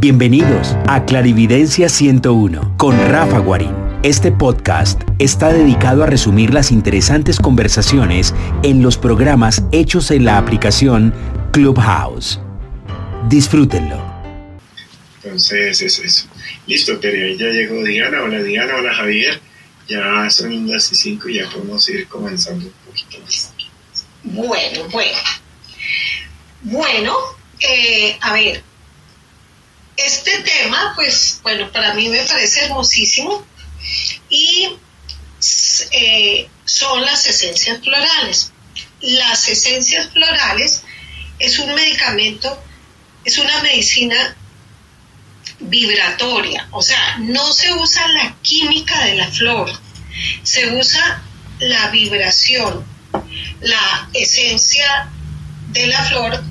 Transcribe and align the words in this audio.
Bienvenidos 0.00 0.78
a 0.88 1.04
Clarividencia 1.04 1.90
101 1.90 2.78
con 2.78 2.96
Rafa 3.10 3.38
Guarín. 3.38 3.74
Este 4.02 4.32
podcast 4.32 5.02
está 5.18 5.52
dedicado 5.52 6.02
a 6.02 6.06
resumir 6.06 6.54
las 6.54 6.70
interesantes 6.70 7.38
conversaciones 7.38 8.34
en 8.62 8.80
los 8.80 8.96
programas 8.96 9.62
hechos 9.72 10.10
en 10.10 10.24
la 10.24 10.38
aplicación 10.38 11.12
Clubhouse. 11.52 12.40
Disfrútenlo. 13.28 14.02
Entonces, 15.22 15.82
eso, 15.82 16.02
eso. 16.02 16.26
Listo, 16.66 16.98
pero 16.98 17.34
ya 17.36 17.48
llegó 17.48 17.84
Diana. 17.84 18.22
Hola 18.22 18.42
Diana, 18.42 18.76
hola 18.76 18.94
Javier. 18.94 19.38
Ya 19.86 20.30
son 20.30 20.66
las 20.66 20.90
y 20.92 20.94
cinco 20.94 21.28
y 21.28 21.40
ya 21.40 21.50
podemos 21.50 21.86
ir 21.90 22.08
comenzando 22.08 22.64
un 22.64 22.72
poquito 22.86 23.22
más. 23.22 23.52
Bueno, 24.22 24.88
bueno. 24.90 25.18
Bueno, 26.62 27.14
eh, 27.58 28.16
a 28.22 28.32
ver, 28.32 28.62
este 30.06 30.38
tema, 30.42 30.92
pues, 30.94 31.40
bueno, 31.42 31.70
para 31.72 31.94
mí 31.94 32.08
me 32.08 32.22
parece 32.24 32.64
hermosísimo 32.64 33.44
y 34.28 34.76
eh, 35.92 36.48
son 36.64 37.02
las 37.04 37.26
esencias 37.26 37.82
florales. 37.82 38.52
Las 39.00 39.48
esencias 39.48 40.10
florales 40.12 40.82
es 41.38 41.58
un 41.58 41.74
medicamento, 41.74 42.62
es 43.24 43.38
una 43.38 43.62
medicina 43.62 44.36
vibratoria, 45.60 46.68
o 46.70 46.82
sea, 46.82 47.18
no 47.18 47.52
se 47.52 47.72
usa 47.74 48.08
la 48.08 48.34
química 48.42 49.04
de 49.04 49.14
la 49.16 49.30
flor, 49.30 49.70
se 50.42 50.74
usa 50.74 51.22
la 51.60 51.88
vibración, 51.88 52.84
la 53.60 54.08
esencia 54.14 55.10
de 55.68 55.86
la 55.86 56.02
flor 56.04 56.42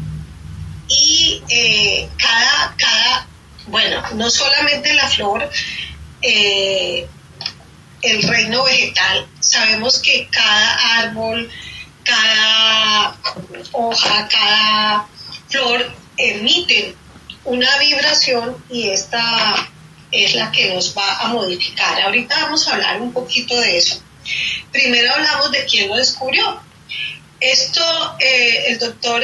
y 0.87 1.41
eh, 1.49 2.09
cada, 2.17 2.75
cada, 2.77 3.27
bueno, 3.69 4.01
no 4.15 4.29
solamente 4.29 4.93
la 4.93 5.07
flor, 5.07 5.49
eh, 6.21 7.07
el 8.01 8.23
reino 8.23 8.63
vegetal, 8.63 9.27
sabemos 9.39 9.99
que 9.99 10.27
cada 10.31 10.99
árbol, 10.99 11.49
cada 12.03 13.17
hoja, 13.71 14.27
cada 14.27 15.07
flor 15.49 15.91
emiten 16.17 16.95
una 17.45 17.77
vibración 17.77 18.63
y 18.69 18.89
esta 18.89 19.69
es 20.11 20.35
la 20.35 20.51
que 20.51 20.73
nos 20.73 20.97
va 20.97 21.19
a 21.19 21.27
modificar. 21.27 22.01
Ahorita 22.01 22.43
vamos 22.43 22.67
a 22.67 22.75
hablar 22.75 23.01
un 23.01 23.13
poquito 23.13 23.59
de 23.59 23.77
eso. 23.77 24.01
Primero 24.71 25.13
hablamos 25.13 25.51
de 25.51 25.65
quién 25.65 25.89
lo 25.89 25.95
descubrió. 25.95 26.61
Esto, 27.39 28.17
eh, 28.19 28.65
el 28.67 28.79
doctor 28.79 29.23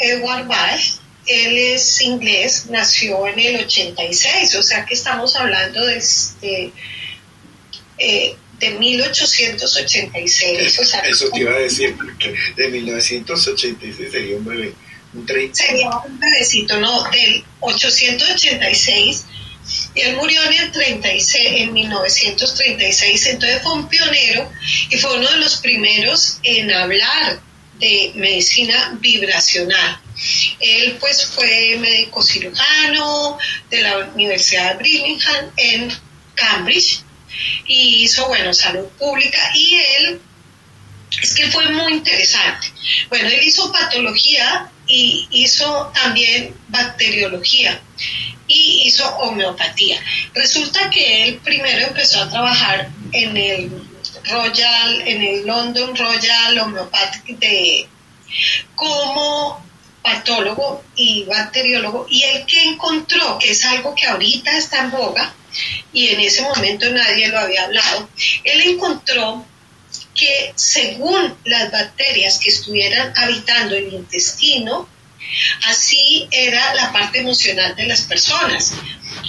Edward 0.00 0.46
Bach, 0.46 0.80
él 1.26 1.56
es 1.56 2.00
inglés, 2.02 2.66
nació 2.70 3.26
en 3.26 3.38
el 3.38 3.64
86, 3.64 4.54
o 4.56 4.62
sea 4.62 4.84
que 4.84 4.94
estamos 4.94 5.34
hablando 5.36 5.84
de, 5.84 6.02
de, 6.40 6.72
eh, 7.98 8.36
de 8.58 8.70
1886. 8.70 10.78
O 10.78 10.84
sea, 10.84 11.00
Eso 11.00 11.30
te 11.30 11.40
iba 11.40 11.52
a 11.52 11.58
decir, 11.58 11.96
porque 11.96 12.34
de 12.56 12.68
1986 12.68 14.10
sería 14.10 14.36
un 14.36 14.44
bebé. 14.44 14.74
Un 15.14 15.26
30. 15.26 15.54
Sería 15.54 15.90
un 16.06 16.18
bebecito, 16.18 16.80
no, 16.80 17.04
del 17.10 17.44
886 17.60 19.26
y 19.94 20.00
él 20.00 20.16
murió 20.16 20.42
en 20.44 20.54
el 20.54 20.72
36, 20.72 21.46
en 21.52 21.72
1936, 21.72 23.26
entonces 23.26 23.62
fue 23.62 23.72
un 23.74 23.88
pionero 23.88 24.50
y 24.90 24.98
fue 24.98 25.18
uno 25.18 25.30
de 25.30 25.38
los 25.38 25.56
primeros 25.58 26.38
en 26.42 26.72
hablar 26.72 27.40
de 27.78 28.12
medicina 28.14 28.96
vibracional. 29.00 30.00
Él 30.60 30.96
pues 31.00 31.26
fue 31.26 31.76
médico 31.78 32.22
cirujano 32.22 33.38
de 33.70 33.82
la 33.82 33.98
Universidad 34.14 34.76
de 34.76 34.82
Birmingham 34.82 35.50
en 35.56 35.92
Cambridge 36.34 37.02
y 37.66 38.04
hizo, 38.04 38.26
bueno, 38.28 38.52
salud 38.52 38.86
pública 38.98 39.38
y 39.54 39.76
él, 39.76 40.20
es 41.20 41.34
que 41.34 41.50
fue 41.50 41.68
muy 41.70 41.94
interesante. 41.94 42.72
Bueno, 43.08 43.28
él 43.28 43.42
hizo 43.42 43.72
patología 43.72 44.70
y 44.86 45.28
hizo 45.30 45.90
también 45.94 46.54
bacteriología 46.68 47.80
y 48.46 48.82
hizo 48.86 49.08
homeopatía. 49.16 50.00
Resulta 50.34 50.90
que 50.90 51.24
él 51.24 51.40
primero 51.44 51.86
empezó 51.86 52.22
a 52.22 52.30
trabajar 52.30 52.90
en 53.12 53.36
el 53.36 53.70
Royal, 54.30 55.02
en 55.06 55.22
el 55.22 55.46
London 55.46 55.96
Royal 55.96 56.58
Homeopathic 56.58 57.38
de 57.38 57.88
como 58.74 59.64
patólogo 60.02 60.84
y 60.96 61.24
bacteriólogo 61.24 62.06
y 62.10 62.22
el 62.24 62.44
que 62.46 62.62
encontró 62.64 63.38
que 63.38 63.52
es 63.52 63.64
algo 63.64 63.94
que 63.94 64.06
ahorita 64.06 64.56
está 64.56 64.80
en 64.80 64.90
boga 64.90 65.34
y 65.92 66.08
en 66.08 66.20
ese 66.20 66.42
momento 66.42 66.90
nadie 66.90 67.28
lo 67.28 67.38
había 67.38 67.64
hablado, 67.64 68.08
él 68.44 68.60
encontró 68.62 69.44
que 70.14 70.52
según 70.56 71.34
las 71.44 71.70
bacterias 71.70 72.38
que 72.38 72.50
estuvieran 72.50 73.12
habitando 73.16 73.74
el 73.74 73.92
intestino, 73.92 74.88
así 75.66 76.28
era 76.30 76.74
la 76.74 76.92
parte 76.92 77.20
emocional 77.20 77.74
de 77.76 77.86
las 77.86 78.02
personas. 78.02 78.74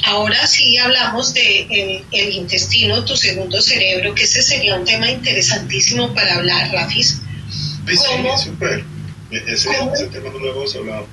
Ahora 0.05 0.45
sí 0.47 0.78
hablamos 0.78 1.34
de 1.34 2.03
el, 2.11 2.34
intestino, 2.34 3.05
tu 3.05 3.16
segundo 3.16 3.61
cerebro, 3.61 4.13
que 4.13 4.23
ese 4.23 4.41
sería 4.41 4.75
un 4.75 4.85
tema 4.85 5.09
interesantísimo 5.09 6.13
para 6.13 6.35
hablar, 6.35 6.72
Rafis. 6.72 7.22
Sí, 7.88 7.97
súper. 8.44 8.93
Ese, 9.34 9.70
ese 9.94 10.08
tema 10.08 10.30
no 10.30 10.40
lo 10.40 10.52
hemos 10.52 10.76
hablado 10.76 11.08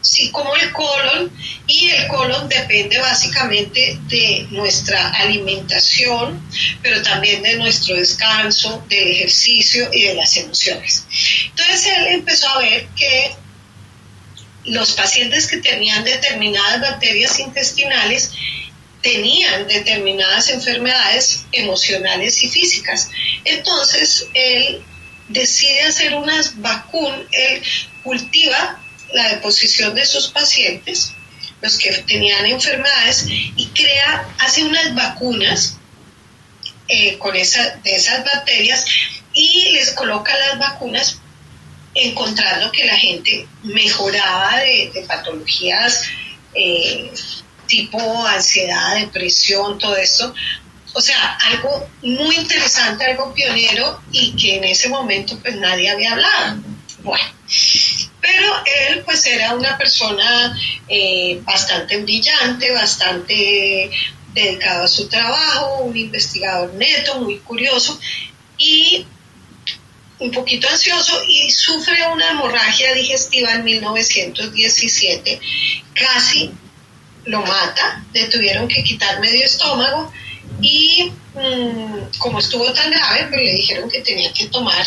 sí 0.00 0.30
como 0.30 0.54
el 0.56 0.72
colon 0.72 1.32
y 1.66 1.90
el 1.90 2.06
colon 2.08 2.48
depende 2.48 2.98
básicamente 2.98 3.98
de 4.08 4.46
nuestra 4.50 5.10
alimentación, 5.10 6.42
pero 6.82 7.02
también 7.02 7.42
de 7.42 7.56
nuestro 7.56 7.96
descanso, 7.96 8.84
del 8.88 9.10
ejercicio 9.10 9.88
y 9.92 10.04
de 10.04 10.14
las 10.14 10.36
emociones. 10.36 11.04
Entonces 11.50 11.86
él 11.86 12.06
empezó 12.08 12.48
a 12.48 12.60
ver 12.60 12.86
que 12.96 13.34
los 14.64 14.92
pacientes 14.92 15.46
que 15.46 15.58
tenían 15.58 16.04
determinadas 16.04 16.80
bacterias 16.80 17.38
intestinales 17.38 18.32
tenían 19.02 19.66
determinadas 19.68 20.50
enfermedades 20.50 21.44
emocionales 21.52 22.42
y 22.42 22.48
físicas. 22.48 23.10
Entonces 23.44 24.26
él 24.34 24.84
decide 25.28 25.82
hacer 25.82 26.14
unas 26.14 26.60
vacunas, 26.60 27.20
él 27.32 27.62
cultiva 28.02 28.80
la 29.12 29.28
deposición 29.34 29.94
de 29.94 30.04
sus 30.04 30.28
pacientes, 30.28 31.12
los 31.60 31.78
que 31.78 31.92
tenían 32.02 32.46
enfermedades, 32.46 33.26
y 33.28 33.66
crea, 33.74 34.28
hace 34.38 34.64
unas 34.64 34.94
vacunas 34.94 35.78
eh, 36.88 37.18
con 37.18 37.36
esa, 37.36 37.76
de 37.76 37.94
esas 37.94 38.24
bacterias 38.24 38.84
y 39.34 39.72
les 39.72 39.90
coloca 39.92 40.36
las 40.38 40.58
vacunas 40.58 41.20
encontrando 41.94 42.70
que 42.72 42.84
la 42.84 42.96
gente 42.96 43.46
mejoraba 43.62 44.58
de, 44.58 45.04
patologías 45.06 46.04
eh, 46.54 47.10
tipo 47.66 48.26
ansiedad, 48.26 48.96
depresión, 48.96 49.78
todo 49.78 49.96
esto. 49.96 50.34
O 50.94 51.00
sea, 51.00 51.38
algo 51.42 51.88
muy 52.02 52.36
interesante, 52.36 53.04
algo 53.04 53.32
pionero 53.34 54.00
y 54.10 54.34
que 54.36 54.56
en 54.56 54.64
ese 54.64 54.88
momento 54.88 55.38
pues 55.40 55.56
nadie 55.56 55.90
había 55.90 56.12
hablado. 56.12 56.62
Bueno, 57.02 57.24
pero 58.20 58.54
él 58.88 59.02
pues 59.04 59.24
era 59.26 59.54
una 59.54 59.76
persona 59.78 60.58
eh, 60.88 61.40
bastante 61.42 61.98
brillante, 61.98 62.72
bastante 62.72 63.90
dedicado 64.34 64.84
a 64.84 64.88
su 64.88 65.08
trabajo, 65.08 65.84
un 65.84 65.96
investigador 65.96 66.74
neto, 66.74 67.20
muy 67.20 67.38
curioso 67.38 67.98
y 68.56 69.06
un 70.18 70.30
poquito 70.32 70.68
ansioso 70.68 71.22
y 71.26 71.50
sufre 71.50 72.06
una 72.12 72.30
hemorragia 72.30 72.92
digestiva 72.92 73.54
en 73.54 73.64
1917, 73.64 75.40
casi 75.94 76.50
lo 77.24 77.42
mata, 77.42 78.04
le 78.12 78.24
tuvieron 78.26 78.66
que 78.66 78.82
quitar 78.82 79.20
medio 79.20 79.44
estómago 79.44 80.12
y 80.60 81.12
mm, 81.34 82.18
como 82.18 82.38
estuvo 82.38 82.72
tan 82.72 82.90
grave, 82.90 83.26
pues 83.28 83.40
le 83.40 83.52
dijeron 83.52 83.90
que 83.90 84.00
tenía 84.00 84.32
que 84.32 84.46
tomar 84.46 84.86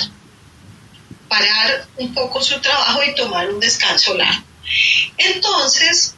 parar 1.32 1.88
un 1.96 2.14
poco 2.14 2.44
su 2.44 2.60
trabajo 2.60 3.02
y 3.04 3.16
tomar 3.16 3.50
un 3.50 3.60
descanso 3.60 4.14
largo. 4.16 4.44
Entonces, 5.18 6.16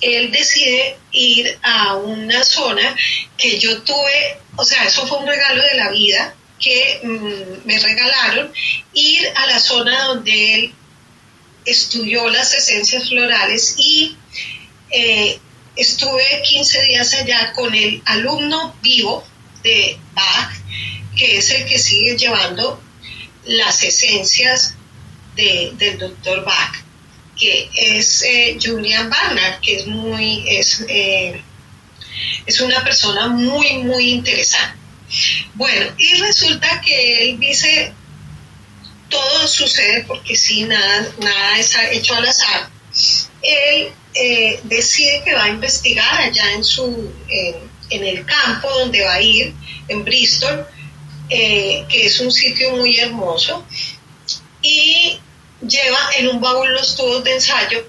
él 0.00 0.30
decide 0.30 0.96
ir 1.10 1.58
a 1.62 1.96
una 1.96 2.44
zona 2.44 2.96
que 3.36 3.58
yo 3.58 3.82
tuve, 3.82 4.38
o 4.54 4.64
sea, 4.64 4.84
eso 4.84 5.06
fue 5.08 5.18
un 5.18 5.26
regalo 5.26 5.62
de 5.62 5.74
la 5.74 5.90
vida 5.90 6.34
que 6.60 7.00
mm, 7.02 7.66
me 7.66 7.78
regalaron, 7.80 8.52
ir 8.92 9.28
a 9.34 9.46
la 9.46 9.58
zona 9.58 10.04
donde 10.04 10.54
él 10.54 10.74
estudió 11.64 12.28
las 12.28 12.54
esencias 12.54 13.08
florales 13.08 13.74
y 13.76 14.16
eh, 14.90 15.38
estuve 15.76 16.42
15 16.42 16.82
días 16.82 17.14
allá 17.14 17.52
con 17.52 17.74
el 17.74 18.02
alumno 18.06 18.74
vivo 18.82 19.24
de 19.62 19.98
Bach, 20.14 20.52
que 21.16 21.38
es 21.38 21.50
el 21.50 21.66
que 21.66 21.78
sigue 21.78 22.16
llevando 22.16 22.80
las 23.44 23.82
esencias 23.82 24.74
del 25.34 25.98
doctor 25.98 26.44
Bach. 26.44 26.84
que 27.38 27.68
es 27.74 28.22
eh, 28.22 28.56
Julian 28.58 29.10
Barnard, 29.10 29.60
que 29.60 29.76
es 29.76 29.86
muy, 29.86 30.48
es, 30.48 30.82
eh, 30.88 31.42
es 32.46 32.60
una 32.62 32.82
persona 32.82 33.28
muy, 33.28 33.76
muy 33.78 34.12
interesante. 34.12 34.78
Bueno, 35.52 35.92
y 35.98 36.14
resulta 36.14 36.80
que 36.80 37.28
él 37.30 37.38
dice, 37.38 37.92
todo 39.10 39.46
sucede 39.46 40.04
porque 40.08 40.34
sí, 40.34 40.64
nada, 40.64 41.08
nada 41.20 41.58
es 41.58 41.76
hecho 41.92 42.14
al 42.14 42.26
azar. 42.26 42.70
Él 43.42 43.92
eh, 44.14 44.60
decide 44.64 45.22
que 45.24 45.34
va 45.34 45.44
a 45.44 45.48
investigar 45.48 46.20
allá 46.20 46.52
en, 46.52 46.64
su, 46.64 47.12
en 47.90 48.04
el 48.04 48.24
campo 48.24 48.68
donde 48.78 49.04
va 49.04 49.14
a 49.14 49.20
ir, 49.20 49.54
en 49.88 50.04
Bristol, 50.04 50.66
que 51.28 52.06
es 52.06 52.18
un 52.20 52.32
sitio 52.32 52.72
muy 52.72 52.98
hermoso, 52.98 53.64
y 54.62 55.18
lleva 55.60 55.98
en 56.18 56.28
un 56.28 56.40
baúl 56.40 56.72
los 56.72 56.96
tubos 56.96 57.22
de 57.24 57.34
ensayo 57.34 57.86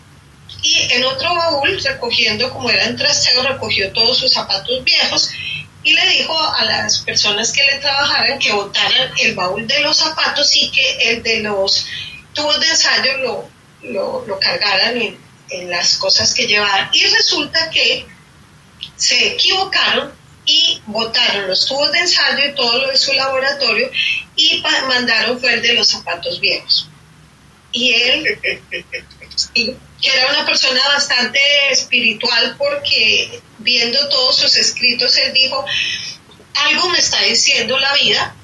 y 0.62 0.92
en 0.92 1.06
otro 1.06 1.34
baúl, 1.36 1.82
recogiendo 1.84 2.52
como 2.52 2.70
eran 2.70 2.96
trasteos, 2.96 3.46
recogió 3.46 3.92
todos 3.94 4.18
sus 4.18 4.32
zapatos 4.32 4.84
viejos 4.84 5.30
y 5.84 5.94
le 5.94 6.10
dijo 6.10 6.38
a 6.38 6.66
las 6.66 7.00
personas 7.00 7.52
que 7.52 7.64
le 7.64 7.78
trabajaran 7.78 8.40
que 8.40 8.52
botaran 8.52 9.12
el 9.20 9.36
baúl 9.36 9.68
de 9.68 9.80
los 9.82 9.98
zapatos 9.98 10.56
y 10.56 10.70
que 10.72 11.10
el 11.10 11.24
de 11.24 11.42
los 11.42 11.86
tubos 12.34 12.60
de 12.60 12.68
ensayo 12.68 13.18
lo, 13.18 14.24
lo, 14.28 14.40
cargaran 14.40 15.02
en, 15.02 15.18
en 15.50 15.70
las 15.70 15.98
cosas 15.98 16.34
que 16.34 16.48
llevaban. 16.48 16.90
Y 16.94 17.06
resulta 17.06 17.70
que 17.70 18.06
se 18.96 19.34
equivocaron 19.34 20.14
y 20.46 20.82
botaron 20.86 21.48
los 21.48 21.66
tubos 21.66 21.92
de 21.92 22.00
ensayo 22.00 22.46
y 22.46 22.56
todo 22.56 22.80
lo 22.80 22.88
de 22.90 22.98
su 22.98 23.14
laboratorio 23.14 23.92
y 24.36 24.64
mandaron 24.88 25.40
fue 25.40 25.54
el 25.54 25.62
de 25.62 25.74
los 25.74 25.88
zapatos 25.88 26.40
viejos 26.40 26.90
y 27.72 27.94
él, 27.94 28.40
que 29.54 29.78
era 30.02 30.32
una 30.32 30.46
persona 30.46 30.82
bastante 30.88 31.40
espiritual 31.70 32.56
porque 32.58 33.42
viendo 33.60 34.10
todos 34.10 34.38
sus 34.38 34.56
escritos, 34.58 35.16
él 35.18 35.34
dijo, 35.34 35.66
algo 36.56 36.90
me 36.90 37.00
está 37.00 37.22
diciendo 37.22 37.78
la 37.78 37.94
vida 37.94 38.36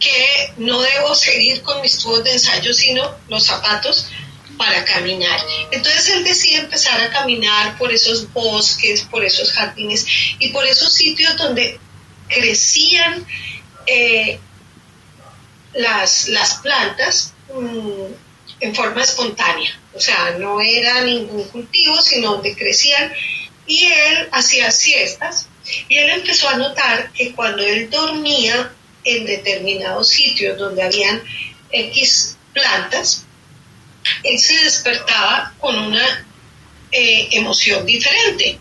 que 0.00 0.52
no 0.56 0.80
debo 0.80 1.14
seguir 1.14 1.62
con 1.62 1.80
mis 1.80 1.98
tubos 1.98 2.24
de 2.24 2.32
ensayo, 2.32 2.72
sino 2.72 3.16
los 3.28 3.44
zapatos 3.46 4.08
para 4.56 4.84
caminar. 4.84 5.40
Entonces 5.70 6.08
él 6.10 6.24
decide 6.24 6.58
empezar 6.58 7.00
a 7.00 7.10
caminar 7.10 7.76
por 7.78 7.92
esos 7.92 8.32
bosques, 8.32 9.02
por 9.02 9.24
esos 9.24 9.52
jardines 9.52 10.06
y 10.38 10.48
por 10.48 10.64
esos 10.64 10.92
sitios 10.92 11.36
donde 11.36 11.78
crecían 12.28 13.26
eh, 13.86 14.38
las, 15.74 16.28
las 16.28 16.54
plantas 16.56 17.32
Mm, 17.52 18.14
en 18.60 18.74
forma 18.74 19.02
espontánea, 19.02 19.78
o 19.92 20.00
sea, 20.00 20.36
no 20.38 20.60
era 20.60 21.02
ningún 21.02 21.44
cultivo, 21.48 22.00
sino 22.00 22.34
donde 22.34 22.54
crecían, 22.54 23.12
y 23.66 23.86
él 23.86 24.28
hacía 24.30 24.70
siestas, 24.70 25.48
y 25.88 25.98
él 25.98 26.10
empezó 26.10 26.48
a 26.48 26.56
notar 26.56 27.12
que 27.12 27.32
cuando 27.32 27.62
él 27.62 27.90
dormía 27.90 28.72
en 29.04 29.26
determinados 29.26 30.08
sitios 30.08 30.56
donde 30.56 30.82
habían 30.82 31.22
X 31.70 32.36
plantas, 32.52 33.26
él 34.22 34.38
se 34.38 34.54
despertaba 34.64 35.54
con 35.58 35.78
una 35.78 36.26
eh, 36.90 37.28
emoción 37.32 37.86
diferente. 37.86 38.58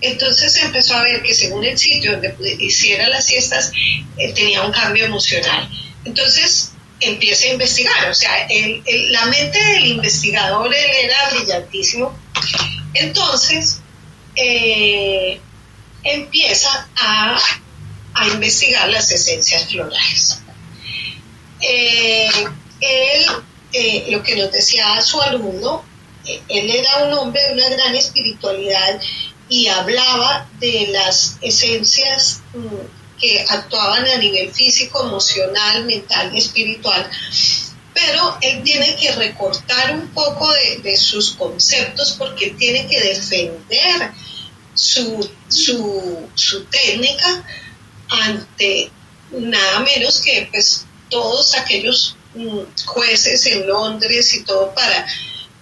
Entonces 0.00 0.56
empezó 0.58 0.94
a 0.94 1.02
ver 1.02 1.22
que 1.22 1.34
según 1.34 1.64
el 1.64 1.76
sitio 1.76 2.12
donde 2.12 2.36
hiciera 2.60 3.08
las 3.08 3.26
siestas, 3.26 3.72
eh, 4.16 4.32
tenía 4.32 4.62
un 4.62 4.72
cambio 4.72 5.04
emocional. 5.04 5.68
Entonces 6.04 6.72
empieza 7.00 7.46
a 7.46 7.52
investigar. 7.52 8.10
O 8.10 8.14
sea, 8.14 8.46
la 9.10 9.26
mente 9.26 9.58
del 9.58 9.86
investigador 9.86 10.72
él 10.72 10.90
era 11.04 11.30
brillantísimo. 11.30 12.16
Entonces, 12.94 13.80
eh, 14.36 15.40
empieza 16.04 16.88
a, 16.96 17.38
investigar 18.32 18.88
las 18.88 19.12
esencias 19.12 19.68
florales. 19.68 20.40
Él, 21.60 23.26
eh, 23.72 24.06
lo 24.10 24.22
que 24.22 24.36
nos 24.36 24.50
decía 24.50 25.00
su 25.00 25.20
alumno, 25.20 25.84
él 26.48 26.70
era 26.70 27.04
un 27.04 27.12
hombre 27.14 27.40
de 27.48 27.54
una 27.54 27.68
gran 27.70 27.94
espiritualidad 27.94 29.00
y 29.48 29.68
hablaba 29.68 30.48
de 30.58 30.88
las 30.88 31.38
esencias 31.40 32.42
mm, 32.54 33.18
que 33.18 33.44
actuaban 33.48 34.06
a 34.06 34.16
nivel 34.18 34.52
físico, 34.52 35.04
emocional, 35.04 35.84
mental 35.84 36.30
y 36.34 36.38
espiritual, 36.38 37.10
pero 37.92 38.38
él 38.42 38.62
tiene 38.62 38.96
que 38.96 39.12
recortar 39.12 39.94
un 39.94 40.08
poco 40.08 40.48
de, 40.82 40.96
sus 40.96 41.32
conceptos 41.32 42.12
porque 42.12 42.50
tiene 42.50 42.86
que 42.86 43.00
defender 43.00 44.12
su, 44.74 45.28
técnica 46.70 47.44
ante 48.08 48.90
nada 49.32 49.80
menos 49.80 50.20
que 50.20 50.48
pues 50.50 50.86
todos 51.10 51.54
aquellos 51.56 52.16
jueces 52.86 53.46
en 53.46 53.66
Londres 53.66 54.34
y 54.34 54.44
todo 54.44 54.74
para 54.74 55.06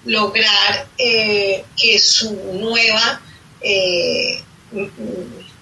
lograr 0.04 0.88
eh, 0.98 1.64
que 1.76 1.98
su 1.98 2.32
nueva 2.54 3.20
eh, 3.60 4.42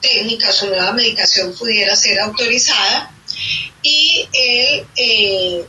técnica, 0.00 0.52
su 0.52 0.66
nueva 0.66 0.92
medicación 0.92 1.54
pudiera 1.54 1.96
ser 1.96 2.20
autorizada. 2.20 3.10
Y 3.82 4.28
él, 4.32 4.86
eh, 4.96 5.64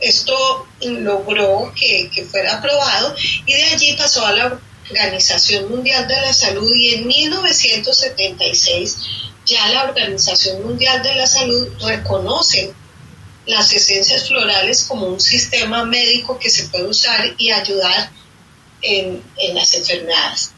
esto 0.00 0.66
logró 0.82 1.72
que, 1.74 2.10
fuera 2.30 2.58
aprobado 2.58 3.14
y 3.46 3.52
de 3.54 3.64
allí 3.64 3.94
pasó 3.94 4.24
a 4.24 4.32
la 4.32 4.60
Organización 4.88 5.68
Mundial 5.68 6.06
de 6.08 6.20
la 6.20 6.32
Salud 6.32 6.72
y 6.74 6.94
en 6.94 7.06
1976 7.06 8.96
ya 9.44 9.68
la 9.68 9.84
Organización 9.84 10.62
Mundial 10.62 11.02
de 11.02 11.14
la 11.14 11.26
Salud 11.26 11.68
reconoce 11.82 12.72
las 13.48 13.72
esencias 13.72 14.28
florales 14.28 14.84
como 14.84 15.06
un 15.06 15.20
sistema 15.20 15.84
médico 15.84 16.38
que 16.38 16.50
se 16.50 16.64
puede 16.64 16.84
usar 16.84 17.34
y 17.38 17.50
ayudar 17.50 18.10
en, 18.82 19.22
en 19.36 19.54
las 19.54 19.74
enfermedades. 19.74 20.52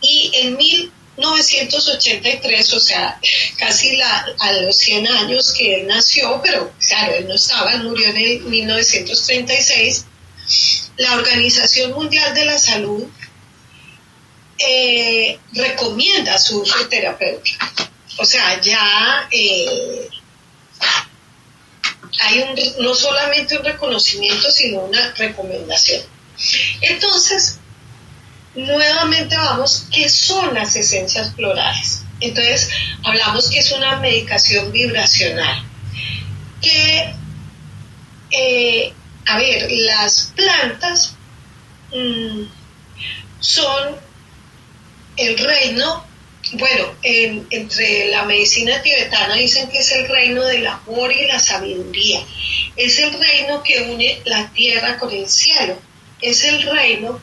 Y 0.00 0.30
en 0.34 0.56
mil 0.56 0.92
1983, 1.16 2.72
o 2.72 2.80
sea, 2.80 3.20
casi 3.58 4.00
a 4.00 4.52
los 4.62 4.76
100 4.78 5.06
años 5.06 5.52
que 5.52 5.80
él 5.80 5.86
nació, 5.86 6.40
pero 6.42 6.72
claro, 6.86 7.14
él 7.14 7.28
no 7.28 7.34
estaba, 7.34 7.72
él 7.72 7.84
murió 7.84 8.08
en 8.08 8.16
el 8.16 8.40
1936, 8.40 10.06
la 10.96 11.14
Organización 11.14 11.92
Mundial 11.92 12.34
de 12.34 12.44
la 12.44 12.58
Salud 12.58 13.04
eh, 14.58 15.38
recomienda 15.52 16.38
su 16.38 16.62
uso 16.62 16.88
terapéutico. 16.88 17.66
O 18.18 18.24
sea, 18.24 18.60
ya 18.60 19.28
eh, 19.30 20.08
hay 22.18 22.40
un, 22.40 22.84
no 22.84 22.94
solamente 22.94 23.56
un 23.56 23.64
reconocimiento, 23.64 24.50
sino 24.50 24.80
una 24.80 25.12
recomendación. 25.12 26.02
Entonces, 26.80 27.58
nuevamente 28.54 29.36
vamos, 29.36 29.86
¿qué 29.92 30.08
son 30.08 30.54
las 30.54 30.74
esencias 30.76 31.34
florales? 31.34 32.02
Entonces, 32.20 32.70
hablamos 33.04 33.48
que 33.50 33.60
es 33.60 33.72
una 33.72 33.96
medicación 33.96 34.72
vibracional. 34.72 35.64
Que, 36.60 37.14
eh, 38.30 38.92
a 39.26 39.38
ver, 39.38 39.70
las 39.70 40.32
plantas 40.36 41.14
mm, 41.94 42.42
son 43.40 43.96
el 45.16 45.38
reino, 45.38 46.04
bueno, 46.52 46.94
entre 47.02 48.08
la 48.08 48.24
medicina 48.24 48.82
tibetana 48.82 49.34
dicen 49.34 49.68
que 49.68 49.78
es 49.78 49.92
el 49.92 50.08
reino 50.08 50.44
del 50.44 50.66
amor 50.66 51.12
y 51.12 51.26
la 51.26 51.38
sabiduría. 51.38 52.20
Es 52.76 52.98
el 52.98 53.12
reino 53.12 53.62
que 53.62 53.82
une 53.82 54.20
la 54.24 54.50
tierra 54.52 54.98
con 54.98 55.12
el 55.12 55.28
cielo. 55.28 55.78
Es 56.20 56.44
el 56.44 56.62
reino 56.62 57.20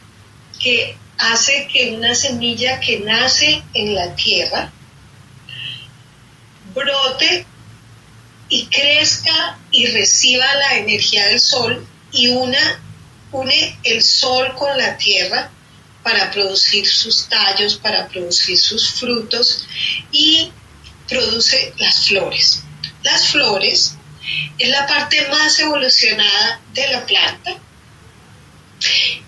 que 0.60 0.96
hace 1.18 1.68
que 1.72 1.92
una 1.92 2.16
semilla 2.16 2.80
que 2.80 3.00
nace 3.00 3.62
en 3.74 3.96
la 3.96 4.16
tierra 4.16 4.72
brote 6.74 7.46
y 8.50 8.68
crezca 8.68 9.58
y 9.72 9.88
reciba 9.88 10.46
la 10.56 10.78
energía 10.78 11.26
del 11.28 11.40
sol 11.40 11.86
y 12.12 12.30
una 12.30 12.82
une 13.32 13.78
el 13.84 14.02
sol 14.02 14.54
con 14.56 14.78
la 14.78 14.96
tierra 14.98 15.52
para 16.08 16.32
producir 16.32 16.88
sus 16.88 17.28
tallos, 17.28 17.76
para 17.76 18.08
producir 18.08 18.58
sus 18.58 18.94
frutos 18.94 19.68
y 20.10 20.50
produce 21.06 21.74
las 21.76 22.08
flores. 22.08 22.64
Las 23.04 23.28
flores 23.28 23.98
es 24.58 24.70
la 24.70 24.88
parte 24.88 25.28
más 25.28 25.60
evolucionada 25.60 26.62
de 26.74 26.88
la 26.88 27.06
planta 27.06 27.56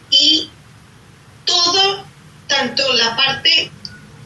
y 0.09 0.49
todo, 1.43 2.05
tanto 2.47 2.93
la 2.93 3.13
parte 3.13 3.69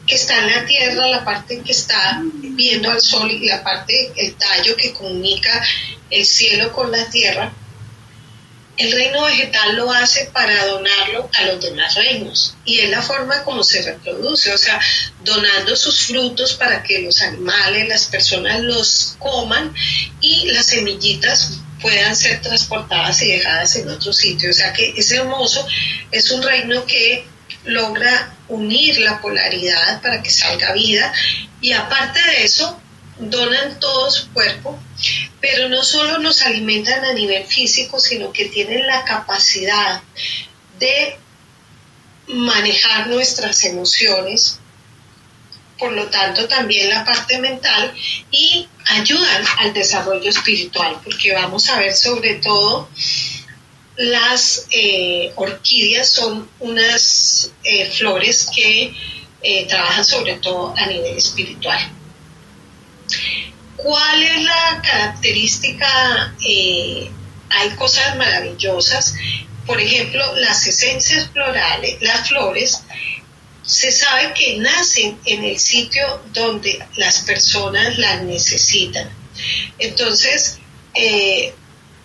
que 0.06 0.14
está 0.14 0.38
en 0.38 0.54
la 0.54 0.64
tierra, 0.64 1.08
la 1.08 1.24
parte 1.24 1.60
que 1.60 1.72
está 1.72 2.22
viendo 2.22 2.88
al 2.88 3.00
sol 3.00 3.32
y 3.32 3.46
la 3.46 3.64
parte, 3.64 4.12
el 4.14 4.36
tallo 4.36 4.76
que 4.76 4.92
comunica 4.92 5.60
el 6.08 6.24
cielo 6.24 6.72
con 6.72 6.92
la 6.92 7.04
tierra, 7.10 7.52
el 8.76 8.92
reino 8.92 9.24
vegetal 9.24 9.76
lo 9.76 9.92
hace 9.92 10.26
para 10.32 10.66
donarlo 10.66 11.30
a 11.32 11.42
los 11.44 11.60
demás 11.60 11.94
reinos 11.94 12.56
y 12.64 12.80
es 12.80 12.90
la 12.90 13.02
forma 13.02 13.44
como 13.44 13.62
se 13.62 13.82
reproduce, 13.82 14.52
o 14.52 14.58
sea, 14.58 14.80
donando 15.22 15.76
sus 15.76 16.06
frutos 16.06 16.54
para 16.54 16.82
que 16.82 17.02
los 17.02 17.22
animales, 17.22 17.88
las 17.88 18.06
personas 18.06 18.60
los 18.60 19.16
coman 19.18 19.72
y 20.20 20.50
las 20.50 20.66
semillitas 20.66 21.52
puedan 21.80 22.16
ser 22.16 22.40
transportadas 22.40 23.22
y 23.22 23.32
dejadas 23.32 23.76
en 23.76 23.88
otro 23.90 24.12
sitio. 24.12 24.50
O 24.50 24.54
sea 24.54 24.72
que 24.72 24.94
es 24.96 25.10
hermoso, 25.12 25.66
es 26.10 26.30
un 26.30 26.42
reino 26.42 26.84
que 26.86 27.26
logra 27.64 28.34
unir 28.48 28.98
la 28.98 29.20
polaridad 29.20 30.02
para 30.02 30.22
que 30.22 30.30
salga 30.30 30.72
vida 30.72 31.12
y 31.60 31.72
aparte 31.72 32.20
de 32.20 32.44
eso 32.44 32.80
donan 33.18 33.78
todo 33.80 34.10
su 34.10 34.32
cuerpo, 34.32 34.78
pero 35.40 35.68
no 35.68 35.82
solo 35.82 36.18
nos 36.18 36.42
alimentan 36.42 37.04
a 37.04 37.12
nivel 37.12 37.44
físico, 37.44 38.00
sino 38.00 38.32
que 38.32 38.46
tienen 38.46 38.86
la 38.86 39.04
capacidad 39.04 40.02
de 40.78 41.16
manejar 42.28 43.08
nuestras 43.08 43.64
emociones, 43.64 44.58
por 45.78 45.92
lo 45.92 46.06
tanto 46.08 46.48
también 46.48 46.88
la 46.88 47.04
parte 47.04 47.38
mental 47.38 47.92
y 48.30 48.68
ayudan 48.86 49.44
al 49.58 49.72
desarrollo 49.74 50.30
espiritual, 50.30 50.98
porque 51.04 51.32
vamos 51.32 51.68
a 51.68 51.78
ver 51.78 51.94
sobre 51.94 52.36
todo 52.36 52.88
las 53.96 54.66
eh, 54.72 55.32
orquídeas 55.36 56.12
son 56.12 56.48
unas 56.58 57.52
eh, 57.62 57.90
flores 57.90 58.48
que 58.54 58.92
eh, 59.42 59.66
trabajan 59.66 60.04
sobre 60.04 60.34
todo 60.34 60.74
a 60.76 60.86
nivel 60.86 61.16
espiritual. 61.16 61.78
¿Cuál 63.76 64.22
es 64.22 64.42
la 64.42 64.82
característica? 64.82 66.34
hay 67.56 67.70
cosas 67.76 68.16
maravillosas, 68.16 69.14
por 69.66 69.80
ejemplo, 69.80 70.34
las 70.36 70.66
esencias 70.66 71.28
florales, 71.30 71.96
las 72.00 72.28
flores, 72.28 72.80
se 73.62 73.90
sabe 73.92 74.34
que 74.34 74.58
nacen 74.58 75.18
en 75.24 75.44
el 75.44 75.58
sitio 75.58 76.22
donde 76.32 76.84
las 76.96 77.20
personas 77.20 77.96
las 77.98 78.22
necesitan. 78.22 79.08
Entonces, 79.78 80.58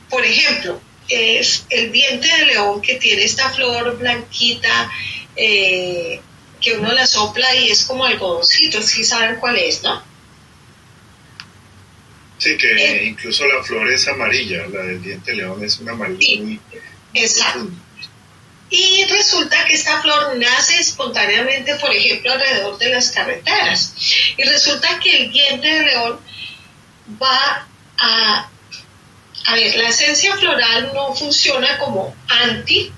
por 0.10 0.25
ejemplo, 0.25 0.79
es 1.10 1.65
el 1.70 1.91
diente 1.91 2.27
de 2.27 2.46
león 2.46 2.82
que 2.82 2.96
tiene 2.96 3.24
esta 3.24 3.50
flor 3.50 3.98
blanquita 3.98 4.91
eh, 5.36 6.22
que 6.62 6.74
uno 6.74 6.94
la 6.94 7.08
sopla 7.08 7.56
y 7.56 7.70
es 7.72 7.86
como 7.86 8.06
algodoncito, 8.06 8.82
si 8.82 9.03
saben 9.03 9.38
cuál 9.38 9.58
es, 9.58 9.82
¿no? 9.82 10.09
Sí, 12.39 12.58
que 12.58 12.72
eh, 12.72 13.05
incluso 13.05 13.46
la 13.46 13.62
flor 13.63 13.91
es 13.91 14.08
amarilla, 14.08 14.65
la 14.67 14.81
del 14.84 15.03
diente 15.03 15.31
de 15.31 15.38
león 15.38 15.63
es 15.63 15.77
una 15.79 15.91
amarilla 15.91 16.41
muy... 16.41 16.60
Exacto. 17.13 17.69
Y 18.72 19.03
resulta 19.05 19.65
que 19.65 19.74
esta 19.74 20.01
flor 20.01 20.38
nace 20.38 20.79
espontáneamente, 20.79 21.75
por 21.75 21.93
ejemplo, 21.93 22.31
alrededor 22.31 22.77
de 22.77 22.89
las 22.89 23.12
carreteras. 23.12 23.93
Y 24.38 24.43
resulta 24.43 25.00
que 25.00 25.24
el 25.24 25.31
diente 25.31 25.67
de 25.67 25.86
león 25.86 26.19
va 27.22 27.67
a 27.98 28.50
a 29.50 29.55
ver, 29.55 29.75
la 29.75 29.89
esencia 29.89 30.36
floral 30.38 30.91
no 30.93 31.15
funciona 31.15 31.79
como 31.79 32.15
anti, 32.27 32.91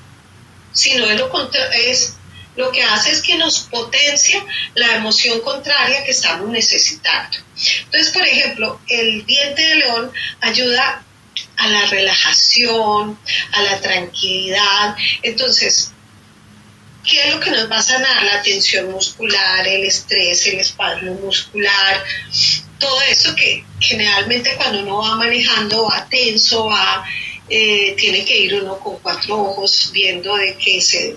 sino 0.73 1.05
es 1.05 1.17
lo, 1.17 1.49
es, 1.73 2.17
lo 2.55 2.71
que 2.71 2.83
hace 2.83 3.11
es 3.11 3.21
que 3.21 3.35
nos 3.35 3.61
potencia 3.61 4.43
la 4.75 4.95
emoción 4.95 5.39
contraria 5.41 6.03
que 6.03 6.11
estamos 6.11 6.49
necesitando. 6.49 7.37
Entonces, 7.85 8.11
por 8.11 8.23
ejemplo, 8.23 8.79
el 8.87 9.25
diente 9.25 9.61
de 9.61 9.75
león 9.75 10.11
ayuda 10.41 11.03
a 11.57 11.67
la 11.67 11.85
relajación, 11.85 13.17
a 13.53 13.61
la 13.61 13.79
tranquilidad. 13.79 14.95
Entonces, 15.21 15.93
¿qué 17.07 17.23
es 17.23 17.33
lo 17.33 17.39
que 17.39 17.51
nos 17.51 17.71
va 17.71 17.77
a 17.77 17.83
sanar? 17.83 18.23
La 18.23 18.41
tensión 18.41 18.91
muscular, 18.91 19.67
el 19.67 19.85
estrés, 19.85 20.45
el 20.47 20.59
espasmo 20.59 21.13
muscular, 21.15 22.03
todo 22.79 22.99
eso 23.03 23.35
que 23.35 23.63
generalmente 23.79 24.55
cuando 24.55 24.81
uno 24.81 24.97
va 24.97 25.15
manejando 25.15 25.85
va 25.85 26.07
tenso, 26.09 26.65
va, 26.65 27.05
eh, 27.47 27.95
tiene 27.97 28.25
que 28.25 28.37
ir 28.37 28.55
uno 28.55 28.79
con 28.79 28.97
cuatro 28.99 29.39
ojos 29.39 29.91
viendo 29.93 30.35
de 30.35 30.55
que 30.57 30.81
se, 30.81 31.15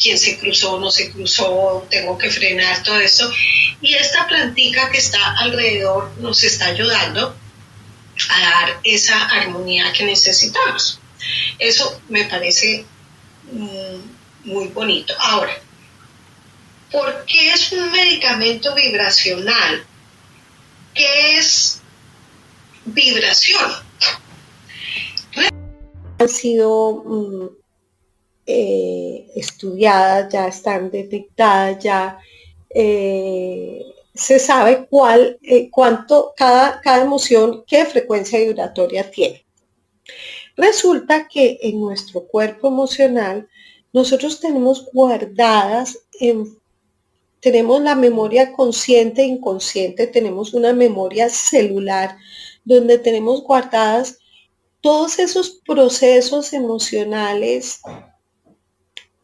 quién 0.00 0.18
se 0.18 0.38
cruzó, 0.38 0.80
no 0.80 0.90
se 0.90 1.12
cruzó, 1.12 1.86
tengo 1.90 2.16
que 2.16 2.30
frenar 2.30 2.82
todo 2.82 2.98
eso. 2.98 3.30
Y 3.80 3.94
esta 3.94 4.26
plantica 4.26 4.90
que 4.90 4.98
está 4.98 5.36
alrededor 5.38 6.10
nos 6.18 6.42
está 6.42 6.66
ayudando 6.66 7.36
a 8.30 8.40
dar 8.40 8.80
esa 8.84 9.28
armonía 9.28 9.92
que 9.92 10.04
necesitamos. 10.04 10.98
Eso 11.58 12.00
me 12.08 12.24
parece 12.24 12.84
mm, 13.52 14.48
muy 14.50 14.68
bonito. 14.68 15.14
Ahora, 15.18 15.52
¿por 16.90 17.24
qué 17.26 17.52
es 17.52 17.72
un 17.72 17.92
medicamento 17.92 18.74
vibracional? 18.74 19.84
¿Qué 20.94 21.38
es 21.38 21.80
vibración? 22.84 23.70
Han 26.18 26.28
sido 26.28 27.02
mm, 27.06 27.59
eh, 28.50 29.30
estudiadas, 29.36 30.32
ya 30.32 30.48
están 30.48 30.90
detectadas, 30.90 31.82
ya 31.82 32.18
eh, 32.70 33.84
se 34.14 34.38
sabe 34.38 34.86
cuál, 34.90 35.38
eh, 35.42 35.70
cuánto 35.70 36.32
cada, 36.36 36.80
cada 36.80 37.02
emoción, 37.04 37.64
qué 37.66 37.84
frecuencia 37.84 38.40
vibratoria 38.40 39.10
tiene. 39.10 39.44
Resulta 40.56 41.28
que 41.28 41.58
en 41.62 41.80
nuestro 41.80 42.26
cuerpo 42.26 42.68
emocional 42.68 43.48
nosotros 43.92 44.40
tenemos 44.40 44.90
guardadas 44.92 45.98
en 46.18 46.58
tenemos 47.40 47.80
la 47.80 47.94
memoria 47.94 48.52
consciente 48.52 49.22
e 49.22 49.26
inconsciente, 49.26 50.06
tenemos 50.06 50.52
una 50.52 50.74
memoria 50.74 51.30
celular 51.30 52.16
donde 52.64 52.98
tenemos 52.98 53.42
guardadas 53.42 54.18
todos 54.80 55.18
esos 55.18 55.60
procesos 55.66 56.52
emocionales 56.52 57.80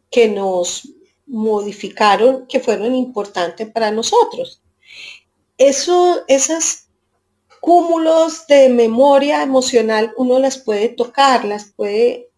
que 0.09 0.27
nos 0.29 0.89
modificaron, 1.25 2.47
que 2.47 2.59
fueron 2.59 2.95
importantes 2.95 3.69
para 3.69 3.91
nosotros. 3.91 4.61
Eso, 5.57 6.23
esos 6.27 6.87
cúmulos 7.59 8.47
de 8.47 8.69
memoria 8.69 9.43
emocional 9.43 10.13
uno 10.17 10.39
las 10.39 10.57
puede 10.57 10.89
tocar, 10.89 11.43
las 11.43 11.65
puede 11.65 12.29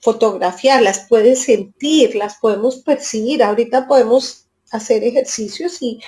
fotografiarlas, 0.00 1.06
puedes 1.08 1.42
sentir, 1.42 2.14
las 2.14 2.38
podemos 2.38 2.76
percibir. 2.78 3.42
Ahorita 3.42 3.86
podemos 3.86 4.46
hacer 4.70 5.04
ejercicios 5.04 5.82
y, 5.82 6.00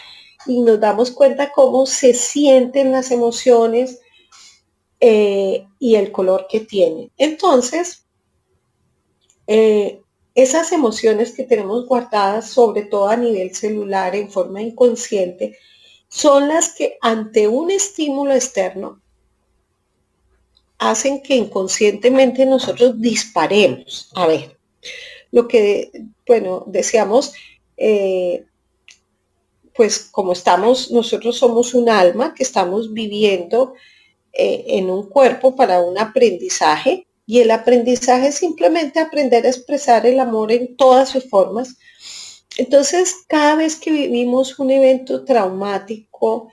nos 0.46 0.80
damos 0.80 1.10
cuenta 1.10 1.52
cómo 1.52 1.84
se 1.84 2.14
sienten 2.14 2.92
las 2.92 3.10
emociones 3.10 4.00
eh, 4.98 5.66
y 5.78 5.96
el 5.96 6.10
color 6.12 6.46
que 6.48 6.60
tienen. 6.60 7.12
Entonces, 7.18 8.06
eh, 9.52 10.00
esas 10.36 10.70
emociones 10.70 11.32
que 11.32 11.42
tenemos 11.42 11.84
guardadas, 11.86 12.48
sobre 12.48 12.82
todo 12.82 13.08
a 13.08 13.16
nivel 13.16 13.52
celular, 13.52 14.14
en 14.14 14.30
forma 14.30 14.62
inconsciente, 14.62 15.58
son 16.06 16.46
las 16.46 16.72
que 16.72 16.98
ante 17.00 17.48
un 17.48 17.72
estímulo 17.72 18.32
externo 18.32 19.00
hacen 20.78 21.20
que 21.20 21.34
inconscientemente 21.34 22.46
nosotros 22.46 23.00
disparemos. 23.00 24.08
A 24.14 24.28
ver, 24.28 24.56
lo 25.32 25.48
que, 25.48 25.90
bueno, 26.24 26.62
decíamos, 26.68 27.32
eh, 27.76 28.44
pues 29.74 29.98
como 29.98 30.32
estamos, 30.32 30.92
nosotros 30.92 31.36
somos 31.36 31.74
un 31.74 31.88
alma 31.88 32.34
que 32.34 32.44
estamos 32.44 32.92
viviendo 32.92 33.74
eh, 34.32 34.62
en 34.68 34.90
un 34.90 35.08
cuerpo 35.08 35.56
para 35.56 35.80
un 35.80 35.98
aprendizaje 35.98 37.08
y 37.30 37.38
el 37.38 37.52
aprendizaje 37.52 38.26
es 38.26 38.34
simplemente 38.34 38.98
aprender 38.98 39.46
a 39.46 39.50
expresar 39.50 40.04
el 40.04 40.18
amor 40.18 40.50
en 40.50 40.74
todas 40.76 41.10
sus 41.10 41.30
formas. 41.30 41.76
Entonces, 42.56 43.18
cada 43.28 43.54
vez 43.54 43.76
que 43.76 43.92
vivimos 43.92 44.58
un 44.58 44.72
evento 44.72 45.24
traumático 45.24 46.50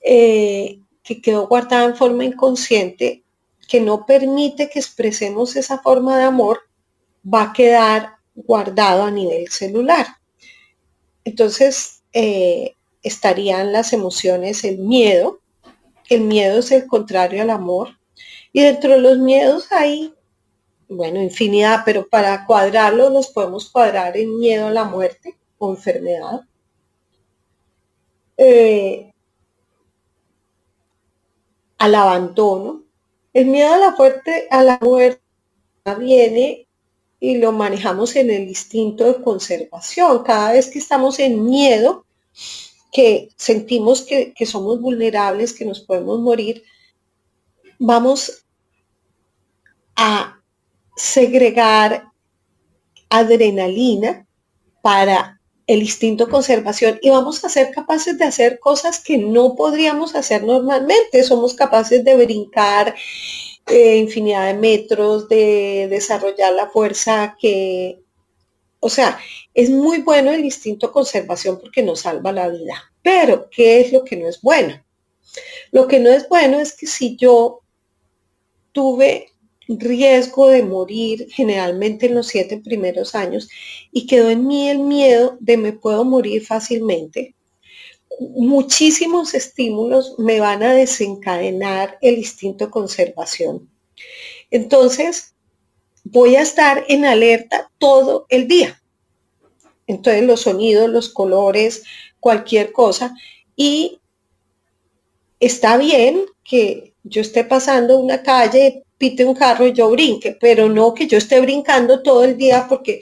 eh, 0.00 0.78
que 1.02 1.20
quedó 1.20 1.48
guardado 1.48 1.88
en 1.88 1.96
forma 1.96 2.24
inconsciente, 2.24 3.24
que 3.66 3.80
no 3.80 4.06
permite 4.06 4.70
que 4.70 4.78
expresemos 4.78 5.56
esa 5.56 5.78
forma 5.78 6.16
de 6.16 6.22
amor 6.22 6.60
va 7.26 7.42
a 7.42 7.52
quedar 7.52 8.18
guardado 8.36 9.02
a 9.02 9.10
nivel 9.10 9.48
celular. 9.48 10.06
Entonces, 11.24 12.04
eh, 12.12 12.76
estarían 13.02 13.72
las 13.72 13.92
emociones, 13.92 14.62
el 14.62 14.78
miedo. 14.78 15.40
El 16.08 16.20
miedo 16.20 16.60
es 16.60 16.70
el 16.70 16.86
contrario 16.86 17.42
al 17.42 17.50
amor. 17.50 17.97
Y 18.52 18.62
dentro 18.62 18.92
de 18.92 19.00
los 19.00 19.18
miedos 19.18 19.70
hay, 19.72 20.14
bueno, 20.88 21.22
infinidad, 21.22 21.82
pero 21.84 22.08
para 22.08 22.46
cuadrarlo 22.46 23.10
nos 23.10 23.28
podemos 23.28 23.70
cuadrar 23.70 24.16
en 24.16 24.38
miedo 24.38 24.68
a 24.68 24.72
la 24.72 24.84
muerte 24.84 25.36
o 25.58 25.70
enfermedad. 25.70 26.42
Eh, 28.36 29.12
al 31.78 31.94
abandono, 31.94 32.84
el 33.32 33.46
miedo 33.46 33.72
a 33.72 33.78
la, 33.78 33.92
fuerte, 33.94 34.48
a 34.50 34.62
la 34.62 34.78
muerte 34.80 35.22
viene 35.98 36.66
y 37.20 37.38
lo 37.38 37.52
manejamos 37.52 38.16
en 38.16 38.30
el 38.30 38.48
instinto 38.48 39.04
de 39.04 39.22
conservación. 39.22 40.22
Cada 40.22 40.52
vez 40.52 40.70
que 40.70 40.78
estamos 40.78 41.18
en 41.18 41.44
miedo, 41.44 42.04
que 42.92 43.30
sentimos 43.36 44.02
que, 44.02 44.32
que 44.34 44.46
somos 44.46 44.80
vulnerables, 44.80 45.52
que 45.52 45.64
nos 45.64 45.80
podemos 45.80 46.20
morir, 46.20 46.64
vamos 47.78 48.44
a 49.96 50.40
segregar 50.96 52.04
adrenalina 53.08 54.26
para 54.82 55.40
el 55.66 55.82
instinto 55.82 56.28
conservación 56.28 56.98
y 57.02 57.10
vamos 57.10 57.44
a 57.44 57.48
ser 57.48 57.70
capaces 57.70 58.18
de 58.18 58.24
hacer 58.24 58.58
cosas 58.58 59.00
que 59.00 59.18
no 59.18 59.54
podríamos 59.54 60.14
hacer 60.14 60.42
normalmente. 60.42 61.22
Somos 61.22 61.54
capaces 61.54 62.04
de 62.04 62.16
brincar 62.16 62.94
eh, 63.66 63.96
infinidad 63.96 64.46
de 64.46 64.54
metros, 64.54 65.28
de 65.28 65.88
desarrollar 65.90 66.54
la 66.54 66.68
fuerza 66.68 67.36
que, 67.38 68.00
o 68.80 68.88
sea, 68.88 69.18
es 69.52 69.68
muy 69.68 69.98
bueno 69.98 70.30
el 70.30 70.44
instinto 70.44 70.90
conservación 70.90 71.58
porque 71.60 71.82
nos 71.82 72.00
salva 72.00 72.32
la 72.32 72.48
vida. 72.48 72.92
Pero, 73.02 73.48
¿qué 73.50 73.80
es 73.80 73.92
lo 73.92 74.04
que 74.04 74.16
no 74.16 74.26
es 74.26 74.40
bueno? 74.40 74.82
Lo 75.70 75.86
que 75.86 76.00
no 76.00 76.08
es 76.08 76.28
bueno 76.28 76.60
es 76.60 76.74
que 76.74 76.86
si 76.86 77.16
yo 77.16 77.60
tuve 78.78 79.32
riesgo 79.66 80.50
de 80.50 80.62
morir 80.62 81.26
generalmente 81.32 82.06
en 82.06 82.14
los 82.14 82.28
siete 82.28 82.58
primeros 82.58 83.16
años 83.16 83.48
y 83.90 84.06
quedó 84.06 84.30
en 84.30 84.46
mí 84.46 84.68
el 84.68 84.78
miedo 84.78 85.36
de 85.40 85.56
me 85.56 85.72
puedo 85.72 86.04
morir 86.04 86.46
fácilmente. 86.46 87.34
Muchísimos 88.20 89.34
estímulos 89.34 90.14
me 90.16 90.38
van 90.38 90.62
a 90.62 90.74
desencadenar 90.74 91.98
el 92.02 92.18
instinto 92.18 92.66
de 92.66 92.70
conservación. 92.70 93.68
Entonces, 94.52 95.34
voy 96.04 96.36
a 96.36 96.42
estar 96.42 96.84
en 96.86 97.04
alerta 97.04 97.68
todo 97.78 98.26
el 98.28 98.46
día. 98.46 98.80
Entonces, 99.88 100.22
los 100.22 100.42
sonidos, 100.42 100.88
los 100.88 101.08
colores, 101.08 101.82
cualquier 102.20 102.70
cosa. 102.70 103.12
Y 103.56 103.98
está 105.40 105.78
bien 105.78 106.26
que 106.44 106.94
yo 107.08 107.20
esté 107.20 107.44
pasando 107.44 107.98
una 107.98 108.22
calle, 108.22 108.84
pite 108.98 109.24
un 109.24 109.34
carro 109.34 109.66
y 109.66 109.72
yo 109.72 109.90
brinque, 109.90 110.36
pero 110.40 110.68
no 110.68 110.94
que 110.94 111.06
yo 111.06 111.18
esté 111.18 111.40
brincando 111.40 112.02
todo 112.02 112.24
el 112.24 112.36
día 112.36 112.66
porque 112.68 113.00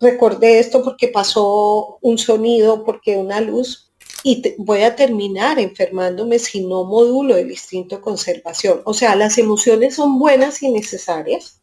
recordé 0.00 0.58
esto, 0.58 0.82
porque 0.82 1.08
pasó 1.08 1.98
un 2.00 2.18
sonido, 2.18 2.84
porque 2.84 3.16
una 3.16 3.40
luz, 3.40 3.92
y 4.22 4.54
voy 4.58 4.82
a 4.82 4.96
terminar 4.96 5.58
enfermándome 5.58 6.38
si 6.38 6.66
no 6.66 6.84
modulo 6.84 7.36
el 7.36 7.50
instinto 7.50 7.96
de 7.96 8.02
conservación. 8.02 8.82
O 8.84 8.94
sea, 8.94 9.14
las 9.16 9.38
emociones 9.38 9.94
son 9.94 10.18
buenas 10.18 10.62
y 10.62 10.70
necesarias, 10.70 11.60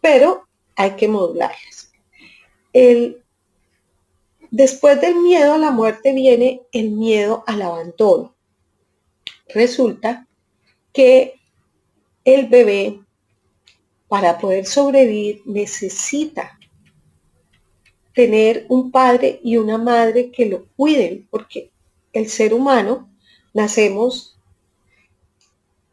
pero 0.00 0.46
hay 0.76 0.92
que 0.92 1.08
modularlas. 1.08 1.90
El, 2.72 3.22
después 4.50 5.00
del 5.00 5.16
miedo 5.16 5.54
a 5.54 5.58
la 5.58 5.70
muerte 5.70 6.12
viene 6.12 6.62
el 6.72 6.90
miedo 6.90 7.44
al 7.46 7.62
abandono. 7.62 8.34
Resulta 9.48 10.26
que 10.92 11.34
el 12.24 12.48
bebé, 12.48 13.00
para 14.08 14.38
poder 14.38 14.66
sobrevivir, 14.66 15.42
necesita 15.46 16.58
tener 18.14 18.66
un 18.68 18.90
padre 18.90 19.40
y 19.44 19.56
una 19.56 19.78
madre 19.78 20.30
que 20.30 20.46
lo 20.46 20.66
cuiden, 20.76 21.26
porque 21.30 21.70
el 22.12 22.28
ser 22.28 22.52
humano 22.52 23.08
nacemos 23.54 24.38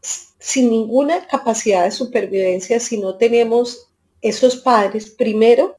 sin 0.02 0.70
ninguna 0.70 1.28
capacidad 1.28 1.86
de 1.86 1.92
supervivencia 1.92 2.80
si 2.80 3.00
no 3.00 3.16
tenemos 3.18 3.90
esos 4.22 4.58
padres, 4.58 5.10
primero, 5.10 5.78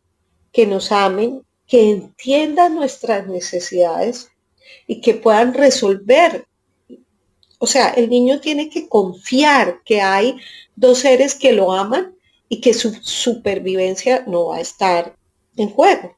que 0.52 0.66
nos 0.66 0.92
amen, 0.92 1.42
que 1.66 1.90
entiendan 1.90 2.74
nuestras 2.74 3.26
necesidades 3.26 4.30
y 4.86 5.00
que 5.00 5.14
puedan 5.14 5.52
resolver 5.52 6.46
o 7.58 7.66
sea, 7.66 7.88
el 7.90 8.10
niño 8.10 8.40
tiene 8.40 8.68
que 8.68 8.88
confiar 8.88 9.82
que 9.84 10.00
hay 10.00 10.36
dos 10.74 10.98
seres 10.98 11.34
que 11.34 11.52
lo 11.52 11.72
aman 11.72 12.14
y 12.48 12.60
que 12.60 12.74
su 12.74 12.94
supervivencia 12.94 14.24
no 14.26 14.46
va 14.46 14.56
a 14.56 14.60
estar 14.60 15.16
en 15.56 15.70
juego. 15.70 16.16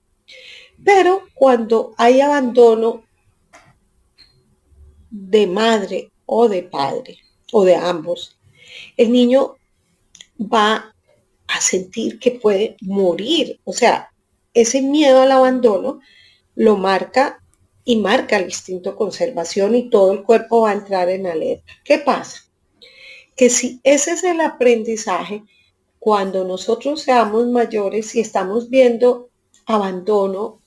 Pero 0.85 1.23
cuando 1.35 1.95
hay 1.97 2.21
abandono 2.21 3.05
de 5.11 5.47
madre 5.47 6.11
o 6.27 6.49
de 6.49 6.63
padre 6.63 7.19
o 7.53 7.65
de 7.65 7.77
ambos, 7.77 8.37
el 8.97 9.13
niño 9.13 9.57
va 10.41 10.95
a 11.47 11.61
sentir 11.61 12.19
que 12.19 12.33
puede 12.33 12.77
morir. 12.81 13.61
O 13.65 13.73
sea, 13.73 14.11
ese 14.55 14.83
miedo 14.83 15.23
al 15.23 15.33
abandono 15.33 16.01
lo 16.55 16.77
marca 16.77 17.43
y 17.89 17.97
marca 17.97 18.37
el 18.37 18.45
instinto 18.45 18.95
conservación 18.95 19.75
y 19.75 19.89
todo 19.89 20.13
el 20.13 20.23
cuerpo 20.23 20.61
va 20.61 20.73
a 20.73 20.75
entrar 20.75 21.09
en 21.09 21.27
alerta. 21.27 21.73
¿Qué 21.87 21.97
pasa? 21.97 22.45
Que 23.35 23.49
si 23.49 23.81
ese 23.83 24.11
es 24.13 24.25
el 24.25 24.43
aprendizaje, 24.43 25.43
cuando 25.99 26.45
nosotros 26.45 27.01
seamos 27.01 27.47
mayores 27.47 28.15
y 28.15 28.21
estamos 28.21 28.69
viendo 28.69 29.31
abandono 29.65 30.61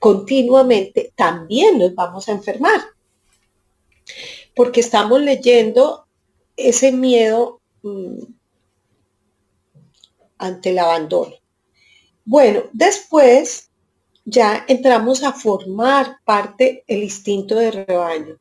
continuamente, 0.00 1.14
también 1.16 1.78
nos 1.78 1.94
vamos 1.94 2.28
a 2.28 2.32
enfermar. 2.32 2.82
Porque 4.54 4.80
estamos 4.80 5.18
leyendo 5.18 6.04
ese 6.58 6.92
miedo 6.92 7.62
mm, 7.82 8.18
ante 10.36 10.68
el 10.68 10.78
abandono. 10.78 11.36
Bueno, 12.26 12.64
después 12.74 13.71
ya 14.24 14.64
entramos 14.68 15.22
a 15.22 15.32
formar 15.32 16.18
parte 16.24 16.84
el 16.86 17.02
instinto 17.02 17.56
de 17.56 17.70
rebaño. 17.70 18.38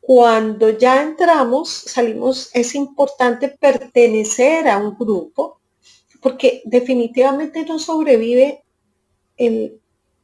Cuando 0.00 0.70
ya 0.70 1.02
entramos, 1.02 1.70
salimos, 1.70 2.50
es 2.52 2.74
importante 2.74 3.48
pertenecer 3.48 4.68
a 4.68 4.78
un 4.78 4.96
grupo, 4.96 5.60
porque 6.20 6.62
definitivamente 6.64 7.64
no 7.64 7.78
sobrevive 7.78 8.64
el, 9.36 9.80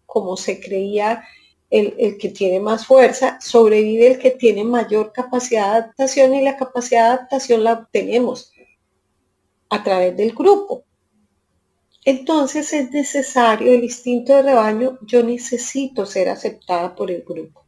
como 0.06 0.36
se 0.36 0.60
creía, 0.60 1.24
el, 1.70 1.94
el, 1.98 2.18
que 2.18 2.30
tiene 2.30 2.58
más 2.60 2.86
fuerza, 2.86 3.38
sobrevive 3.40 4.08
el 4.08 4.18
que 4.18 4.32
tiene 4.32 4.64
mayor 4.64 5.12
capacidad 5.12 5.62
de 5.62 5.78
adaptación 5.78 6.34
y 6.34 6.42
la 6.42 6.56
capacidad 6.56 7.02
de 7.02 7.08
adaptación 7.08 7.64
la 7.64 7.74
obtenemos 7.74 8.52
a 9.68 9.82
través 9.82 10.16
del 10.16 10.32
grupo. 10.32 10.84
Entonces 12.04 12.72
es 12.72 12.90
necesario 12.92 13.74
el 13.74 13.84
instinto 13.84 14.34
de 14.34 14.42
rebaño, 14.42 14.98
yo 15.02 15.22
necesito 15.22 16.06
ser 16.06 16.30
aceptada 16.30 16.94
por 16.94 17.10
el 17.10 17.22
grupo. 17.22 17.66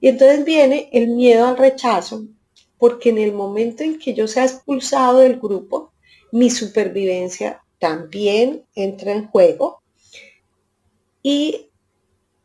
Y 0.00 0.08
entonces 0.08 0.44
viene 0.44 0.88
el 0.92 1.08
miedo 1.08 1.46
al 1.46 1.58
rechazo, 1.58 2.24
porque 2.78 3.10
en 3.10 3.18
el 3.18 3.32
momento 3.32 3.82
en 3.82 3.98
que 3.98 4.14
yo 4.14 4.26
sea 4.26 4.44
expulsado 4.44 5.18
del 5.18 5.38
grupo, 5.38 5.92
mi 6.32 6.48
supervivencia 6.48 7.62
también 7.78 8.64
entra 8.74 9.12
en 9.12 9.28
juego. 9.28 9.82
Y 11.22 11.68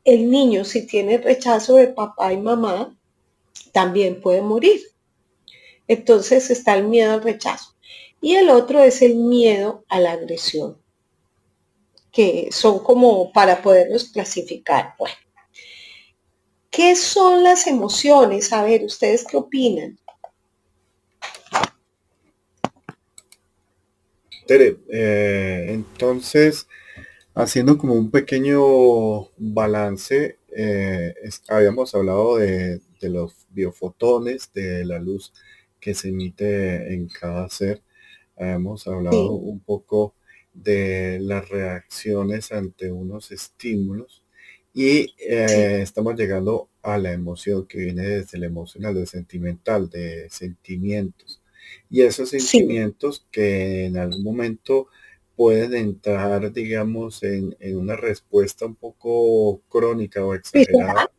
el 0.03 0.29
niño, 0.29 0.65
si 0.65 0.85
tiene 0.85 1.19
rechazo 1.19 1.75
de 1.75 1.87
papá 1.87 2.33
y 2.33 2.37
mamá, 2.37 2.97
también 3.71 4.19
puede 4.19 4.41
morir. 4.41 4.81
Entonces 5.87 6.49
está 6.49 6.75
el 6.75 6.87
miedo 6.89 7.13
al 7.13 7.23
rechazo. 7.23 7.75
Y 8.19 8.35
el 8.35 8.49
otro 8.49 8.83
es 8.83 9.01
el 9.01 9.15
miedo 9.15 9.85
a 9.87 10.01
la 10.01 10.13
agresión 10.13 10.82
que 12.13 12.49
son 12.51 12.79
como 12.79 13.33
para 13.33 13.61
poderlos 13.61 14.05
clasificar. 14.05 14.93
Bueno, 14.99 15.15
¿qué 16.69 16.95
son 16.95 17.43
las 17.43 17.65
emociones? 17.65 18.53
A 18.53 18.63
ver, 18.63 18.83
¿ustedes 18.85 19.25
qué 19.25 19.35
opinan? 19.35 19.97
Tere, 24.45 24.77
eh, 24.89 25.67
entonces, 25.69 26.67
haciendo 27.33 27.79
como 27.79 27.95
un 27.95 28.11
pequeño 28.11 29.29
balance, 29.37 30.37
eh, 30.55 31.15
habíamos 31.49 31.95
hablado 31.95 32.37
de, 32.37 32.79
los 33.01 33.47
biofotones, 33.49 34.51
de 34.53 34.85
la 34.85 34.99
luz 34.99 35.33
que 35.79 35.93
se 35.93 36.09
emite 36.09 36.93
en 36.93 37.07
cada 37.07 37.49
ser. 37.49 37.81
Habíamos 38.37 38.87
hablado 38.87 39.31
un 39.31 39.59
poco 39.59 40.13
de 40.53 41.19
las 41.19 41.49
reacciones 41.49 42.51
ante 42.51 42.91
unos 42.91 43.31
estímulos 43.31 44.23
y 44.73 45.13
eh, 45.19 45.81
estamos 45.81 46.15
llegando 46.15 46.69
a 46.81 46.97
la 46.97 47.11
emoción 47.11 47.67
que 47.67 47.77
viene 47.77 48.03
desde 48.03 48.37
el 48.37 48.43
emocional, 48.43 48.95
del 48.95 49.07
sentimental, 49.07 49.89
de 49.89 50.27
sentimientos. 50.29 51.41
Y 51.89 52.01
esos 52.01 52.29
sentimientos 52.29 53.25
que 53.31 53.85
en 53.85 53.97
algún 53.97 54.23
momento 54.23 54.87
pueden 55.35 55.73
entrar, 55.75 56.51
digamos, 56.51 57.23
en, 57.23 57.55
una 57.75 57.95
respuesta 57.95 58.65
un 58.65 58.75
poco 58.75 59.61
crónica 59.69 60.25
o 60.25 60.33
exagerada. 60.33 61.11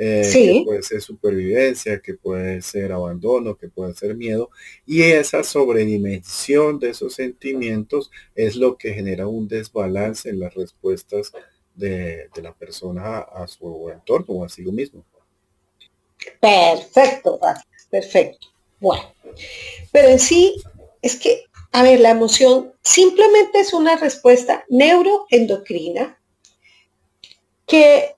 Eh, 0.00 0.30
que 0.32 0.62
puede 0.64 0.82
ser 0.84 1.00
supervivencia, 1.00 2.00
que 2.00 2.14
puede 2.14 2.62
ser 2.62 2.92
abandono, 2.92 3.56
que 3.56 3.68
puede 3.68 3.94
ser 3.94 4.14
miedo, 4.14 4.48
y 4.86 5.02
esa 5.02 5.42
sobredimensión 5.42 6.78
de 6.78 6.90
esos 6.90 7.14
sentimientos 7.14 8.12
es 8.36 8.54
lo 8.54 8.78
que 8.78 8.94
genera 8.94 9.26
un 9.26 9.48
desbalance 9.48 10.28
en 10.28 10.38
las 10.38 10.54
respuestas 10.54 11.32
de, 11.74 12.30
la 12.40 12.54
persona 12.54 13.18
a 13.18 13.48
su 13.48 13.90
entorno 13.90 14.34
o 14.34 14.44
a 14.44 14.48
sí 14.48 14.62
mismo. 14.62 15.04
Perfecto, 16.40 17.40
perfecto. 17.90 18.46
Bueno, 18.78 19.02
pero 19.90 20.08
en 20.08 20.20
sí 20.20 20.62
es 21.02 21.16
que, 21.16 21.44
a 21.72 21.82
ver, 21.82 21.98
la 21.98 22.10
emoción 22.10 22.72
simplemente 22.82 23.58
es 23.58 23.72
una 23.72 23.96
respuesta 23.96 24.64
neuroendocrina 24.68 26.20
que 27.66 28.14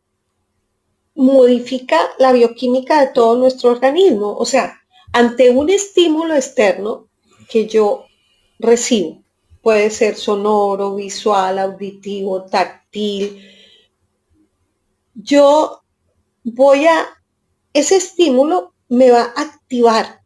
modifica 1.21 2.01
la 2.19 2.33
bioquímica 2.33 2.99
de 3.03 3.13
todo 3.13 3.37
nuestro 3.37 3.73
organismo. 3.73 4.35
O 4.39 4.47
sea, 4.47 4.81
ante 5.13 5.51
un 5.51 5.69
estímulo 5.69 6.35
externo 6.35 7.09
que 7.51 7.67
yo 7.67 8.07
recibo, 8.59 9.23
puede 9.61 9.91
ser 9.91 10.17
sonoro, 10.17 10.95
visual, 10.95 11.59
auditivo, 11.59 12.45
táctil, 12.45 13.39
yo 15.15 15.83
voy 16.43 16.87
a, 16.87 17.07
ese 17.75 17.97
estímulo 17.97 18.73
me 18.89 19.11
va 19.11 19.35
a 19.37 19.43
activar 19.43 20.23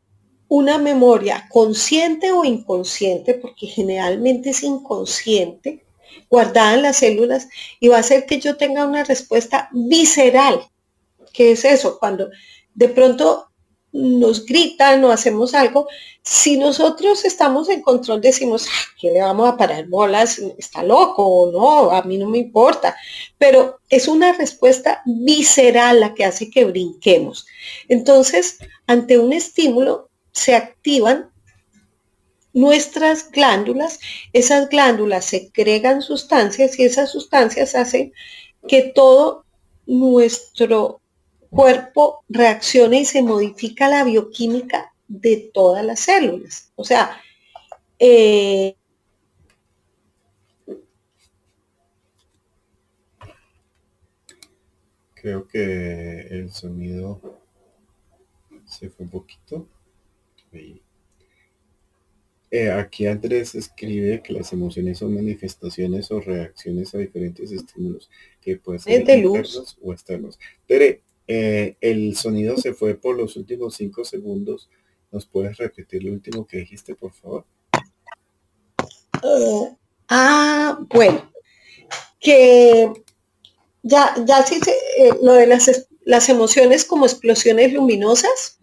una 0.47 0.79
memoria 0.79 1.49
consciente 1.51 2.31
o 2.31 2.45
inconsciente, 2.45 3.35
porque 3.35 3.67
generalmente 3.67 4.51
es 4.51 4.63
inconsciente, 4.63 5.85
guardada 6.31 6.75
en 6.75 6.83
las 6.83 6.99
células 6.99 7.49
y 7.81 7.89
va 7.89 7.97
a 7.97 8.01
hacer 8.01 8.27
que 8.27 8.39
yo 8.39 8.57
tenga 8.57 8.87
una 8.87 9.03
respuesta 9.03 9.69
visceral 9.73 10.71
¿Qué 11.35 11.53
es 11.53 11.65
eso? 11.67 11.99
Cuando 11.99 12.31
de 12.75 12.89
pronto 12.89 13.51
nos 13.93 14.47
gritan 14.47 15.05
o 15.05 15.13
hacemos 15.13 15.55
algo, 15.55 15.87
si 16.23 16.57
nosotros 16.57 17.25
estamos 17.25 17.69
en 17.69 17.83
control 17.83 18.21
decimos, 18.21 18.67
¿qué 18.99 19.11
le 19.11 19.21
vamos 19.21 19.49
a 19.49 19.57
parar 19.57 19.87
bolas? 19.87 20.39
¿Está 20.59 20.83
loco 20.83 21.27
o 21.27 21.53
no? 21.53 21.91
A 21.91 22.03
mí 22.03 22.17
no 22.17 22.29
me 22.29 22.39
importa. 22.39 22.97
Pero 23.37 23.81
es 23.89 24.09
una 24.09 24.33
respuesta 24.33 25.03
visceral 25.05 26.01
la 26.01 26.15
que 26.15 26.25
hace 26.25 26.51
que 26.51 26.65
brinquemos. 26.65 27.47
Entonces, 27.89 28.59
ante 28.87 29.19
un 29.19 29.33
estímulo, 29.33 30.09
se 30.33 30.55
activan 30.55 31.31
nuestras 32.53 33.31
glándulas, 33.31 33.99
esas 34.33 34.69
glándulas 34.69 35.25
secregan 35.25 36.03
sustancias 36.03 36.79
y 36.79 36.85
esas 36.85 37.11
sustancias 37.11 37.75
hacen 37.75 38.13
que 38.67 38.93
todo 38.95 39.45
nuestro 39.87 41.01
cuerpo 41.55 42.25
reacciona 42.29 42.99
y 42.99 43.05
se 43.05 43.23
modifica 43.23 43.89
la 43.89 44.05
bioquímica 44.05 44.93
de 45.09 45.51
todas 45.53 45.85
las 45.85 46.01
células. 46.01 46.73
O 46.77 46.85
sea, 46.85 47.21
eh, 47.99 48.77
creo 55.15 55.49
que 55.49 56.21
el 56.31 56.51
sonido 56.51 57.21
se 58.67 58.91
fue 58.91 59.05
un 59.05 59.11
poquito. 59.11 59.69
Eh, 62.51 62.71
aquí 62.71 63.07
Andrés 63.07 63.55
escribe 63.55 64.23
que 64.23 64.33
las 64.33 64.53
emociones 64.53 64.99
son 64.99 65.15
manifestaciones 65.15 66.11
o 66.11 66.21
reacciones 66.21 66.95
a 66.95 66.99
diferentes 66.99 67.51
estímulos 67.51 68.11
que 68.41 68.57
pueden 68.57 68.81
ser 68.81 69.01
internos 69.01 69.79
o 69.83 69.93
externos. 69.93 70.39
Tere, 70.67 71.03
eh, 71.27 71.77
el 71.81 72.17
sonido 72.17 72.57
se 72.57 72.75
fue 72.75 72.95
por 72.95 73.17
los 73.17 73.37
últimos 73.37 73.75
cinco 73.75 74.05
segundos. 74.05 74.69
¿Nos 75.11 75.27
puedes 75.27 75.57
repetir 75.57 76.03
lo 76.05 76.13
último 76.13 76.47
que 76.47 76.59
dijiste, 76.59 76.95
por 76.95 77.13
favor? 77.13 77.47
Eh, 79.23 79.77
ah, 80.09 80.79
bueno, 80.91 81.31
que 82.21 82.93
ya, 83.83 84.15
ya 84.27 84.43
sí, 84.43 84.61
eh, 84.99 85.11
lo 85.23 85.35
de 85.35 85.47
las, 85.47 85.89
las, 86.05 86.29
emociones 86.29 86.85
como 86.85 87.07
explosiones 87.07 87.73
luminosas. 87.73 88.59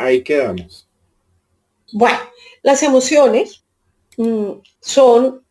ahí 0.00 0.22
quedamos. 0.22 0.88
Bueno, 1.92 2.18
las 2.62 2.82
emociones 2.82 3.64
mm, 4.18 4.52
son 4.80 5.42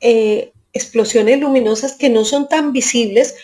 explosiones 0.00 1.40
luminosas 1.40 1.94
que 1.94 2.10
no 2.10 2.24
son 2.24 2.48
tan 2.48 2.72
visibles, 2.72 3.34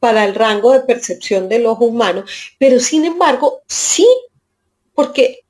para 0.00 0.24
el 0.24 0.34
rango 0.34 0.72
de 0.72 0.80
percepción 0.80 1.48
del 1.48 1.66
ojo 1.66 1.86
humano, 1.86 2.24
pero 2.58 2.80
sin 2.80 3.04
embargo, 3.04 3.62
sí, 3.66 4.06
porque 4.94 5.40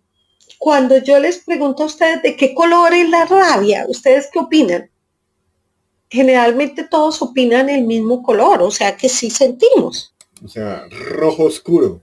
cuando 0.59 0.99
yo 0.99 1.19
les 1.19 1.39
pregunto 1.39 1.85
a 1.85 1.87
ustedes 1.87 2.23
de 2.23 2.37
qué 2.37 2.55
color 2.55 2.93
es 2.93 3.09
la 3.09 3.25
rabia, 3.25 3.87
¿ustedes 3.89 4.29
qué 4.33 4.39
opinan? 4.41 4.91
Generalmente 6.11 6.85
todos 6.85 7.21
opinan 7.23 7.69
el 7.69 7.85
mismo 7.85 8.23
color, 8.23 8.63
o 8.63 8.71
sea 8.71 8.97
que 8.97 9.09
sí 9.09 9.31
sentimos. 9.31 10.15
O 10.45 10.49
sea, 10.49 10.87
rojo 10.91 11.45
oscuro. 11.45 12.01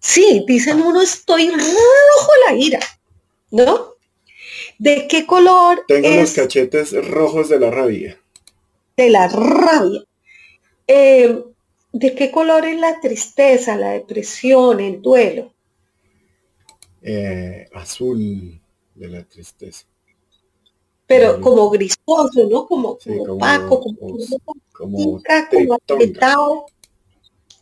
Sí, 0.00 0.44
dicen 0.46 0.82
uno, 0.82 1.00
estoy 1.00 1.50
rojo 1.50 2.32
la 2.46 2.54
ira, 2.54 2.80
¿no? 3.50 3.94
¿De 4.78 5.06
qué 5.08 5.24
color? 5.24 5.84
Tengo 5.88 6.08
los 6.20 6.32
cachetes 6.32 6.92
rojos 7.08 7.48
de 7.48 7.60
la 7.60 7.70
rabia. 7.70 8.20
De 8.96 9.08
la 9.08 9.28
rabia. 9.28 10.04
Eh, 10.86 11.44
¿De 11.92 12.14
qué 12.14 12.32
color 12.32 12.64
es 12.64 12.78
la 12.80 13.00
tristeza, 13.00 13.76
la 13.76 13.90
depresión, 13.90 14.80
el 14.80 15.00
duelo? 15.00 15.52
Eh, 17.00 17.68
azul 17.72 18.60
de 18.96 19.08
la 19.08 19.22
tristeza. 19.22 19.86
Pero 21.06 21.40
como 21.40 21.70
grisoso, 21.70 22.48
¿no? 22.50 22.66
Como, 22.66 22.98
opaco, 23.28 23.80
como, 23.80 24.18
como, 24.72 25.22
apretado. 25.86 26.66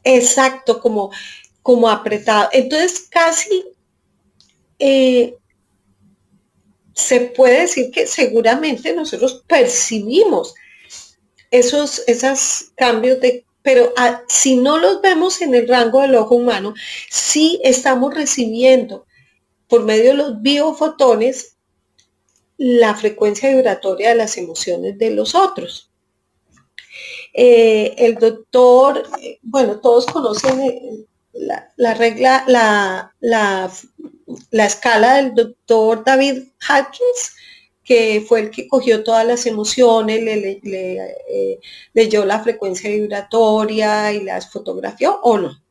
Exacto, 0.02 0.80
como, 0.80 1.10
como 1.60 1.90
apretado. 1.90 2.48
Entonces 2.52 3.08
casi 3.10 3.64
eh, 4.78 5.36
se 6.94 7.20
puede 7.20 7.62
decir 7.62 7.90
que 7.90 8.06
seguramente 8.06 8.94
nosotros 8.94 9.44
percibimos 9.46 10.54
esos, 11.52 12.02
esos 12.08 12.72
cambios 12.76 13.20
de 13.20 13.44
pero 13.62 13.92
ah, 13.96 14.22
si 14.28 14.56
no 14.56 14.78
los 14.78 15.00
vemos 15.00 15.40
en 15.40 15.54
el 15.54 15.68
rango 15.68 16.00
del 16.00 16.16
ojo 16.16 16.34
humano, 16.34 16.74
sí 17.08 17.60
estamos 17.62 18.12
recibiendo 18.12 19.06
por 19.68 19.84
medio 19.84 20.10
de 20.10 20.14
los 20.14 20.42
biofotones 20.42 21.56
la 22.58 22.94
frecuencia 22.94 23.50
vibratoria 23.50 24.10
de 24.10 24.14
las 24.16 24.36
emociones 24.36 24.98
de 24.98 25.10
los 25.10 25.34
otros. 25.34 25.90
Eh, 27.34 27.94
el 27.98 28.16
doctor, 28.16 29.04
bueno, 29.42 29.80
todos 29.80 30.06
conocen 30.06 30.60
eh, 30.60 31.06
la, 31.76 31.94
regla, 31.94 32.44
la, 32.46 33.14
la, 33.20 33.72
escala 34.66 35.16
del 35.16 35.34
doctor 35.34 36.04
David 36.04 36.44
Hawkins, 36.68 37.34
que 37.84 38.24
fue 38.26 38.40
el 38.40 38.50
que 38.50 38.68
cogió 38.68 39.02
todas 39.02 39.26
las 39.26 39.46
emociones, 39.46 40.22
le, 40.22 40.60
eh, 40.64 41.58
leyó 41.94 42.24
la 42.24 42.40
frecuencia 42.40 42.90
vibratoria 42.90 44.12
y 44.12 44.22
las 44.24 44.50
fotografió 44.50 45.20
o 45.22 45.38
no? 45.38 45.62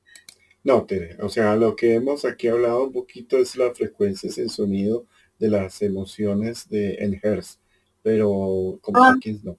No, 0.63 0.86
Tere, 0.86 1.17
o 1.21 1.30
sea, 1.30 1.56
lo 1.56 1.76
que 1.76 1.95
hemos 1.95 2.24
aquí 2.24 2.47
hablado 2.47 2.84
un 2.84 2.91
poquito 2.91 3.38
es 3.38 3.56
la 3.56 3.74
frecuencia 3.74 4.30
el 4.38 4.50
sonido 4.50 5.08
de 5.39 5.50
las 5.50 5.82
emociones 5.82 6.69
de 6.69 6.95
en 6.95 7.19
Hertz, 7.21 7.60
pero 8.04 8.78
como 8.82 9.04
ah. 9.04 9.17
no. 9.43 9.58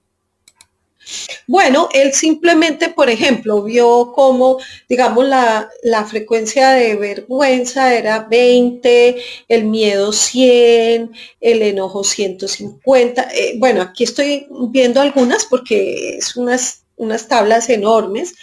Bueno, 1.47 1.89
él 1.93 2.13
simplemente, 2.13 2.89
por 2.89 3.09
ejemplo, 3.09 3.63
vio 3.63 4.11
como, 4.13 4.59
digamos, 4.87 5.25
la, 5.27 5.69
frecuencia 6.09 6.71
de 6.71 6.95
vergüenza 6.95 7.93
era 7.93 8.19
20, 8.29 9.17
el 9.47 9.65
miedo 9.65 10.11
100, 10.13 11.11
el 11.41 11.61
enojo 11.61 12.03
150. 12.03 13.29
Eh, 13.33 13.55
bueno, 13.57 13.81
aquí 13.81 14.03
estoy 14.03 14.47
viendo 14.69 15.01
algunas 15.01 15.45
porque 15.45 16.17
es 16.17 16.35
unas, 16.35 16.85
unas 16.95 17.27
tablas 17.27 17.69
enormes, 17.69 18.35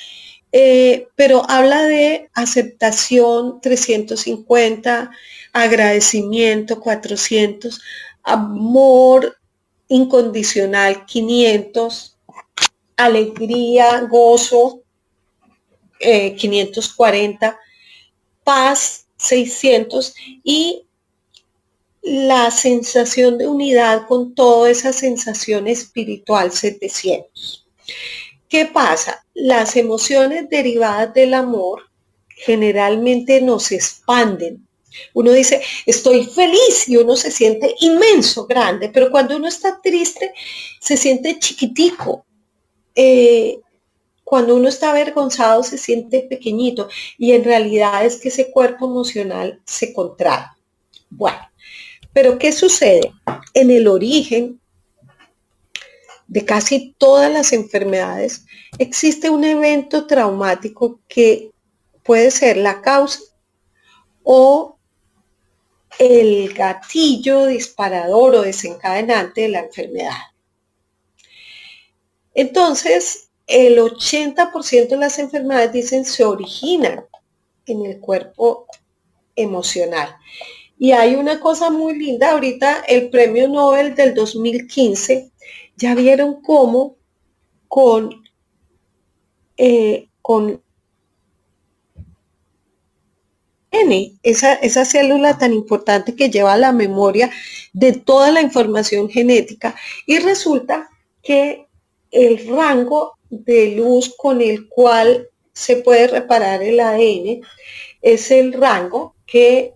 eh, 0.53 1.09
pero 1.17 1.45
habla 1.49 1.83
de 1.83 2.29
aceptación 2.35 3.61
350, 3.61 5.11
agradecimiento 5.53 6.81
400, 6.81 7.81
amor 8.23 9.37
incondicional 9.89 11.05
500 11.07 12.17
alegría, 13.05 14.01
gozo, 14.03 14.83
540, 16.01 17.47
eh, 17.47 17.55
paz, 18.45 19.07
600 19.17 20.15
y 20.43 20.87
la 22.03 22.51
sensación 22.51 23.37
de 23.37 23.47
unidad 23.47 24.07
con 24.07 24.35
toda 24.35 24.71
esa 24.71 24.93
sensación 24.93 25.69
espiritual 25.69 26.51
700. 26.51 27.67
¿Qué 28.49 28.67
pasa? 28.67 29.25
Las 29.35 29.77
emociones 29.77 30.49
derivadas 30.49 31.13
del 31.15 31.35
amor, 31.35 31.83
generalmente 32.29 33.41
nos 33.41 33.71
expanden. 33.71 34.67
Uno 35.15 35.31
dice, 35.33 35.63
estoy 35.87 36.25
feliz 36.25 36.89
y 36.89 36.97
uno 36.97 37.15
se 37.15 37.31
siente 37.31 37.75
inmenso, 37.81 38.47
grande, 38.47 38.89
pero 38.89 39.11
cuando 39.11 39.37
uno 39.37 39.47
está 39.47 39.81
triste, 39.81 40.33
se 40.81 40.97
siente 40.97 41.39
chiquitico. 41.39 42.25
Eh, 42.95 43.61
cuando 44.25 44.55
uno 44.55 44.69
está 44.69 44.91
avergonzado, 44.91 45.63
se 45.63 45.77
siente 45.77 46.21
pequeñito 46.23 46.89
y 47.19 47.33
en 47.33 47.43
realidad 47.43 48.05
es 48.05 48.17
que 48.17 48.29
ese 48.29 48.51
cuerpo 48.51 48.87
emocional 48.87 49.61
se 49.65 49.93
contrae. 49.93 50.47
Bueno, 51.09 51.41
pero 52.13 52.39
¿qué 52.39 52.53
sucede? 52.53 53.13
En 53.55 53.71
el 53.71 53.89
origen 53.89 54.61
de 56.29 56.45
casi 56.45 56.95
todas 56.97 57.33
las 57.33 57.53
enfermedades 57.53 58.47
existe 58.79 59.31
un 59.31 59.43
evento 59.43 60.07
traumático 60.07 61.01
que 61.09 61.51
puede 62.05 62.31
ser 62.31 62.57
la 62.57 62.81
causa 62.83 63.19
o 64.23 64.79
el 65.99 66.55
gatillo 66.55 67.47
disparador 67.47 68.37
o 68.37 68.43
desencadenante 68.43 69.43
de 69.43 69.49
la 69.49 69.61
enfermedad. 69.61 70.30
Entonces, 72.35 73.31
el 73.47 73.79
80% 73.79 74.89
de 74.89 74.97
las 74.97 75.19
enfermedades, 75.19 75.73
dicen, 75.73 76.05
se 76.05 76.25
originan 76.25 77.05
en 77.67 77.85
el 77.85 78.01
cuerpo 78.01 78.67
emocional. 79.35 80.17
Y 80.79 80.93
hay 80.93 81.17
una 81.17 81.41
cosa 81.41 81.71
muy 81.71 81.99
linda, 81.99 82.31
ahorita 82.31 82.83
el 82.89 83.11
premio 83.11 83.49
Nobel 83.49 83.95
del 83.95 84.15
2015, 84.15 85.31
ya 85.77 85.95
vieron 85.95 86.41
cómo 86.43 86.97
con, 87.69 88.23
eh, 89.57 90.09
con 90.23 90.63
N, 93.73 94.19
esa, 94.23 94.55
esa 94.55 94.85
célula 94.85 95.39
tan 95.39 95.53
importante 95.53 96.17
que 96.17 96.31
lleva 96.31 96.57
la 96.57 96.73
memoria 96.73 97.31
de 97.73 97.93
toda 97.93 98.31
la 98.31 98.41
información 98.41 99.09
genética, 99.09 99.77
y 100.07 100.19
resulta 100.19 100.89
que 101.23 101.69
el 102.11 102.47
rango 102.49 103.19
de 103.29 103.77
luz 103.77 104.15
con 104.17 104.41
el 104.41 104.69
cual 104.69 105.29
se 105.53 105.77
puede 105.77 106.09
reparar 106.09 106.63
el 106.63 106.81
ADN 106.81 107.43
es 108.03 108.31
el 108.31 108.53
rango 108.53 109.15
que 109.27 109.75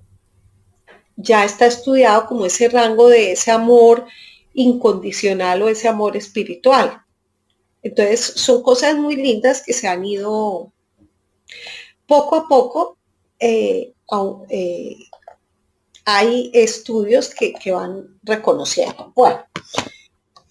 ya 1.16 1.44
está 1.44 1.66
estudiado 1.66 2.26
como 2.26 2.46
ese 2.46 2.68
rango 2.68 3.08
de 3.08 3.32
ese 3.32 3.50
amor 3.50 4.06
incondicional 4.54 5.62
o 5.62 5.68
ese 5.68 5.88
amor 5.88 6.16
espiritual. 6.16 7.02
Entonces 7.82 8.20
son 8.20 8.62
cosas 8.62 8.96
muy 8.96 9.16
lindas 9.16 9.62
que 9.64 9.72
se 9.72 9.86
han 9.86 10.04
ido 10.04 10.72
poco 12.06 12.36
a 12.36 12.48
poco. 12.48 12.98
Eh, 13.38 13.92
eh, 14.48 14.96
hay 16.04 16.50
estudios 16.54 17.34
que, 17.34 17.52
que 17.52 17.72
van 17.72 18.18
reconociendo. 18.22 19.12
Bueno, 19.14 19.44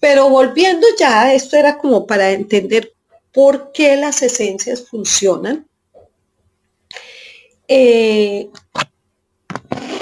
pero 0.04 0.28
volviendo 0.28 0.86
ya, 0.98 1.32
esto 1.32 1.56
era 1.56 1.78
como 1.78 2.06
para 2.06 2.30
entender 2.30 2.92
por 3.32 3.72
qué 3.72 3.96
las 3.96 4.20
esencias 4.20 4.86
funcionan. 4.86 5.66
Eh, 7.66 8.50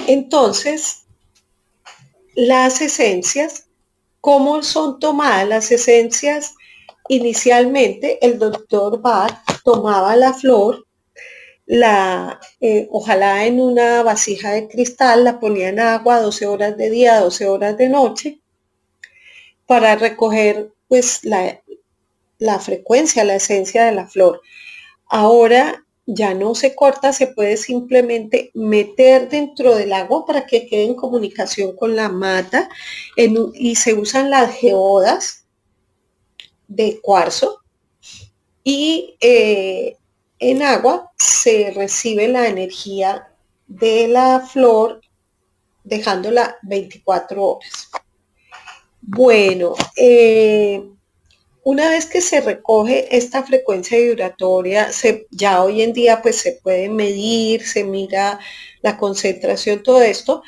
entonces, 0.08 1.04
las 2.34 2.80
esencias, 2.80 3.68
¿cómo 4.20 4.64
son 4.64 4.98
tomadas 4.98 5.46
las 5.46 5.70
esencias? 5.70 6.56
Inicialmente, 7.08 8.18
el 8.26 8.40
doctor 8.40 9.00
Bach 9.00 9.62
tomaba 9.62 10.16
la 10.16 10.34
flor, 10.34 10.84
la, 11.64 12.40
eh, 12.60 12.88
ojalá 12.90 13.46
en 13.46 13.60
una 13.60 14.02
vasija 14.02 14.50
de 14.50 14.66
cristal, 14.66 15.22
la 15.22 15.38
ponía 15.38 15.68
en 15.68 15.78
agua 15.78 16.20
12 16.20 16.48
horas 16.48 16.76
de 16.76 16.90
día, 16.90 17.20
12 17.20 17.46
horas 17.46 17.78
de 17.78 17.88
noche, 17.88 18.41
para 19.72 19.96
recoger 19.96 20.70
pues 20.86 21.24
la, 21.24 22.58
frecuencia, 22.58 23.24
la 23.24 23.36
esencia 23.36 23.86
de 23.86 23.92
la 23.92 24.06
flor. 24.06 24.42
Ahora 25.06 25.86
ya 26.04 26.34
no 26.34 26.54
se 26.54 26.74
corta, 26.74 27.14
se 27.14 27.28
puede 27.28 27.56
simplemente 27.56 28.50
meter 28.52 29.30
dentro 29.30 29.74
del 29.74 29.94
agua 29.94 30.26
para 30.26 30.44
que 30.44 30.66
quede 30.66 30.84
en 30.84 30.94
comunicación 30.94 31.74
con 31.74 31.96
la 31.96 32.10
mata 32.10 32.68
y 33.16 33.74
se 33.76 33.94
usan 33.94 34.28
las 34.28 34.54
geodas 34.54 35.46
de 36.68 37.00
cuarzo 37.00 37.62
y 38.62 39.16
eh, 39.20 39.96
en 40.38 40.62
agua 40.62 41.10
se 41.16 41.72
recibe 41.74 42.28
la 42.28 42.46
energía 42.46 43.26
de 43.68 44.06
la 44.06 44.40
flor 44.40 45.00
dejándola 45.82 46.58
24 46.60 47.42
horas. 47.42 47.88
Bueno, 49.04 49.74
eh, 49.96 50.80
una 51.64 51.88
vez 51.90 52.06
que 52.06 52.20
se 52.20 52.40
recoge 52.40 53.16
esta 53.16 53.42
frecuencia 53.42 53.98
vibratoria, 53.98 54.90
ya 55.30 55.62
hoy 55.64 55.82
en 55.82 55.92
día 55.92 56.22
pues 56.22 56.36
se 56.36 56.52
puede 56.62 56.88
medir, 56.88 57.66
se 57.66 57.82
mira 57.82 58.38
la 58.80 58.96
concentración, 58.96 59.82
todo 59.82 60.00
esto, 60.02 60.42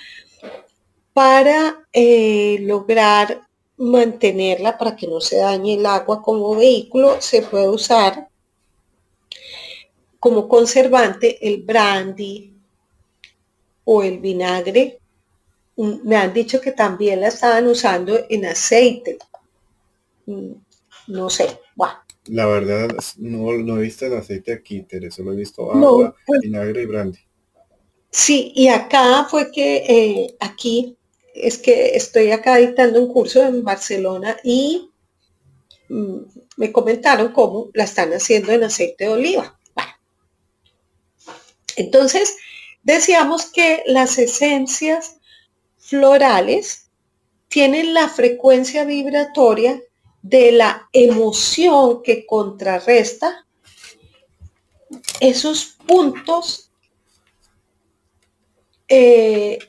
para 1.13 1.85
eh, 1.93 2.59
lograr 2.61 3.41
mantenerla 3.77 4.79
para 4.79 4.95
que 4.95 5.09
no 5.09 5.21
se 5.21 5.39
dañe 5.39 5.75
el 5.75 5.87
agua 5.87 6.23
como 6.23 6.55
vehículo, 6.55 7.21
se 7.21 7.43
puede 7.43 7.69
usar 7.69 8.29
como 10.21 10.49
conservante 10.49 11.47
el 11.47 11.63
brandy 11.63 12.55
o 13.85 14.03
el 14.05 14.21
vinagre 14.21 15.01
me 15.77 16.17
han 16.17 16.33
dicho 16.33 16.61
que 16.61 16.73
también 16.73 17.21
la 17.21 17.29
estaban 17.29 17.67
usando 17.67 18.19
en 18.29 18.47
aceite. 18.47 19.19
Mm, 20.27 20.53
no 21.09 21.31
sé. 21.31 21.59
La 22.27 22.47
verdad, 22.47 22.89
no, 23.19 23.53
no 23.53 23.79
he 23.79 23.83
visto 23.83 24.07
el 24.07 24.15
aceite 24.15 24.53
aquí, 24.53 24.83
Teresa, 24.83 25.17
solo 25.17 25.33
he 25.33 25.37
visto 25.37 25.71
agua, 25.71 26.15
pues 26.27 26.41
vinagre 26.41 26.83
y 26.83 26.87
brandy. 26.87 27.19
Sí, 28.11 28.53
y 28.55 28.69
acá 28.69 29.27
fue 29.29 29.51
que 29.51 29.77
eh, 29.77 30.37
aquí, 30.41 30.97
es 31.35 31.59
que 31.59 31.97
estoy 31.97 32.31
acá 32.31 32.57
dictando 32.57 33.03
un 33.03 33.13
curso 33.13 33.45
en 33.45 33.63
Barcelona 33.63 34.39
y 34.43 34.91
mm, 35.91 36.17
me 36.57 36.73
comentaron 36.73 37.33
cómo 37.33 37.69
la 37.75 37.85
están 37.85 38.13
haciendo 38.13 38.53
en 38.53 38.65
aceite 38.65 39.05
de 39.05 39.11
oliva. 39.11 39.59
Bueno. 39.75 39.91
Entonces, 41.77 42.37
decíamos 42.85 43.47
que 43.47 43.83
las 43.87 44.19
esencias 44.19 45.14
florales 45.95 46.91
tienen 47.47 47.95
la 47.95 48.09
frecuencia 48.09 48.85
vibratoria 48.85 49.81
de 50.23 50.51
la 50.51 50.89
emoción 50.93 52.03
que 52.03 52.27
contrarresta 52.27 53.47
esos 55.21 55.77
puntos 55.87 56.73
eh, 58.89 59.61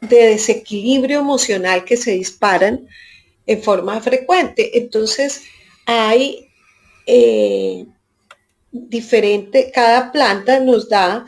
de 0.00 0.16
desequilibrio 0.16 1.18
emocional 1.18 1.84
que 1.84 1.98
se 1.98 2.12
disparan 2.12 2.88
en 3.44 3.62
forma 3.62 4.00
frecuente. 4.00 4.78
Entonces 4.78 5.42
hay 5.84 6.48
eh, 7.06 7.84
diferente, 8.72 9.70
cada 9.74 10.10
planta 10.10 10.58
nos 10.58 10.88
da 10.88 11.26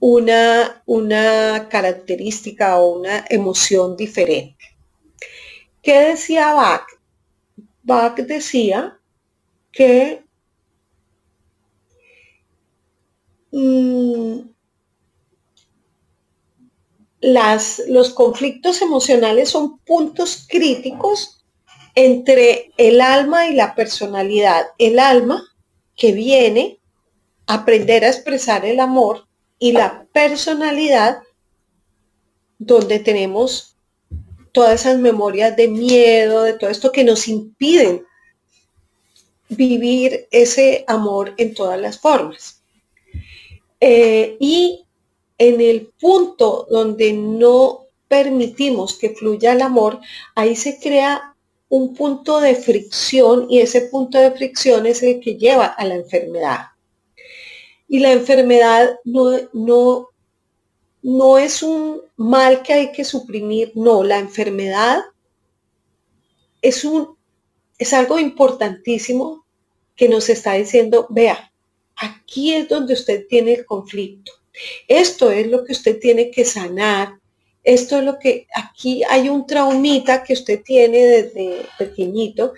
una, 0.00 0.82
una 0.86 1.68
característica 1.68 2.78
o 2.78 2.98
una 2.98 3.24
emoción 3.28 3.96
diferente. 3.96 4.64
¿Qué 5.82 6.00
decía 6.00 6.54
Bach? 6.54 6.86
Bach 7.82 8.16
decía 8.16 8.98
que 9.70 10.24
mm, 13.52 14.40
las, 17.20 17.82
los 17.86 18.10
conflictos 18.10 18.80
emocionales 18.80 19.50
son 19.50 19.78
puntos 19.80 20.46
críticos 20.48 21.44
entre 21.94 22.72
el 22.78 23.02
alma 23.02 23.48
y 23.48 23.54
la 23.54 23.74
personalidad. 23.74 24.66
El 24.78 24.98
alma 24.98 25.42
que 25.94 26.12
viene 26.12 26.80
a 27.46 27.54
aprender 27.54 28.04
a 28.04 28.08
expresar 28.08 28.64
el 28.64 28.80
amor 28.80 29.29
y 29.60 29.72
la 29.72 30.06
personalidad 30.12 31.22
donde 32.58 32.98
tenemos 32.98 33.76
todas 34.52 34.80
esas 34.80 34.98
memorias 34.98 35.56
de 35.56 35.68
miedo, 35.68 36.42
de 36.42 36.54
todo 36.54 36.70
esto 36.70 36.90
que 36.90 37.04
nos 37.04 37.28
impiden 37.28 38.04
vivir 39.50 40.26
ese 40.30 40.84
amor 40.88 41.34
en 41.36 41.54
todas 41.54 41.78
las 41.78 42.00
formas. 42.00 42.62
Eh, 43.80 44.36
y 44.40 44.86
en 45.38 45.60
el 45.60 45.92
punto 46.00 46.66
donde 46.70 47.12
no 47.12 47.84
permitimos 48.08 48.98
que 48.98 49.10
fluya 49.10 49.52
el 49.52 49.62
amor, 49.62 50.00
ahí 50.34 50.56
se 50.56 50.80
crea 50.80 51.36
un 51.68 51.94
punto 51.94 52.40
de 52.40 52.54
fricción 52.54 53.46
y 53.48 53.60
ese 53.60 53.82
punto 53.82 54.18
de 54.18 54.32
fricción 54.32 54.86
es 54.86 55.02
el 55.02 55.20
que 55.20 55.36
lleva 55.36 55.66
a 55.66 55.84
la 55.84 55.94
enfermedad. 55.94 56.69
Y 57.92 57.98
la 57.98 58.12
enfermedad 58.12 59.00
no, 59.02 59.32
no, 59.52 60.10
no 61.02 61.38
es 61.38 61.60
un 61.64 62.00
mal 62.16 62.62
que 62.62 62.72
hay 62.72 62.92
que 62.92 63.04
suprimir, 63.04 63.72
no, 63.74 64.04
la 64.04 64.20
enfermedad 64.20 65.00
es, 66.62 66.84
un, 66.84 67.16
es 67.78 67.92
algo 67.92 68.20
importantísimo 68.20 69.44
que 69.96 70.08
nos 70.08 70.28
está 70.28 70.52
diciendo, 70.52 71.08
vea, 71.10 71.52
aquí 71.96 72.54
es 72.54 72.68
donde 72.68 72.94
usted 72.94 73.26
tiene 73.28 73.54
el 73.54 73.66
conflicto. 73.66 74.30
Esto 74.86 75.32
es 75.32 75.48
lo 75.48 75.64
que 75.64 75.72
usted 75.72 75.98
tiene 75.98 76.30
que 76.30 76.44
sanar. 76.44 77.18
Esto 77.64 77.98
es 77.98 78.04
lo 78.04 78.20
que 78.20 78.46
aquí 78.54 79.02
hay 79.02 79.28
un 79.28 79.48
traumita 79.48 80.22
que 80.22 80.34
usted 80.34 80.62
tiene 80.62 80.98
desde 80.98 81.66
pequeñito 81.76 82.52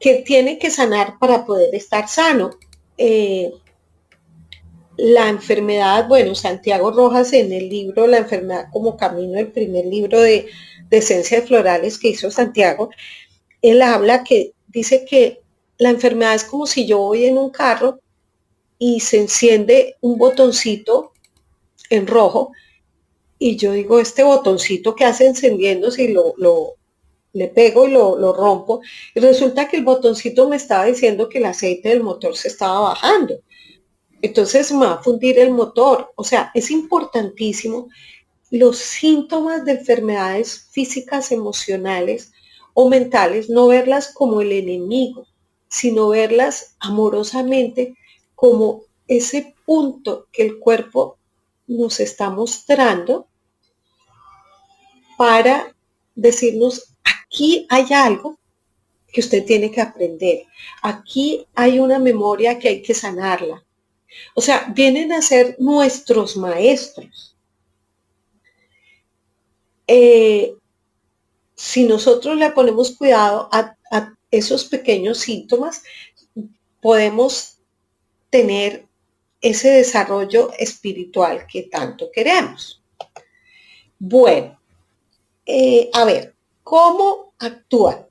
que 0.00 0.22
tiene 0.26 0.58
que 0.58 0.70
sanar 0.70 1.18
para 1.20 1.46
poder 1.46 1.72
estar 1.72 2.08
sano. 2.08 2.50
Eh, 2.98 3.52
la 5.02 5.30
enfermedad, 5.30 6.06
bueno, 6.08 6.34
Santiago 6.34 6.90
Rojas 6.90 7.32
en 7.32 7.52
el 7.52 7.70
libro 7.70 8.06
La 8.06 8.18
enfermedad 8.18 8.68
como 8.70 8.98
camino, 8.98 9.38
el 9.38 9.50
primer 9.50 9.86
libro 9.86 10.20
de, 10.20 10.46
de 10.90 11.02
florales 11.46 11.98
que 11.98 12.08
hizo 12.08 12.30
Santiago, 12.30 12.90
él 13.62 13.80
habla 13.80 14.24
que 14.24 14.52
dice 14.68 15.06
que 15.06 15.40
la 15.78 15.88
enfermedad 15.88 16.34
es 16.34 16.44
como 16.44 16.66
si 16.66 16.86
yo 16.86 16.98
voy 16.98 17.24
en 17.24 17.38
un 17.38 17.50
carro 17.50 18.00
y 18.78 19.00
se 19.00 19.18
enciende 19.18 19.96
un 20.02 20.18
botoncito 20.18 21.12
en 21.88 22.06
rojo 22.06 22.52
y 23.38 23.56
yo 23.56 23.72
digo, 23.72 24.00
este 24.00 24.22
botoncito 24.22 24.94
que 24.94 25.06
hace 25.06 25.26
encendiendo 25.26 25.90
si 25.90 26.08
lo, 26.08 26.34
lo 26.36 26.74
le 27.32 27.48
pego 27.48 27.86
y 27.86 27.92
lo, 27.92 28.18
lo, 28.18 28.34
rompo 28.34 28.82
y 29.14 29.20
resulta 29.20 29.66
que 29.68 29.78
el 29.78 29.84
botoncito 29.84 30.48
me 30.48 30.56
estaba 30.56 30.84
diciendo 30.84 31.28
que 31.30 31.38
el 31.38 31.46
aceite 31.46 31.88
del 31.88 32.02
motor 32.02 32.36
se 32.36 32.48
estaba 32.48 32.80
bajando. 32.80 33.40
Entonces 34.22 34.70
me 34.72 34.86
va 34.86 34.94
a 34.94 35.02
fundir 35.02 35.38
el 35.38 35.52
motor. 35.52 36.12
O 36.16 36.24
sea, 36.24 36.50
es 36.54 36.70
importantísimo 36.70 37.88
los 38.50 38.78
síntomas 38.78 39.64
de 39.64 39.72
enfermedades 39.72 40.68
físicas, 40.70 41.32
emocionales 41.32 42.32
o 42.74 42.88
mentales, 42.88 43.48
no 43.48 43.68
verlas 43.68 44.12
como 44.12 44.40
el 44.40 44.52
enemigo, 44.52 45.26
sino 45.68 46.08
verlas 46.08 46.76
amorosamente 46.80 47.94
como 48.34 48.82
ese 49.06 49.54
punto 49.64 50.26
que 50.32 50.42
el 50.42 50.58
cuerpo 50.58 51.16
nos 51.66 52.00
está 52.00 52.30
mostrando 52.30 53.28
para 55.16 55.74
decirnos, 56.14 56.94
aquí 57.04 57.66
hay 57.68 57.92
algo 57.92 58.38
que 59.12 59.20
usted 59.20 59.44
tiene 59.44 59.70
que 59.70 59.80
aprender. 59.80 60.44
Aquí 60.82 61.46
hay 61.54 61.78
una 61.78 61.98
memoria 61.98 62.58
que 62.58 62.68
hay 62.68 62.82
que 62.82 62.94
sanarla. 62.94 63.64
O 64.34 64.40
sea, 64.40 64.72
vienen 64.74 65.12
a 65.12 65.22
ser 65.22 65.56
nuestros 65.58 66.36
maestros. 66.36 67.36
Eh, 69.86 70.54
si 71.54 71.84
nosotros 71.84 72.36
le 72.36 72.50
ponemos 72.50 72.96
cuidado 72.96 73.48
a, 73.52 73.76
esos 74.30 74.64
pequeños 74.64 75.18
síntomas, 75.18 75.82
podemos 76.80 77.58
tener 78.30 78.86
ese 79.40 79.70
desarrollo 79.70 80.52
espiritual 80.56 81.46
que 81.50 81.64
tanto 81.64 82.10
queremos. 82.12 82.80
Bueno, 83.98 84.60
eh, 85.44 85.90
a 85.92 86.04
ver, 86.04 86.36
¿cómo 86.62 87.34
actúa? 87.40 88.08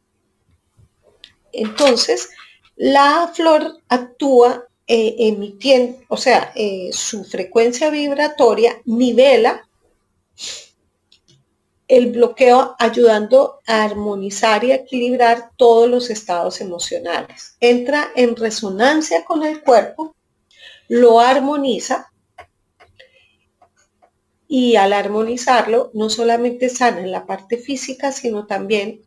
Entonces, 1.54 2.30
la 2.76 3.32
flor 3.34 3.82
actúa 3.88 4.69
eh, 4.92 5.16
emitiendo, 5.20 6.00
o 6.08 6.18
sea, 6.18 6.52
eh, 6.56 6.90
su 6.92 7.24
frecuencia 7.24 7.92
vibratoria 7.92 8.82
nivela 8.86 9.70
el 11.88 12.12
bloqueo 12.12 12.76
ayudando 12.80 13.60
a 13.68 13.84
armonizar 13.84 14.64
y 14.64 14.72
equilibrar 14.72 15.52
todos 15.58 15.88
los 15.88 16.10
estados 16.10 16.60
emocionales. 16.60 17.56
Entra 17.60 18.10
en 18.16 18.36
resonancia 18.36 19.24
con 19.26 19.44
el 19.44 19.62
cuerpo, 19.62 20.16
lo 20.88 21.20
armoniza 21.20 22.12
y 24.48 24.76
al 24.76 24.94
armonizarlo 24.94 25.92
no 25.94 26.10
solamente 26.10 26.70
sana 26.70 27.02
en 27.02 27.12
la 27.12 27.28
parte 27.28 27.58
física, 27.58 28.12
sino 28.12 28.48
también 28.48 29.02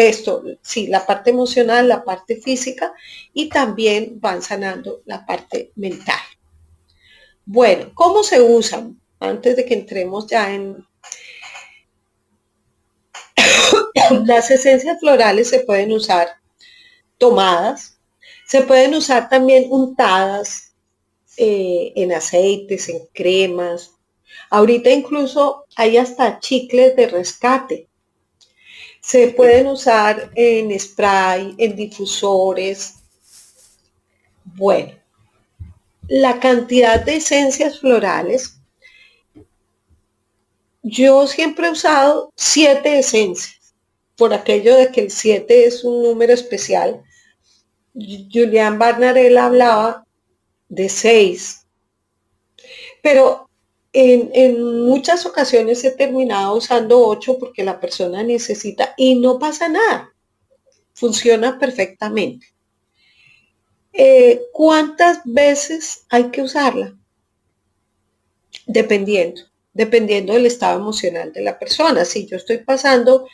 esto, 0.00 0.42
sí, 0.62 0.86
la 0.86 1.06
parte 1.06 1.30
emocional, 1.30 1.88
la 1.88 2.04
parte 2.04 2.36
física 2.36 2.92
y 3.32 3.48
también 3.48 4.20
van 4.20 4.42
sanando 4.42 5.02
la 5.04 5.24
parte 5.24 5.72
mental. 5.76 6.20
Bueno, 7.44 7.90
¿cómo 7.94 8.22
se 8.22 8.40
usan? 8.40 9.00
Antes 9.18 9.56
de 9.56 9.64
que 9.64 9.74
entremos 9.74 10.26
ya 10.26 10.52
en, 10.52 10.84
Las 14.26 14.50
esencias 14.50 14.98
florales 15.00 15.48
se 15.48 15.60
pueden 15.60 15.92
usar 15.92 16.28
tomadas, 17.18 17.98
se 18.46 18.62
pueden 18.62 18.94
usar 18.94 19.28
también 19.28 19.66
untadas 19.70 20.74
eh, 21.36 21.92
en 21.96 22.12
aceites, 22.12 22.88
en 22.88 23.06
cremas. 23.12 23.92
Ahorita 24.50 24.90
incluso 24.90 25.64
hay 25.76 25.96
hasta 25.96 26.40
chicles 26.40 26.96
de 26.96 27.06
rescate. 27.06 27.89
Se 29.00 29.28
pueden 29.28 29.66
usar 29.66 30.30
en 30.34 30.78
spray, 30.78 31.54
en 31.58 31.76
difusores. 31.76 32.94
Bueno, 34.44 34.92
la 36.08 36.38
cantidad 36.40 37.04
de 37.04 37.16
esencias 37.16 37.80
florales 37.80 38.60
yo 40.82 41.26
siempre 41.26 41.68
he 41.68 41.70
usado 41.70 42.32
siete 42.36 42.98
esencias 42.98 43.74
por 44.16 44.32
aquello 44.32 44.76
de 44.76 44.90
que 44.90 45.02
el 45.02 45.10
7 45.10 45.66
es 45.66 45.84
un 45.84 46.02
número 46.02 46.32
especial. 46.32 47.02
Julián 47.94 48.78
Barnarel 48.78 49.36
hablaba 49.38 50.04
de 50.68 50.88
6. 50.88 51.66
Pero 53.02 53.49
en, 53.92 54.84
muchas 54.86 55.26
ocasiones 55.26 55.84
he 55.84 55.90
terminado 55.90 56.56
usando 56.56 57.06
8 57.06 57.38
porque 57.38 57.64
la 57.64 57.80
persona 57.80 58.22
necesita 58.22 58.94
y 58.96 59.16
no 59.16 59.38
pasa 59.38 59.68
nada. 59.68 60.14
Funciona 60.92 61.58
perfectamente. 61.58 62.46
Eh, 63.92 64.42
¿Cuántas 64.52 65.20
veces 65.24 66.04
hay 66.08 66.30
que 66.30 66.42
usarla? 66.42 66.96
Dependiendo, 68.66 69.42
dependiendo 69.72 70.32
del 70.32 70.46
estado 70.46 70.78
emocional 70.78 71.32
de 71.32 71.42
la 71.42 71.58
persona. 71.58 72.04
Si 72.04 72.26
yo 72.26 72.36
estoy 72.36 72.58
pasando 72.58 73.26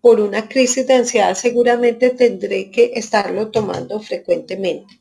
por 0.00 0.20
una 0.20 0.48
crisis 0.48 0.86
de 0.86 0.94
ansiedad, 0.94 1.34
seguramente 1.34 2.10
tendré 2.10 2.70
que 2.70 2.92
estarlo 2.94 3.50
tomando 3.50 4.00
frecuentemente. 4.00 5.00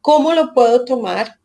¿Cómo 0.00 0.34
lo 0.34 0.52
puedo 0.52 0.84
tomar? 0.84 1.38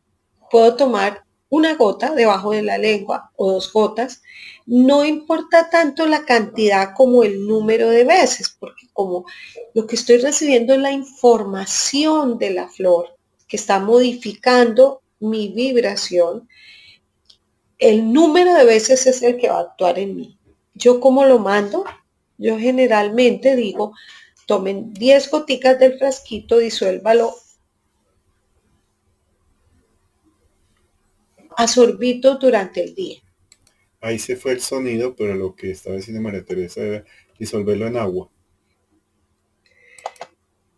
Puedo 0.50 0.76
tomar 0.76 1.25
una 1.50 1.76
gota 1.76 2.14
debajo 2.14 2.52
de 2.52 2.64
la 2.64 2.78
lengua 2.78 3.32
o 3.36 3.52
dos 3.52 3.72
gotas. 3.72 4.22
No 4.66 5.06
importa 5.06 5.70
tanto 5.70 6.06
la 6.08 6.26
cantidad 6.26 6.94
como 6.96 7.24
el 7.24 7.46
número 7.46 7.90
de 7.90 8.04
veces, 8.04 8.56
porque 8.60 8.88
como 8.94 9.26
lo 9.74 9.86
que 9.88 9.96
estoy 9.96 10.18
recibiendo 10.18 10.74
es 10.74 10.80
la 10.80 10.92
información 10.92 12.38
de 12.38 12.52
la 12.52 12.68
flor 12.68 13.16
que 13.48 13.58
está 13.58 13.80
modificando 13.80 15.02
mi 15.20 15.50
vibración, 15.50 16.50
el 17.78 18.12
número 18.12 18.54
de 18.54 18.66
veces 18.66 19.06
es 19.06 19.22
el 19.22 19.38
que 19.38 19.50
va 19.50 19.58
a 19.58 19.62
actuar 19.62 20.00
en 20.00 20.16
mí. 20.16 20.40
¿Yo 20.74 21.00
cómo 21.00 21.26
lo 21.26 21.40
mando? 21.40 21.86
Yo 22.38 22.58
generalmente 22.58 23.56
digo, 23.56 23.94
tomen 24.46 24.94
10 24.94 25.32
goticas 25.32 25.80
del 25.80 25.98
frasquito, 25.98 26.58
disuélvalo 26.58 27.36
a 31.58 31.68
sorbitos 31.68 32.40
durante 32.40 32.84
el 32.84 32.96
día. 32.96 33.20
Ahí 34.02 34.20
se 34.20 34.36
fue 34.36 34.54
el 34.54 34.62
sonido, 34.62 35.16
pero 35.16 35.36
lo 35.36 35.56
que 35.56 35.72
estaba 35.72 35.96
diciendo 35.96 36.22
María 36.22 36.46
Teresa 36.46 36.82
era 36.82 37.06
disolverlo 37.40 37.88
en 37.88 37.98
agua. 37.98 38.30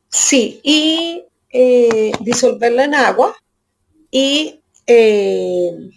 Sí, 0.10 0.60
y 0.64 1.26
eh, 1.50 2.12
disolverlo 2.22 2.82
en 2.82 2.96
agua 2.96 3.36
y 4.10 4.62
eh, 4.86 5.90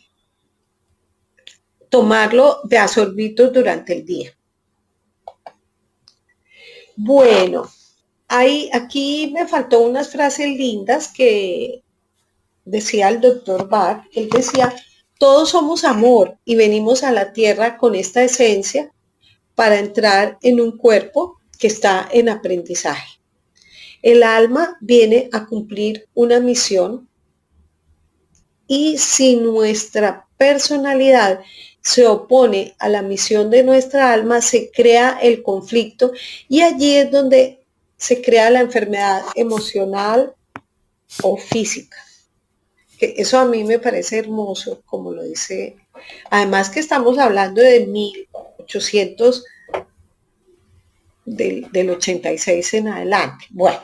tomarlo 1.88 2.60
de 2.64 2.78
a 2.78 2.88
sorbitos 2.88 3.52
durante 3.52 3.92
el 3.92 4.04
día. 4.04 4.36
Bueno, 6.96 7.68
hay, 8.28 8.70
aquí 8.72 9.30
me 9.32 9.46
faltó 9.46 9.80
unas 9.80 10.10
frases 10.10 10.48
lindas 10.48 11.08
que 11.08 11.82
decía 12.70 13.08
el 13.08 13.20
doctor 13.20 13.68
Bach. 13.68 14.04
Él 14.14 14.28
decía, 14.30 14.74
todos 15.18 15.50
somos 15.50 15.84
amor 15.84 16.38
y 16.44 16.56
venimos 16.56 17.02
a 17.02 17.12
la 17.12 17.32
tierra 17.32 17.76
con 17.76 17.94
esta 17.94 18.22
esencia 18.22 18.92
para 19.54 19.78
entrar 19.78 20.38
en 20.42 20.60
un 20.60 20.76
cuerpo 20.76 21.38
que 21.58 21.66
está 21.66 22.08
en 22.10 22.28
aprendizaje. 22.28 23.20
El 24.02 24.22
alma 24.22 24.78
viene 24.80 25.28
a 25.32 25.44
cumplir 25.44 26.08
una 26.14 26.40
misión 26.40 27.06
y 28.66 28.96
si 28.96 29.36
nuestra 29.36 30.26
personalidad 30.38 31.40
se 31.82 32.06
opone 32.06 32.74
a 32.78 32.88
la 32.88 33.02
misión 33.02 33.50
de 33.50 33.62
nuestra 33.62 34.12
alma, 34.12 34.40
se 34.40 34.70
crea 34.70 35.18
el 35.20 35.42
conflicto 35.42 36.12
y 36.48 36.62
allí 36.62 36.96
es 36.96 37.10
donde 37.10 37.60
se 37.96 38.22
crea 38.22 38.48
la 38.48 38.60
enfermedad 38.60 39.22
emocional 39.34 40.34
o 41.22 41.36
física. 41.36 41.98
Eso 43.00 43.38
a 43.38 43.44
mí 43.44 43.64
me 43.64 43.78
parece 43.78 44.18
hermoso, 44.18 44.82
como 44.84 45.12
lo 45.12 45.22
dice. 45.22 45.76
Además 46.30 46.70
que 46.70 46.80
estamos 46.80 47.18
hablando 47.18 47.62
de 47.62 47.86
1800 47.86 49.44
del, 51.24 51.70
del 51.72 51.90
86 51.90 52.74
en 52.74 52.88
adelante. 52.88 53.46
Bueno, 53.50 53.80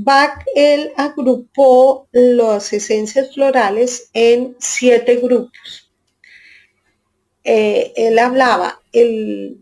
Bach, 0.00 0.44
él 0.54 0.92
agrupó 0.96 2.08
las 2.12 2.72
esencias 2.72 3.34
florales 3.34 4.10
en 4.12 4.56
siete 4.60 5.16
grupos. 5.16 5.90
Eh, 7.42 7.92
él 7.96 8.18
hablaba, 8.18 8.80
el, 8.92 9.58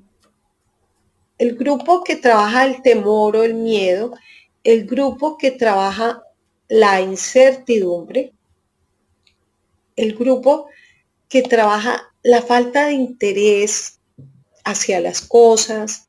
el 1.38 1.56
grupo 1.56 2.04
que 2.04 2.16
trabaja 2.16 2.66
el 2.66 2.82
temor 2.82 3.36
o 3.36 3.44
el 3.44 3.54
miedo, 3.54 4.12
el 4.62 4.86
grupo 4.86 5.38
que 5.38 5.52
trabaja 5.52 6.22
la 6.68 7.00
incertidumbre, 7.00 8.32
el 9.96 10.14
grupo 10.14 10.68
que 11.28 11.42
trabaja 11.42 12.12
la 12.22 12.42
falta 12.42 12.86
de 12.86 12.92
interés 12.92 14.00
hacia 14.64 15.00
las 15.00 15.20
cosas, 15.20 16.08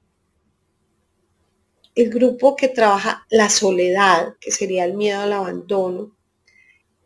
el 1.96 2.10
grupo 2.10 2.56
que 2.56 2.68
trabaja 2.68 3.26
la 3.30 3.50
soledad, 3.50 4.36
que 4.40 4.52
sería 4.52 4.86
el 4.86 4.94
miedo 4.94 5.22
al 5.22 5.34
abandono, 5.34 6.16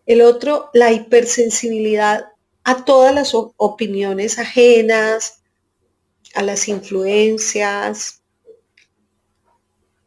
el 0.05 0.21
otro 0.21 0.69
la 0.73 0.91
hipersensibilidad 0.91 2.25
a 2.63 2.86
todas 2.86 3.13
las 3.13 3.34
opiniones 3.34 4.39
ajenas, 4.39 5.41
a 6.34 6.43
las 6.43 6.67
influencias. 6.67 8.21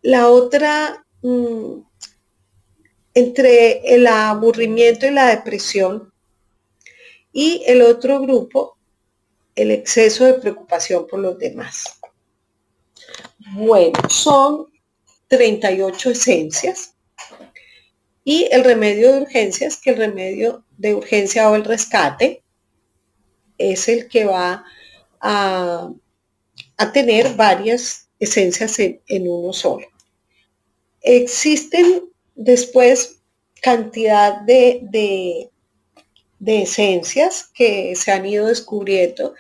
La 0.03 0.29
otra, 0.29 1.05
mm, 1.23 1.81
entre 3.15 3.95
el 3.95 4.07
aburrimiento 4.07 5.07
y 5.07 5.11
la 5.11 5.27
depresión. 5.27 6.13
Y 7.37 7.65
el 7.67 7.83
otro 7.83 8.21
grupo, 8.21 8.79
el 9.57 9.73
exceso 9.73 10.25
de 10.25 10.35
preocupación 10.35 11.05
por 11.09 11.19
los 11.19 11.37
demás. 11.37 11.99
Bueno, 13.55 13.99
son 14.09 14.69
38 15.27 16.11
esencias. 16.11 16.95
Y 18.23 18.49
el 18.53 18.63
remedio 18.63 19.13
de 19.13 19.23
urgencias, 19.23 19.77
que 19.77 19.91
el 19.91 19.97
remedio 19.97 20.65
de 20.79 20.95
urgencia 20.95 21.51
o 21.51 21.57
el 21.57 21.65
rescate 21.65 22.45
es 23.59 23.89
el 23.89 24.07
que 24.09 24.27
va 24.27 24.65
a, 25.21 25.91
tener 26.93 27.35
varias 27.35 28.09
esencias 28.21 28.79
en, 28.79 29.29
uno 29.29 29.53
solo. 29.53 29.89
Existen 31.01 32.05
después 32.37 33.21
cantidad 33.61 34.41
de, 34.43 34.81
de, 34.85 35.51
de 36.45 36.63
esencias 36.63 37.51
que 37.55 37.97
se 37.97 38.13
han 38.13 38.27
ido 38.27 38.47
descubriendo 38.47 39.35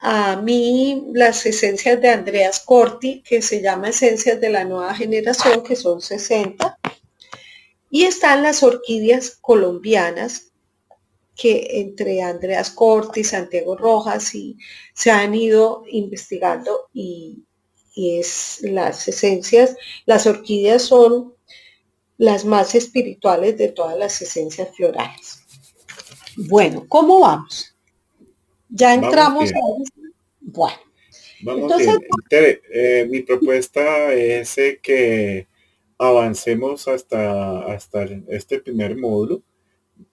a 0.00 0.34
mí 0.34 1.06
las 1.14 1.46
esencias 1.46 2.00
de 2.00 2.08
Andreas 2.08 2.58
Corti, 2.58 3.22
que 3.22 3.40
se 3.40 3.62
llama 3.62 3.90
Esencias 3.90 4.40
de 4.40 4.50
la 4.50 4.64
Nueva 4.64 4.92
Generación, 4.96 5.62
que 5.62 5.76
son 5.76 6.02
60. 6.02 6.76
Y 7.88 8.04
están 8.04 8.42
las 8.42 8.64
orquídeas 8.64 9.38
colombianas, 9.40 10.50
que 11.36 11.80
entre 11.80 12.20
Andreas 12.22 12.70
Corti, 12.70 13.22
Santiago 13.22 13.76
Rojas, 13.76 14.34
y 14.34 14.58
se 14.94 15.12
han 15.12 15.36
ido 15.36 15.84
investigando 15.88 16.88
y, 16.92 17.44
y 17.94 18.18
es 18.18 18.58
las 18.62 19.06
esencias, 19.06 19.76
las 20.06 20.26
orquídeas 20.26 20.82
son 20.82 21.34
las 22.18 22.44
más 22.44 22.74
espirituales 22.74 23.56
de 23.56 23.68
todas 23.68 23.96
las 23.96 24.20
esencias 24.20 24.74
florales. 24.74 25.41
Bueno, 26.36 26.86
¿cómo 26.88 27.20
vamos? 27.20 27.74
Ya 28.68 28.94
entramos 28.94 29.52
a... 29.52 29.58
Bueno. 30.40 30.78
Vamos 31.44 31.72
eh, 32.30 33.06
mi 33.10 33.20
propuesta 33.22 34.12
es 34.14 34.56
eh, 34.58 34.78
que 34.80 35.48
avancemos 35.98 36.86
hasta, 36.86 37.64
hasta 37.72 38.04
este 38.28 38.60
primer 38.60 38.96
módulo. 38.96 39.42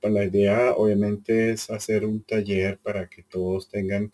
La 0.02 0.24
idea 0.24 0.74
obviamente 0.74 1.52
es 1.52 1.70
hacer 1.70 2.04
un 2.04 2.24
taller 2.24 2.80
para 2.80 3.08
que 3.08 3.24
todos 3.24 3.70
tengan 3.70 4.12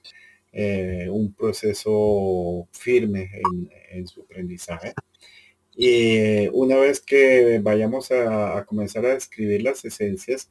eh, 0.52 1.08
un 1.10 1.34
proceso 1.34 2.68
firme 2.72 3.30
en, 3.92 4.08
su 4.08 4.22
aprendizaje. 4.22 4.94
Y 5.76 6.48
una 6.50 6.78
vez 6.78 7.00
que 7.00 7.60
vayamos 7.64 8.12
a, 8.12 8.58
a 8.58 8.66
comenzar 8.66 9.06
a 9.06 9.14
describir 9.14 9.64
las 9.64 9.84
esencias, 9.86 10.50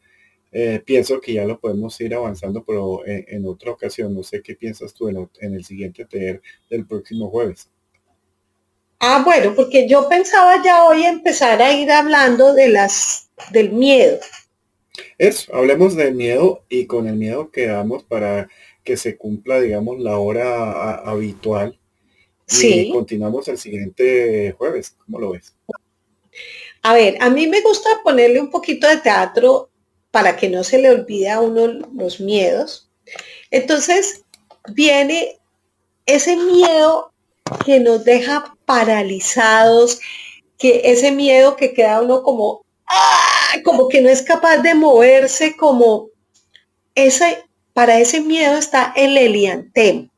eh, 0.57 0.81
pienso 0.87 1.21
que 1.21 1.33
ya 1.33 1.45
lo 1.45 1.59
podemos 1.59 2.01
ir 2.01 2.15
avanzando, 2.15 2.63
pero 2.65 3.03
en, 3.05 3.45
otra 3.45 3.73
ocasión, 3.73 4.15
no 4.15 4.23
sé 4.23 4.41
qué 4.41 4.55
piensas 4.55 4.95
tú 4.95 5.09
en, 5.09 5.29
el 5.41 5.65
siguiente 5.65 6.05
taller 6.05 6.41
del 6.71 6.87
próximo 6.87 7.29
jueves. 7.29 7.69
Ah, 9.01 9.23
bueno, 9.25 9.53
porque 9.57 9.89
yo 9.89 10.09
pensaba 10.09 10.63
ya 10.65 10.85
hoy 10.85 11.03
empezar 11.03 11.61
a 11.61 11.73
ir 11.73 11.91
hablando 11.91 12.55
de 12.55 12.69
las 12.69 13.31
del 13.51 13.73
miedo. 13.73 14.21
Eso, 15.19 15.53
hablemos 15.53 15.97
del 15.97 16.15
miedo 16.15 16.65
y 16.69 16.87
con 16.87 17.09
el 17.09 17.17
miedo 17.17 17.51
que 17.51 17.67
damos 17.67 18.05
para 18.05 18.49
que 18.85 18.97
se 18.97 19.17
cumpla, 19.17 19.61
digamos, 19.61 19.99
la 19.99 20.19
hora 20.19 21.01
habitual. 21.01 21.81
Y 22.63 22.93
continuamos 22.93 23.49
el 23.49 23.59
siguiente 23.59 24.55
jueves. 24.57 24.97
¿Cómo 25.05 25.19
lo 25.19 25.33
ves? 25.33 25.57
A 26.83 26.95
ver, 26.95 27.17
a 27.21 27.29
mí 27.29 27.49
me 27.49 27.61
gusta 27.61 27.91
ponerle 28.05 28.41
un 28.41 28.51
poquito 28.51 28.87
de 28.87 28.99
teatro 28.99 29.71
para 30.15 30.37
que 30.37 30.49
no 30.49 30.63
se 30.63 30.79
le 30.79 30.91
olvide 30.91 31.29
a 31.29 31.41
uno 31.41 31.67
los 31.93 32.21
miedos. 32.21 32.89
Entonces 33.51 34.23
viene 34.73 35.41
ese 36.07 36.37
miedo 36.37 37.13
que 37.67 37.81
nos 37.81 38.05
deja 38.05 38.57
paralizados, 38.65 39.99
que 40.57 40.83
ese 40.85 41.11
miedo 41.11 41.57
que 41.57 41.75
queda 41.75 42.01
uno 42.01 42.23
como, 42.23 42.65
¡ah! 42.87 43.55
como 43.65 43.89
que 43.89 44.01
no 44.01 44.09
es 44.09 44.23
capaz 44.23 44.59
de 44.59 44.77
moverse, 44.77 45.57
como 45.57 46.11
ese, 46.95 47.43
para 47.73 47.99
ese 47.99 48.21
miedo 48.21 48.57
está 48.57 48.93
el 48.95 49.19
eliantemo. 49.19 50.13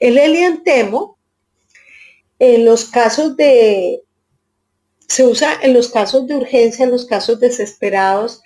El 0.00 0.16
eliantemo, 0.16 1.18
en 2.38 2.64
los 2.64 2.86
casos 2.86 3.36
de, 3.36 4.00
se 5.06 5.26
usa 5.26 5.58
en 5.60 5.74
los 5.74 5.90
casos 5.90 6.26
de 6.26 6.34
urgencia, 6.36 6.86
en 6.86 6.92
los 6.92 7.04
casos 7.04 7.40
desesperados, 7.40 8.40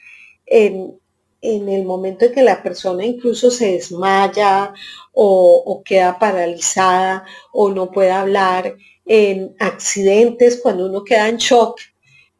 en, 0.46 0.98
el 1.42 1.84
momento 1.84 2.24
en 2.24 2.32
que 2.32 2.42
la 2.42 2.62
persona 2.62 3.04
incluso 3.04 3.50
se 3.50 3.72
desmaya 3.72 4.72
o, 5.12 5.82
queda 5.84 6.18
paralizada 6.18 7.24
o 7.52 7.70
no 7.70 7.90
puede 7.90 8.10
hablar, 8.10 8.76
en 9.04 9.54
accidentes, 9.60 10.60
cuando 10.60 10.86
uno 10.86 11.04
queda 11.04 11.28
en 11.28 11.36
shock, 11.36 11.80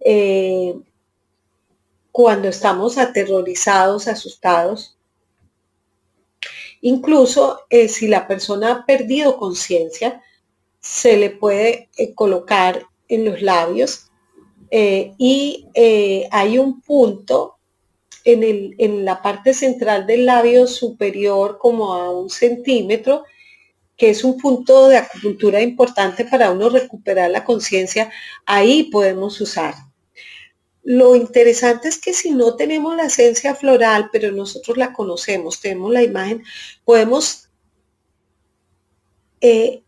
eh, 0.00 0.74
cuando 2.10 2.48
estamos 2.48 2.98
aterrorizados, 2.98 4.08
asustados. 4.08 4.98
Incluso 6.80 7.60
eh, 7.70 7.88
si 7.88 8.08
la 8.08 8.26
persona 8.26 8.72
ha 8.72 8.86
perdido 8.86 9.36
conciencia, 9.36 10.20
se 10.80 11.16
le 11.16 11.30
puede 11.30 11.88
eh, 11.96 12.14
colocar 12.14 12.84
en 13.08 13.24
los 13.24 13.42
labios 13.42 14.10
y 14.68 15.64
hay 16.32 16.58
un 16.58 16.80
punto 16.80 17.55
en, 18.26 19.04
la 19.04 19.22
parte 19.22 19.54
central 19.54 20.06
del 20.06 20.26
labio 20.26 20.66
superior 20.66 21.58
como 21.58 21.94
a 21.94 22.10
un 22.10 22.28
centímetro, 22.28 23.24
que 23.96 24.10
es 24.10 24.24
un 24.24 24.36
punto 24.36 24.88
de 24.88 24.98
acupuntura 24.98 25.62
importante 25.62 26.24
para 26.24 26.50
uno 26.50 26.68
recuperar 26.68 27.30
la 27.30 27.44
conciencia, 27.44 28.10
ahí 28.44 28.84
podemos 28.84 29.40
usar. 29.40 29.74
Lo 30.82 31.14
interesante 31.16 31.88
es 31.88 31.98
que 31.98 32.12
si 32.12 32.32
no 32.32 32.56
tenemos 32.56 32.96
la 32.96 33.06
esencia 33.06 33.54
floral, 33.54 34.10
pero 34.12 34.32
nosotros 34.32 34.76
la 34.76 34.92
conocemos, 34.92 35.60
tenemos 35.60 35.92
la 35.92 36.02
imagen, 36.02 36.42
podemos 36.84 37.48
eh, 39.40 39.82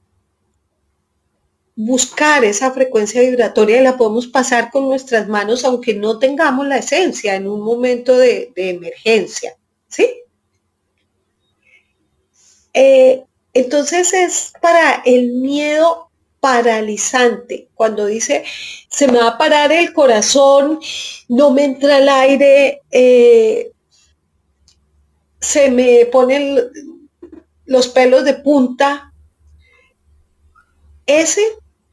buscar 1.80 2.44
esa 2.44 2.72
frecuencia 2.72 3.20
vibratoria 3.20 3.78
y 3.80 3.84
la 3.84 3.96
podemos 3.96 4.26
pasar 4.26 4.72
con 4.72 4.88
nuestras 4.88 5.28
manos 5.28 5.64
aunque 5.64 5.94
no 5.94 6.18
tengamos 6.18 6.66
la 6.66 6.78
esencia 6.78 7.36
en 7.36 7.46
un 7.46 7.60
momento 7.60 8.18
de, 8.18 8.52
emergencia. 8.56 9.56
¿Sí? 9.86 10.10
Eh, 12.74 13.22
entonces 13.54 14.12
es 14.12 14.52
para 14.60 15.02
el 15.04 15.34
miedo 15.34 16.10
paralizante. 16.40 17.68
Cuando 17.74 18.06
dice, 18.06 18.42
se 18.90 19.06
me 19.06 19.18
va 19.18 19.28
a 19.28 19.38
parar 19.38 19.70
el 19.70 19.92
corazón, 19.92 20.80
no 21.28 21.52
me 21.52 21.62
entra 21.62 21.98
el 21.98 22.08
aire, 22.08 22.82
eh, 22.90 23.70
se 25.40 25.70
me 25.70 26.06
ponen 26.06 26.58
los 27.66 27.86
pelos 27.86 28.24
de 28.24 28.34
punta. 28.34 29.12
Ese 31.06 31.40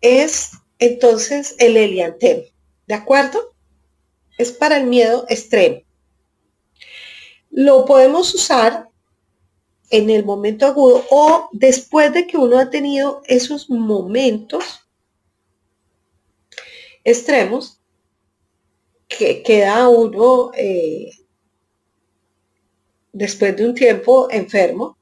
es 0.02 0.52
entonces 0.80 1.56
el 1.60 1.78
eliantema, 1.78 2.44
¿de 2.88 2.94
acuerdo? 2.94 3.54
Es 4.38 4.52
para 4.52 4.78
el 4.78 4.88
miedo 4.88 5.26
extremo. 5.30 5.82
Lo 7.50 7.86
podemos 7.86 8.34
usar 8.34 8.90
en 9.90 10.10
el 10.10 10.26
momento 10.26 10.66
agudo 10.66 11.06
o 11.10 11.50
después 11.54 12.12
de 12.14 12.28
que 12.28 12.38
uno 12.38 12.60
ha 12.60 12.70
tenido 12.70 13.22
esos 13.26 13.70
momentos 13.70 14.86
extremos 17.04 17.80
que 19.08 19.44
queda 19.44 19.88
uno 19.88 20.52
eh, 20.58 21.12
después 23.14 23.56
de 23.56 23.66
un 23.66 23.76
tiempo 23.76 24.28
enfermo, 24.32 24.95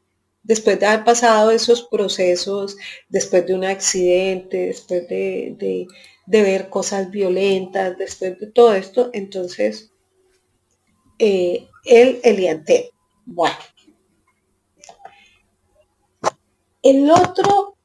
después 0.44 0.80
de 0.80 0.86
haber 0.86 1.06
pasado 1.06 1.52
esos 1.52 1.84
procesos, 1.84 2.78
después 3.10 3.46
de 3.48 3.56
un 3.56 3.64
accidente, 3.64 4.68
después 4.68 5.08
de, 5.08 5.88
ver 6.28 6.70
cosas 6.70 7.10
violentas, 7.10 7.98
después 7.98 8.40
de 8.40 8.48
todo 8.48 8.74
esto, 8.74 9.10
entonces 9.14 9.92
eh, 11.20 11.68
el 11.86 12.20
eliante. 12.24 12.92
Bueno. 13.26 13.56
El 16.82 17.10
otro 17.10 17.78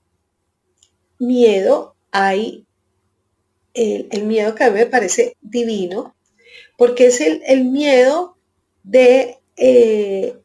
miedo 1.21 1.95
hay, 2.11 2.67
el, 3.75 4.25
miedo 4.25 4.57
que 4.57 4.65
a 4.65 4.71
mí 4.71 4.81
me 4.81 4.87
parece 4.87 5.37
divino, 5.41 6.17
porque 6.77 7.07
es 7.07 7.21
el, 7.21 7.65
miedo 7.65 8.37
de 8.83 9.39
eh, 9.57 10.37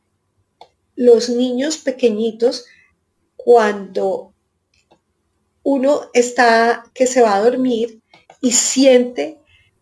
los 0.96 1.30
niños 1.30 1.78
pequeñitos 1.78 2.66
cuando 3.36 4.34
uno 5.64 6.02
está 6.14 6.84
que 6.94 7.08
se 7.08 7.22
va 7.22 7.36
a 7.36 7.42
dormir 7.42 8.02
y 8.42 8.52
siente 8.52 9.38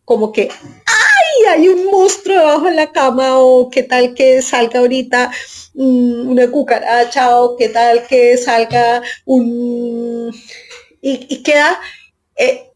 como 0.05 0.31
que 0.31 0.49
¡ay! 0.49 1.45
hay 1.49 1.67
un 1.67 1.85
monstruo 1.85 2.37
debajo 2.37 2.65
de 2.65 2.75
la 2.75 2.91
cama 2.91 3.39
o 3.39 3.69
qué 3.69 3.83
tal 3.83 4.13
que 4.13 4.41
salga 4.41 4.79
ahorita 4.79 5.31
mm, 5.73 6.29
una 6.29 6.49
cucaracha 6.49 7.39
o 7.39 7.57
qué 7.57 7.69
tal 7.69 8.05
que 8.07 8.37
salga 8.37 9.01
un 9.25 10.31
y, 11.03 11.41
queda 11.41 11.79
eh, 12.35 12.69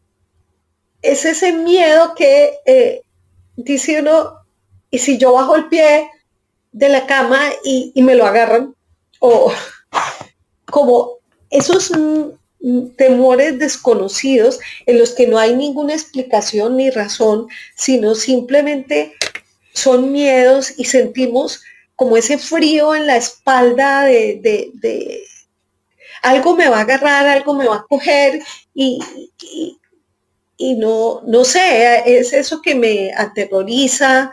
es 1.00 1.24
ese 1.24 1.52
miedo 1.52 2.14
que 2.16 2.54
eh, 2.66 3.02
dice 3.56 4.00
uno 4.00 4.40
y 4.90 4.98
si 4.98 5.18
yo 5.18 5.32
bajo 5.32 5.54
el 5.54 5.68
pie 5.68 6.10
de 6.76 6.90
la 6.90 7.06
cama 7.06 7.40
y, 7.64 7.90
me 8.02 8.14
lo 8.14 8.26
agarran. 8.26 8.74
O 9.20 9.50
como 10.66 11.16
esos 11.48 11.90
temores 12.96 13.58
desconocidos 13.58 14.60
en 14.84 14.98
los 14.98 15.12
que 15.12 15.26
no 15.26 15.38
hay 15.38 15.56
ninguna 15.56 15.94
explicación 15.94 16.76
ni 16.76 16.90
razón, 16.90 17.48
sino 17.74 18.14
simplemente 18.14 19.14
son 19.72 20.12
miedos 20.12 20.74
y 20.76 20.84
sentimos 20.84 21.62
como 21.94 22.18
ese 22.18 22.36
frío 22.36 22.94
en 22.94 23.06
la 23.06 23.16
espalda 23.16 24.02
de, 24.02 25.22
algo 26.22 26.56
me 26.56 26.68
va 26.68 26.78
a 26.78 26.82
agarrar, 26.82 27.26
algo 27.26 27.54
me 27.54 27.66
va 27.66 27.76
a 27.76 27.86
coger 27.88 28.42
y, 28.74 28.98
y, 30.58 30.74
no, 30.74 31.22
no 31.26 31.44
sé, 31.44 32.02
es 32.04 32.34
eso 32.34 32.60
que 32.60 32.74
me 32.74 33.12
aterroriza, 33.14 34.30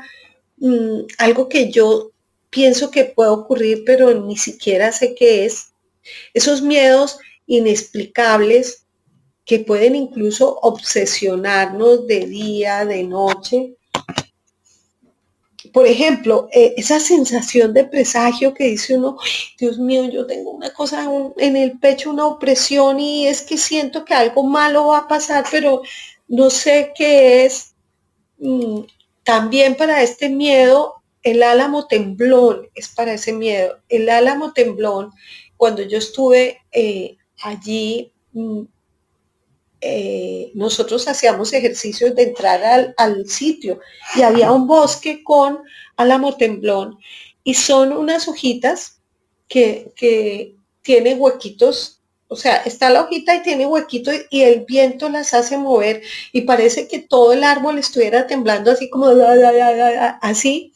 mm, 0.58 1.02
algo 1.20 1.48
que 1.48 1.72
yo 1.72 2.13
pienso 2.54 2.92
que 2.92 3.06
puede 3.06 3.32
ocurrir, 3.32 3.84
pero 3.84 4.14
ni 4.14 4.38
siquiera 4.38 4.92
sé 4.92 5.16
qué 5.16 5.46
es. 5.46 5.74
Esos 6.34 6.62
miedos 6.62 7.18
inexplicables 7.48 8.86
que 9.44 9.60
pueden 9.60 9.96
incluso 9.96 10.60
obsesionarnos 10.62 12.08
de 12.08 12.28
día, 12.28 12.86
de 12.86 13.04
noche. 13.04 13.76
Por 15.74 15.88
ejemplo, 15.88 16.48
eh, 16.54 16.76
esa 16.78 17.00
sensación 17.00 17.74
de 17.74 17.86
presagio 17.86 18.54
que 18.54 18.66
dice 18.66 18.98
uno, 18.98 19.18
Dios 19.58 19.80
mío, 19.80 20.08
yo 20.10 20.28
tengo 20.28 20.52
una 20.52 20.72
cosa 20.72 21.10
en 21.38 21.58
el 21.58 21.80
pecho, 21.80 22.12
una 22.12 22.28
opresión 22.28 23.00
y 23.00 23.28
es 23.28 23.42
que 23.42 23.58
siento 23.58 24.06
que 24.06 24.14
algo 24.14 24.44
malo 24.44 24.88
va 24.88 25.00
a 25.00 25.08
pasar, 25.08 25.46
pero 25.50 25.82
no 26.28 26.50
sé 26.52 26.94
qué 26.96 27.46
es. 27.46 27.74
Mm, 28.38 28.82
también 29.24 29.76
para 29.76 30.04
este 30.04 30.30
miedo 30.30 31.03
el 31.24 31.42
álamo 31.42 31.88
temblón 31.88 32.70
es 32.76 32.90
para 32.90 33.14
ese 33.14 33.34
miedo. 33.34 33.80
El 33.90 34.10
álamo 34.10 34.54
temblón, 34.54 35.12
cuando 35.58 35.82
yo 35.82 35.98
estuve 35.98 36.60
eh, 36.72 37.18
allí, 37.42 38.14
mm, 38.34 38.64
eh, 39.82 40.52
nosotros 40.54 41.08
hacíamos 41.08 41.52
ejercicios 41.54 42.16
de 42.16 42.24
entrar 42.24 42.94
al, 42.98 43.28
sitio 43.28 43.80
y 44.16 44.22
había 44.22 44.52
un 44.52 44.68
bosque 44.68 45.24
con 45.24 45.60
álamo 45.98 46.38
temblón 46.38 46.98
y 47.44 47.56
son 47.56 47.92
unas 47.92 48.28
hojitas 48.30 49.02
que, 49.50 49.92
que 49.98 50.56
tienen 50.82 51.20
huequitos 51.20 52.04
o 52.34 52.36
sea, 52.36 52.58
está 52.58 52.90
la 52.90 53.04
hojita 53.04 53.36
y 53.36 53.44
tiene 53.44 53.68
huequito 53.68 54.10
y 54.32 54.42
el 54.42 54.66
viento 54.66 55.08
las 55.08 55.36
hace 55.36 55.56
mover 55.56 56.02
y 56.32 56.42
parece 56.42 56.88
que 56.88 56.98
todo 56.98 57.32
el 57.32 57.44
árbol 57.44 57.78
estuviera 57.78 58.26
temblando 58.26 58.72
así 58.72 58.90
como 58.90 59.06
así. 60.20 60.74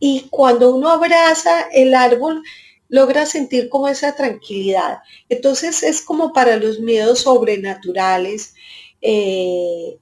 Y 0.00 0.28
cuando 0.30 0.74
uno 0.74 0.90
abraza 0.90 1.68
el 1.72 1.94
árbol, 1.94 2.42
logra 2.88 3.24
sentir 3.24 3.68
como 3.68 3.86
esa 3.86 4.16
tranquilidad. 4.16 4.98
Entonces 5.28 5.82
es 5.84 6.02
como 6.02 6.32
para 6.32 6.56
los 6.56 6.80
miedos 6.80 7.20
sobrenaturales. 7.20 8.54
Eh, 9.00 9.96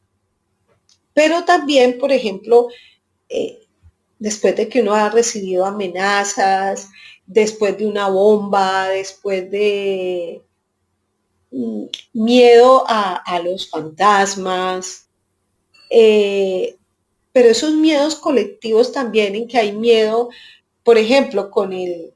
pero 1.13 1.45
también, 1.45 1.99
por 1.99 2.13
ejemplo, 2.13 2.69
eh, 3.29 3.67
después 4.19 4.57
de 4.57 4.69
que 4.69 4.81
uno 4.81 4.95
ha 4.95 5.11
recibido 5.11 5.67
amenazas, 5.67 6.89
después 7.27 7.77
de 7.77 7.87
una 7.87 8.09
bomba, 8.09 8.89
después 8.89 9.51
de 9.51 10.43
mm, 11.51 11.85
miedo 12.15 12.85
a, 12.89 13.41
los 13.45 13.69
fantasmas, 13.69 15.09
eh, 15.91 16.78
pero 17.39 17.51
esos 17.51 17.73
miedos 17.73 18.17
colectivos 18.17 18.91
también 18.91 19.37
en 19.37 19.47
que 19.47 19.59
hay 19.59 19.71
miedo, 19.71 20.29
por 20.83 20.99
ejemplo, 20.99 21.53
con 21.53 21.73
el, 21.73 22.13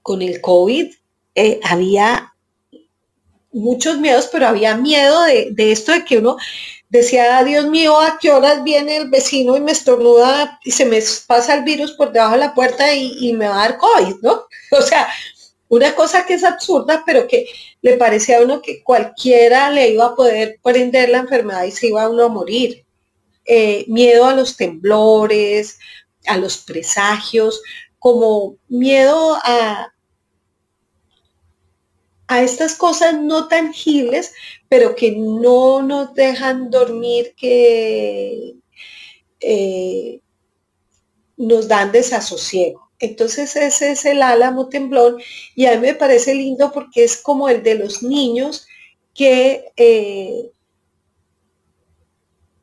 con 0.00 0.22
el 0.22 0.40
COVID, 0.40 0.94
eh, 1.34 1.60
había 1.62 2.32
muchos 3.52 3.98
miedos, 3.98 4.30
pero 4.32 4.46
había 4.46 4.74
miedo 4.78 5.24
de, 5.24 5.72
esto 5.72 5.92
de 5.92 6.06
que 6.06 6.16
uno 6.16 6.38
decía, 6.88 7.44
Dios 7.44 7.66
mío, 7.66 8.00
¿a 8.00 8.18
qué 8.18 8.32
horas 8.32 8.64
viene 8.64 8.96
el 8.96 9.10
vecino 9.10 9.58
y 9.58 9.60
me 9.60 9.72
estornuda 9.72 10.58
y 10.64 10.70
se 10.70 10.86
me 10.86 11.02
pasa 11.26 11.52
el 11.52 11.64
virus 11.64 11.92
por 11.92 12.10
debajo 12.10 12.32
de 12.32 12.38
la 12.38 12.54
puerta 12.54 12.94
y, 12.94 13.14
y 13.20 13.34
me 13.34 13.46
va 13.46 13.56
a 13.62 13.68
dar 13.68 13.76
COVID, 13.76 14.22
¿no? 14.22 14.44
O 14.70 14.80
sea, 14.80 15.06
una 15.68 15.94
cosa 15.94 16.24
que 16.24 16.32
es 16.32 16.44
absurda, 16.44 17.02
pero 17.04 17.28
que 17.28 17.44
le 17.82 17.98
parecía 17.98 18.38
a 18.38 18.42
uno 18.42 18.62
que 18.62 18.82
cualquiera 18.82 19.70
le 19.70 19.90
iba 19.90 20.06
a 20.06 20.16
poder 20.16 20.58
prender 20.62 21.10
la 21.10 21.18
enfermedad 21.18 21.64
y 21.64 21.72
se 21.72 21.88
iba 21.88 22.04
a 22.04 22.08
uno 22.08 22.24
a 22.24 22.28
morir. 22.28 22.86
Eh, 23.48 23.84
miedo 23.88 24.26
a 24.26 24.34
los 24.34 24.56
temblores, 24.56 25.78
a 26.26 26.36
los 26.38 26.58
presagios, 26.58 27.62
como 27.98 28.56
miedo 28.68 29.36
a, 29.42 29.92
a 32.28 32.42
estas 32.42 32.74
cosas 32.74 33.18
no 33.18 33.48
tangibles, 33.48 34.34
pero 34.68 34.94
que 34.94 35.12
no 35.12 35.82
nos 35.82 36.14
dejan 36.14 36.70
dormir, 36.70 37.34
que 37.36 38.54
eh, 39.40 40.20
nos 41.36 41.68
dan 41.68 41.92
desasosiego. 41.92 42.90
Entonces 42.98 43.54
ese 43.56 43.92
es 43.92 44.04
el 44.04 44.22
álamo 44.22 44.68
temblón 44.68 45.18
y 45.54 45.66
a 45.66 45.74
mí 45.74 45.78
me 45.78 45.94
parece 45.94 46.34
lindo 46.34 46.72
porque 46.72 47.04
es 47.04 47.16
como 47.16 47.48
el 47.48 47.62
de 47.62 47.76
los 47.76 48.02
niños 48.02 48.66
que 49.14 49.66
eh, 49.76 50.50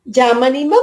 llaman 0.05 0.55
y 0.55 0.65
mamá, 0.65 0.81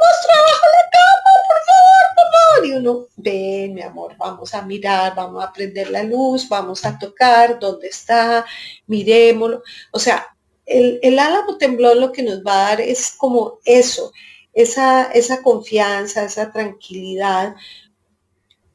monstruo 0.00 0.34
abajo 0.38 0.66
la 0.72 0.90
cama, 0.90 1.30
por 1.48 1.60
favor, 1.68 2.04
por 2.16 2.28
favor. 2.32 2.66
Y 2.66 2.72
uno, 2.72 3.06
ven, 3.16 3.74
mi 3.74 3.82
amor, 3.82 4.16
vamos 4.16 4.54
a 4.54 4.62
mirar, 4.62 5.14
vamos 5.14 5.44
a 5.44 5.52
prender 5.52 5.90
la 5.90 6.02
luz, 6.02 6.48
vamos 6.48 6.84
a 6.84 6.98
tocar, 6.98 7.58
¿dónde 7.58 7.88
está? 7.88 8.44
Miremoslo. 8.86 9.62
O 9.92 9.98
sea, 9.98 10.26
el, 10.66 10.98
el 11.02 11.18
álamo 11.18 11.58
temblón 11.58 12.00
lo 12.00 12.12
que 12.12 12.22
nos 12.22 12.42
va 12.42 12.54
a 12.54 12.68
dar 12.70 12.80
es 12.80 13.12
como 13.12 13.58
eso, 13.64 14.12
esa, 14.52 15.10
esa 15.12 15.42
confianza, 15.42 16.24
esa 16.24 16.50
tranquilidad 16.50 17.54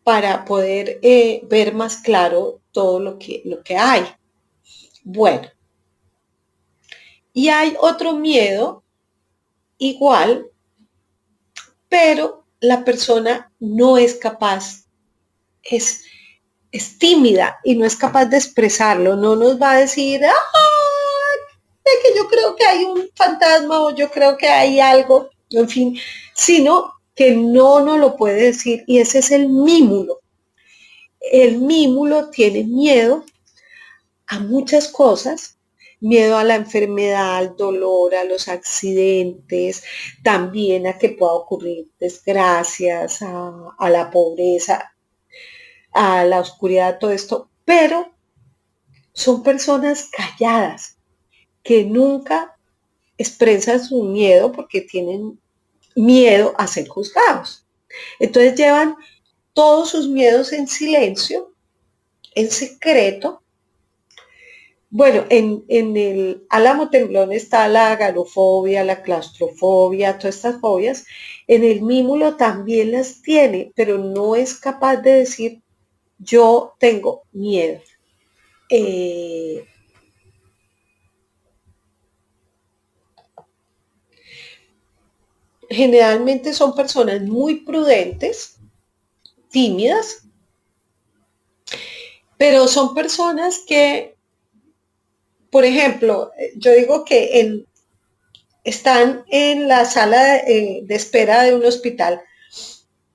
para 0.03 0.45
poder 0.45 0.99
eh, 1.01 1.41
ver 1.49 1.73
más 1.73 1.97
claro 1.97 2.61
todo 2.71 2.99
lo 2.99 3.17
que, 3.17 3.41
lo 3.45 3.61
que 3.63 3.75
hay. 3.75 4.05
Bueno, 5.03 5.49
y 7.33 7.49
hay 7.49 7.75
otro 7.79 8.13
miedo 8.13 8.83
igual, 9.77 10.47
pero 11.89 12.45
la 12.59 12.83
persona 12.83 13.51
no 13.59 13.97
es 13.97 14.15
capaz, 14.15 14.85
es, 15.63 16.03
es 16.71 16.97
tímida 16.97 17.57
y 17.63 17.75
no 17.75 17.85
es 17.85 17.95
capaz 17.95 18.25
de 18.25 18.37
expresarlo, 18.37 19.15
no 19.15 19.35
nos 19.35 19.61
va 19.61 19.71
a 19.71 19.79
decir, 19.79 20.23
¡ah! 20.25 20.67
que 22.03 22.15
yo 22.15 22.27
creo 22.27 22.55
que 22.55 22.65
hay 22.65 22.83
un 22.83 23.09
fantasma 23.15 23.81
o 23.81 23.95
yo 23.95 24.09
creo 24.09 24.37
que 24.37 24.47
hay 24.47 24.79
algo, 24.79 25.29
en 25.49 25.69
fin, 25.69 25.97
sino 26.33 26.93
que 27.15 27.35
no 27.35 27.79
nos 27.79 27.99
lo 27.99 28.15
puede 28.15 28.43
decir 28.43 28.83
y 28.87 28.99
ese 28.99 29.19
es 29.19 29.31
el 29.31 29.49
mímulo. 29.49 30.19
El 31.19 31.59
mímulo 31.59 32.29
tiene 32.29 32.63
miedo 32.63 33.25
a 34.27 34.39
muchas 34.39 34.87
cosas 34.89 35.56
miedo 35.99 36.37
a 36.37 36.43
la 36.43 36.55
enfermedad, 36.55 37.37
al 37.37 37.55
dolor, 37.55 38.15
a 38.15 38.23
los 38.23 38.47
accidentes, 38.47 39.83
también 40.23 40.87
a 40.87 40.97
que 40.97 41.09
pueda 41.09 41.33
ocurrir 41.33 41.87
desgracias, 41.99 43.21
a, 43.21 43.89
la 43.89 44.11
pobreza, 44.11 44.93
a 45.93 46.23
la 46.25 46.39
oscuridad, 46.39 46.99
todo 46.99 47.11
esto, 47.11 47.49
pero 47.65 48.11
son 49.13 49.43
personas 49.43 50.09
calladas 50.11 50.97
que 51.63 51.83
nunca 51.83 52.55
expresan 53.17 53.83
su 53.83 54.03
miedo 54.03 54.51
porque 54.51 54.81
tienen 54.81 55.39
miedo 55.95 56.53
a 56.57 56.67
ser 56.67 56.87
juzgados. 56.87 57.65
Entonces 58.19 58.55
llevan 58.55 58.95
todos 59.53 59.89
sus 59.89 60.07
miedos 60.07 60.53
en 60.53 60.67
silencio, 60.67 61.51
en 62.35 62.51
secreto, 62.51 63.41
bueno, 64.89 65.25
en, 65.29 65.63
el 65.69 66.45
álamo 66.49 66.89
temblón 66.89 67.31
está 67.33 67.67
la 67.67 67.95
galofobia, 67.95 68.83
la 68.83 69.01
claustrofobia, 69.03 70.17
todas 70.17 70.35
estas 70.35 70.61
fobias. 70.61 71.05
En 71.47 71.63
el 71.63 71.81
mímulo 71.81 72.37
también 72.37 72.93
las 72.93 73.21
tiene, 73.21 73.71
pero 73.75 73.97
no 73.97 74.35
es 74.35 74.55
capaz 74.55 74.97
de 74.97 75.11
decir 75.13 75.61
yo 76.19 76.75
tengo 76.79 77.23
miedo. 77.31 77.81
Eh, 78.69 79.65
generalmente 85.69 86.53
son 86.53 86.75
personas 86.75 87.21
muy 87.23 87.61
prudentes, 87.61 88.57
tímidas, 89.49 90.27
pero 92.37 92.67
son 92.67 92.93
personas 92.93 93.59
que 93.67 94.16
por 95.57 95.65
ejemplo, 95.65 96.33
yo 96.55 96.71
digo 96.71 97.03
que 97.03 97.63
están 98.63 99.23
en 99.31 99.67
la 99.67 99.85
sala 99.85 100.43
de, 100.43 100.85
espera 100.89 101.41
de 101.41 101.55
un 101.55 101.65
hospital 101.65 102.21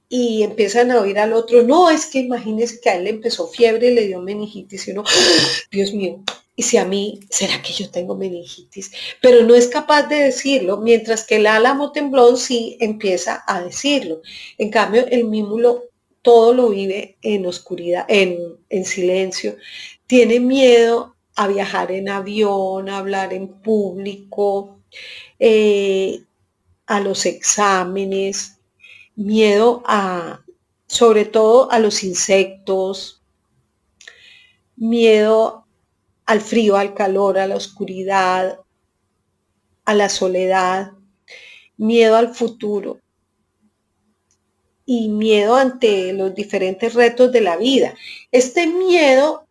y 0.09 0.43
empiezan 0.43 0.91
a 0.91 1.01
oír 1.01 1.21
al 1.21 1.35
otro, 1.35 1.63
no, 1.63 1.89
es 1.89 2.07
que 2.07 2.19
imagínense 2.19 2.81
que 2.81 2.91
a 2.91 2.97
él 2.97 3.05
le 3.05 3.11
empezó 3.11 3.47
fiebre 3.47 3.93
y 3.93 3.95
le 3.95 4.09
dio 4.09 4.21
meningitis 4.21 4.89
y 4.89 4.91
uno, 4.91 5.05
Dios 5.71 5.95
mío, 5.95 6.25
y 6.57 6.65
si 6.65 6.79
a 6.79 6.85
mí, 6.85 7.21
¿será 7.31 7.63
que 7.63 7.75
yo 7.75 7.89
tengo 7.91 8.17
meningitis? 8.17 8.91
Pero 9.21 9.45
no 9.45 9.55
es 9.55 9.69
capaz 9.69 10.09
de 10.09 10.17
decirlo, 10.17 10.79
mientras 10.79 11.25
que 11.25 11.37
el 11.37 11.47
álamo 11.47 11.93
temblón 11.93 12.37
sí 12.37 12.77
empieza 12.81 13.45
a 13.47 13.63
decirlo. 13.63 14.21
En 14.59 14.71
cambio, 14.71 15.07
el 15.07 15.27
mímulo 15.27 15.85
todo 16.23 16.53
lo 16.55 16.71
vive 16.71 17.19
en 17.23 17.47
oscuridad, 17.47 18.05
en, 18.09 18.59
en 18.69 18.85
silencio, 18.85 19.55
tiene 20.09 20.41
miedo 20.41 21.12
a 21.37 21.47
viajar 21.47 21.91
en 21.93 22.09
avión, 22.09 22.89
a 22.89 22.99
hablar 22.99 23.33
en 23.33 23.49
público, 23.49 24.81
eh, 25.39 26.25
a 26.87 27.01
los 27.01 27.27
exámenes, 27.27 28.59
miedo 29.17 29.83
a, 29.87 30.45
sobre 30.87 31.25
todo 31.25 31.71
a 31.71 31.79
los 31.79 32.03
insectos, 32.05 33.23
miedo 34.77 35.67
al 36.27 36.41
frío, 36.41 36.77
al 36.77 36.95
calor, 36.95 37.39
a 37.39 37.47
la 37.47 37.57
oscuridad, 37.57 38.61
a 39.85 39.95
la 39.95 40.09
soledad, 40.09 40.93
miedo 41.77 42.17
al 42.17 42.35
futuro 42.35 43.01
y 44.85 45.09
miedo 45.09 45.55
ante 45.55 46.13
los 46.13 46.35
diferentes 46.35 46.95
retos 46.95 47.33
de 47.33 47.41
la 47.41 47.57
vida. 47.57 47.95
Este 48.31 48.67
miedo 48.67 49.47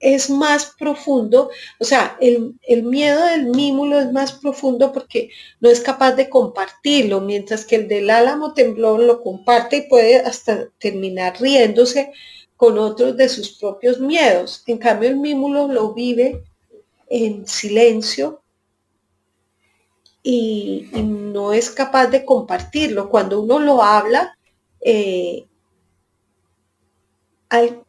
es 0.00 0.28
más 0.28 0.74
profundo, 0.78 1.50
o 1.80 1.84
sea, 1.84 2.16
el, 2.20 2.54
miedo 2.82 3.24
del 3.24 3.46
mímulo 3.46 4.00
es 4.00 4.12
más 4.12 4.32
profundo 4.32 4.92
porque 4.92 5.30
no 5.60 5.70
es 5.70 5.80
capaz 5.80 6.12
de 6.12 6.28
compartirlo, 6.28 7.20
mientras 7.20 7.64
que 7.64 7.76
el 7.76 7.88
del 7.88 8.10
álamo 8.10 8.52
temblón 8.52 9.06
lo 9.06 9.22
comparte 9.22 9.76
y 9.78 9.88
puede 9.88 10.16
hasta 10.16 10.68
terminar 10.78 11.40
riéndose 11.40 12.12
con 12.56 12.78
otros 12.78 13.16
de 13.16 13.28
sus 13.28 13.58
propios 13.58 13.98
miedos. 13.98 14.62
En 14.66 14.78
cambio, 14.78 15.08
el 15.08 15.16
mímulo 15.16 15.68
lo 15.68 15.94
vive 15.94 16.42
en 17.08 17.46
silencio 17.46 18.42
y, 20.22 20.88
no 20.92 21.52
es 21.52 21.70
capaz 21.70 22.06
de 22.08 22.24
compartirlo. 22.24 23.08
Cuando 23.08 23.40
uno 23.40 23.58
lo 23.58 23.82
habla, 23.82 24.38
eh, 24.80 25.46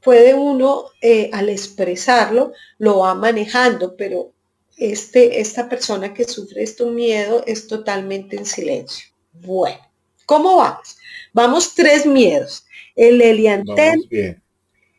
puede 0.01 0.33
uno, 0.33 0.85
eh, 1.01 1.29
al 1.33 1.49
expresarlo, 1.49 2.53
lo 2.77 2.99
va 2.99 3.15
manejando, 3.15 3.95
pero 3.95 4.31
este, 4.77 5.39
esta 5.39 5.69
persona 5.69 6.13
que 6.13 6.25
sufre 6.25 6.63
este 6.63 6.85
miedo 6.85 7.43
es 7.45 7.67
totalmente 7.67 8.35
en 8.35 8.45
silencio. 8.45 9.07
Bueno, 9.33 9.79
¿cómo 10.25 10.57
vamos? 10.57 10.97
Vamos 11.33 11.75
tres 11.75 12.05
miedos. 12.05 12.65
El 12.95 13.21
eliantel 13.21 14.39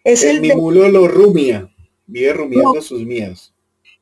es 0.04 0.22
el, 0.22 0.36
el 0.36 0.40
mimulo 0.42 0.88
lo 0.88 1.08
rumia, 1.08 1.70
vive 2.06 2.32
rumiando 2.32 2.80
sus 2.80 3.02
miedos. 3.02 3.52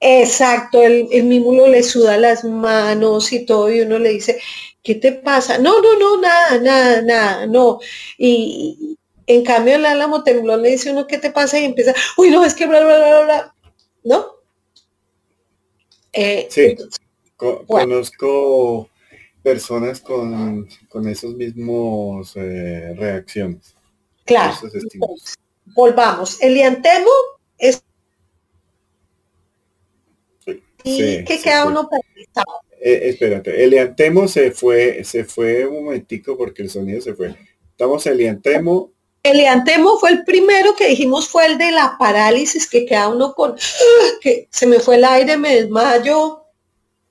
Exacto, 0.01 0.83
el, 0.83 1.09
el 1.13 1.25
mimulo 1.25 1.67
le 1.69 1.83
suda 1.83 2.19
las 2.19 2.45
manos 2.45 3.33
y 3.33 3.47
todo, 3.47 3.73
y 3.73 3.81
uno 3.81 3.99
le 3.99 4.11
dice, 4.11 4.39
¿qué 4.83 4.97
te 4.97 5.13
pasa? 5.13 5.57
No, 5.59 5.81
no, 5.81 5.99
no, 5.99 6.21
nada, 6.21 6.61
nada, 6.61 7.03
nada, 7.03 7.47
no. 7.47 7.79
Y, 8.19 8.99
en 9.27 9.45
cambio, 9.45 9.77
el 9.77 9.87
álamo 9.87 10.23
temblón 10.23 10.63
le 10.63 10.71
dice 10.71 10.93
uno, 10.93 11.07
¿qué 11.07 11.19
te 11.19 11.31
pasa? 11.31 11.59
Y 11.59 11.65
empieza, 11.65 11.95
uy, 12.17 12.31
no, 12.31 12.45
es 12.45 12.55
que 12.55 12.67
bla, 12.67 12.85
bla, 12.85 12.99
bla, 12.99 13.25
bla, 13.25 13.55
¿no? 14.05 14.27
Eh, 16.13 16.47
sí, 16.51 16.77
conozco 17.37 18.89
personas 19.43 20.01
con, 20.01 20.69
con 20.89 21.09
esos 21.09 21.35
mismos 21.35 22.33
eh, 22.37 22.95
reacciones. 22.97 23.75
Claro. 24.25 24.55
volvamos. 25.75 26.41
El 26.41 26.55
liantemo 26.55 27.11
es... 27.59 27.83
y 30.83 31.25
que 31.25 31.41
queda 31.43 31.67
uno 31.67 31.89
paralizado. 31.89 32.63
Eh, 32.81 33.09
espérate, 33.11 33.65
el 33.65 33.71
liantemo 33.71 34.29
se 34.29 34.51
fue, 34.51 35.05
se 35.05 35.25
fue 35.25 35.67
un 35.67 35.85
momentico 35.85 36.37
porque 36.37 36.63
el 36.63 36.71
sonido 36.71 37.01
se 37.01 37.15
fue. 37.15 37.35
Estamos 37.71 38.07
el 38.07 38.19
liantemo 38.19 38.94
el 39.25 39.41
eantemo 39.41 39.99
fue 39.99 40.11
el 40.11 40.25
primero 40.25 40.77
que 40.77 40.89
dijimos 40.89 41.29
fue 41.29 41.47
el 41.47 41.57
de 41.57 41.73
la 41.73 41.97
parálisis, 41.99 42.69
que 42.69 42.85
queda 42.85 43.09
uno 43.09 43.35
con, 43.35 43.53
¡ah! 43.53 44.19
que 44.21 44.47
se 44.51 44.67
me 44.67 44.79
fue 44.79 44.97
el 44.97 45.05
aire, 45.05 45.39
me 45.39 45.63
desmayo. 45.63 46.45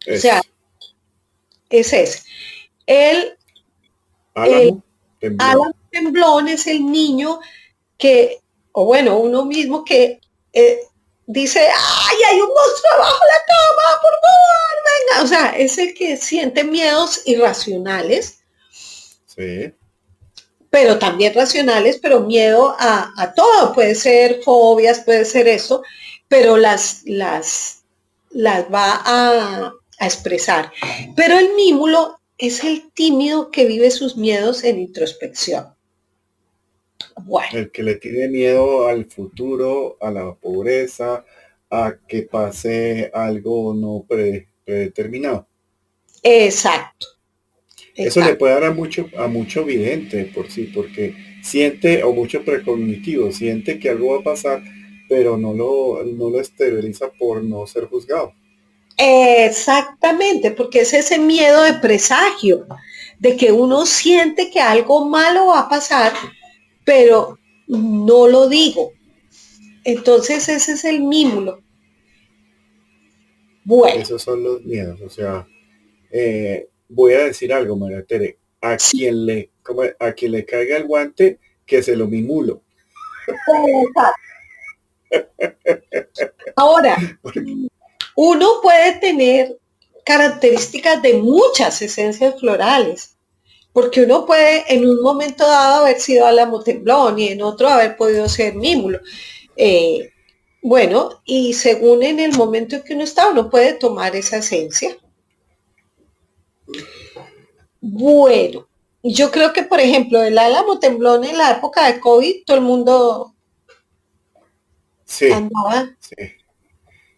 O 0.08 0.18
sea, 0.18 0.42
es 1.70 1.92
ese. 1.92 2.22
El, 2.86 3.36
temblón. 5.90 6.48
es 6.50 6.68
el 6.68 6.86
niño 6.86 7.40
que, 7.98 8.42
o 8.74 8.86
bueno, 8.86 9.18
uno 9.18 9.46
mismo 9.46 9.84
que 9.84 10.20
eh, 10.54 10.80
dice, 11.26 11.62
ay, 11.62 12.18
hay 12.30 12.42
un 12.42 12.48
monstruo 12.48 12.94
abajo 12.94 13.24
la 13.26 13.46
cama, 13.48 14.02
por 14.02 14.12
favor, 14.22 14.84
venga. 14.86 15.24
O 15.24 15.28
sea, 15.28 15.58
es 15.58 15.80
el 15.80 15.96
que 15.96 16.18
siente 16.18 16.64
miedos 16.64 17.24
irracionales. 17.26 18.44
Sí 19.26 19.74
pero 20.74 20.98
también 20.98 21.36
racionales, 21.36 22.00
pero 22.02 22.22
miedo 22.22 22.76
a, 22.80 23.32
todo, 23.36 23.74
puede 23.76 23.94
ser 23.94 24.42
fobias, 24.42 25.02
puede 25.02 25.24
ser 25.24 25.48
eso, 25.48 25.84
pero 26.28 26.58
las, 26.58 27.04
las, 27.06 27.84
las 28.32 28.66
va 28.74 29.00
a, 29.06 29.74
expresar. 30.00 30.72
Pero 31.16 31.38
el 31.38 31.54
mímulo 31.54 32.20
es 32.40 32.64
el 32.64 32.92
tímido 32.92 33.52
que 33.52 33.68
vive 33.68 33.92
sus 33.92 34.18
miedos 34.18 34.64
en 34.64 34.80
introspección. 34.80 35.76
Bueno. 37.22 37.50
El 37.56 37.70
que 37.70 37.84
le 37.84 37.98
tiene 37.98 38.28
miedo 38.30 38.88
al 38.88 39.06
futuro, 39.06 39.98
a 40.02 40.10
la 40.10 40.34
pobreza, 40.34 41.24
a 41.70 41.98
que 42.08 42.24
pase 42.24 43.12
algo 43.14 43.76
no 43.76 44.04
predeterminado. 44.08 45.46
Exacto. 46.24 47.13
Eso 47.96 48.22
le 48.22 48.36
puede 48.36 48.54
dar 48.54 48.64
a 48.66 48.72
mucho, 48.72 49.10
a 49.18 49.28
mucho 49.28 49.64
vidente 49.64 50.26
por 50.34 50.50
sí, 50.50 50.72
porque 50.74 51.16
siente, 51.44 52.04
o 52.04 52.14
mucho 52.14 52.44
precognitivo, 52.44 53.32
siente 53.32 53.80
que 53.80 53.90
algo 53.90 54.14
va 54.14 54.20
a 54.22 54.24
pasar, 54.24 54.64
pero 55.08 55.38
no 55.38 55.54
lo, 55.54 56.04
no 56.04 56.30
lo 56.30 56.40
esteriliza 56.40 57.12
por 57.12 57.44
no 57.44 57.68
ser 57.68 57.86
juzgado. 57.86 58.34
Exactamente, 58.98 60.52
porque 60.52 60.82
es 60.82 60.94
ese 60.94 61.20
miedo 61.20 61.64
de 61.64 61.74
presagio, 61.74 62.66
de 63.20 63.36
que 63.38 63.52
uno 63.52 63.86
siente 63.86 64.50
que 64.50 64.60
algo 64.60 65.08
malo 65.08 65.48
va 65.48 65.62
a 65.62 65.70
pasar, 65.70 66.14
pero 66.84 67.38
no 67.68 68.28
lo 68.28 68.50
digo. 68.50 68.92
Entonces 69.84 70.48
ese 70.50 70.74
es 70.74 70.86
el 70.86 71.02
mímulo. 71.02 71.62
Bueno. 73.66 74.02
Esos 74.02 74.22
son 74.22 74.44
los 74.44 74.64
miedos. 74.64 75.02
O 75.02 75.10
sea, 75.10 75.48
eh, 76.12 76.68
voy 76.94 77.14
a 77.14 77.26
decir 77.26 77.54
algo, 77.54 77.76
María 77.76 78.04
Tere. 78.04 78.38
A 78.62 78.78
quien 78.78 79.26
le, 79.26 79.50
a 80.00 80.14
quien 80.14 80.32
le 80.32 80.46
caiga 80.46 80.78
el 80.78 80.86
guante, 80.86 81.40
que 81.66 81.84
se 81.84 81.96
lo 81.96 82.08
mimulo. 82.08 82.62
Ahora, 86.56 86.98
uno 88.16 88.50
puede 88.62 89.00
tener 89.00 89.58
características 90.06 91.02
de 91.02 91.16
muchas 91.16 91.82
esencias 91.82 92.40
florales, 92.40 93.18
porque 93.72 94.04
uno 94.04 94.26
puede 94.26 94.64
en 94.74 94.88
un 94.88 95.02
momento 95.02 95.48
dado 95.48 95.86
haber 95.86 96.00
sido 96.00 96.26
álamo 96.26 96.64
temblón 96.64 97.20
y 97.20 97.30
en 97.30 97.42
otro 97.42 97.70
haber 97.70 97.98
podido 97.98 98.30
ser 98.30 98.56
mímulo. 98.56 99.00
Eh, 99.56 100.12
bueno, 100.62 101.22
y 101.26 101.54
según 101.54 102.04
en 102.04 102.20
el 102.20 102.38
momento 102.38 102.78
en 102.78 102.84
que 102.84 102.94
uno 102.94 103.04
está, 103.04 103.30
uno 103.30 103.50
puede 103.50 103.74
tomar 103.74 104.16
esa 104.16 104.38
esencia. 104.38 104.96
Bueno, 107.82 108.68
yo 109.04 109.32
creo 109.32 109.52
que, 109.52 109.64
por 109.64 109.82
ejemplo, 109.82 110.24
el 110.24 110.38
álamo 110.38 110.80
temblón 110.80 111.26
en 111.26 111.38
la 111.38 111.52
época 111.52 111.92
de 111.92 112.00
COVID, 112.00 112.46
todo 112.46 112.58
el 112.58 112.64
mundo 112.64 113.36
sí, 115.04 115.30
andaba. 115.30 115.96
Sí, 116.00 116.16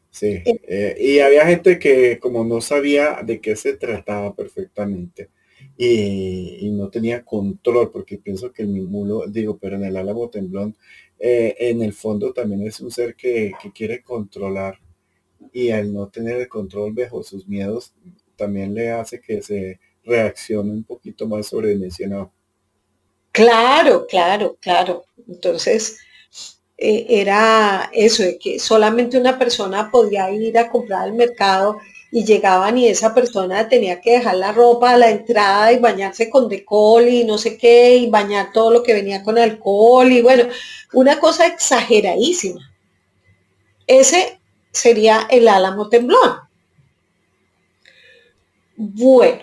sí. 0.10 0.28
Eh, 0.28 0.62
eh, 0.68 0.97
y 0.99 1.20
había 1.20 1.45
gente 1.45 1.78
que 1.78 2.18
como 2.20 2.43
no 2.43 2.62
sabía 2.62 3.22
de 3.24 3.39
qué 3.39 3.56
se 3.56 3.78
trataba 3.78 4.34
perfectamente 4.34 5.30
y, 5.78 6.70
no 6.72 6.89
tenía 6.89 7.24
control, 7.24 7.91
porque 7.91 8.18
pienso 8.18 8.51
que 8.51 8.64
el 8.64 8.70
mulo, 8.70 9.26
digo, 9.28 9.58
pero 9.58 9.76
en 9.76 9.84
el 9.84 9.97
álamo 9.97 10.30
temblón, 10.30 10.76
eh, 11.20 11.56
en 11.60 11.82
el 11.82 11.93
fondo 11.93 12.34
también 12.34 12.66
es 12.66 12.80
un 12.80 12.91
ser 12.91 13.16
que, 13.16 13.53
que 13.62 13.72
quiere 13.72 14.01
controlar 14.01 14.80
y 15.53 15.70
al 15.70 15.93
no 15.93 16.08
tener 16.08 16.38
el 16.38 16.49
control 16.49 16.93
bajo 16.93 17.24
sus 17.24 17.47
miedos, 17.47 17.93
también 18.36 18.74
le 18.74 18.92
hace 18.92 19.22
que 19.22 19.42
se 19.42 19.80
reaccione 20.04 20.72
un 20.72 20.84
poquito 20.84 21.28
más 21.28 21.48
sobredimensionado. 21.48 22.32
Claro, 23.32 24.06
claro, 24.08 24.58
claro. 24.62 25.06
Entonces, 25.28 25.98
eh, 26.78 27.06
era 27.10 27.90
eso, 27.94 28.24
de 28.24 28.38
que 28.38 28.60
solamente 28.60 29.18
una 29.18 29.38
persona 29.38 29.90
podía 29.92 30.30
ir 30.32 30.58
a 30.58 30.70
comprar 30.70 31.04
al 31.04 31.14
mercado 31.14 31.78
y 32.12 32.24
llegaban 32.24 32.78
y 32.78 32.88
esa 32.88 33.14
persona 33.14 33.68
tenía 33.68 34.00
que 34.00 34.12
dejar 34.12 34.36
la 34.36 34.52
ropa 34.52 34.92
a 34.92 34.98
la 34.98 35.10
entrada 35.10 35.74
y 35.74 35.80
bañarse 35.80 36.30
con 36.30 36.48
decol 36.48 37.10
y 37.10 37.24
no 37.26 37.38
sé 37.38 37.58
qué, 37.58 37.98
y 37.98 38.10
bañar 38.10 38.52
todo 38.54 38.72
lo 38.72 38.84
que 38.84 38.94
venía 38.94 39.24
con 39.24 39.38
alcohol 39.38 40.12
y 40.12 40.22
bueno, 40.22 40.46
una 40.94 41.20
cosa 41.20 41.48
exageradísima. 41.48 42.62
Ese 43.88 44.40
sería 44.72 45.28
el 45.30 45.48
álamo 45.48 45.90
temblón. 45.90 46.45
Bueno, 48.78 49.41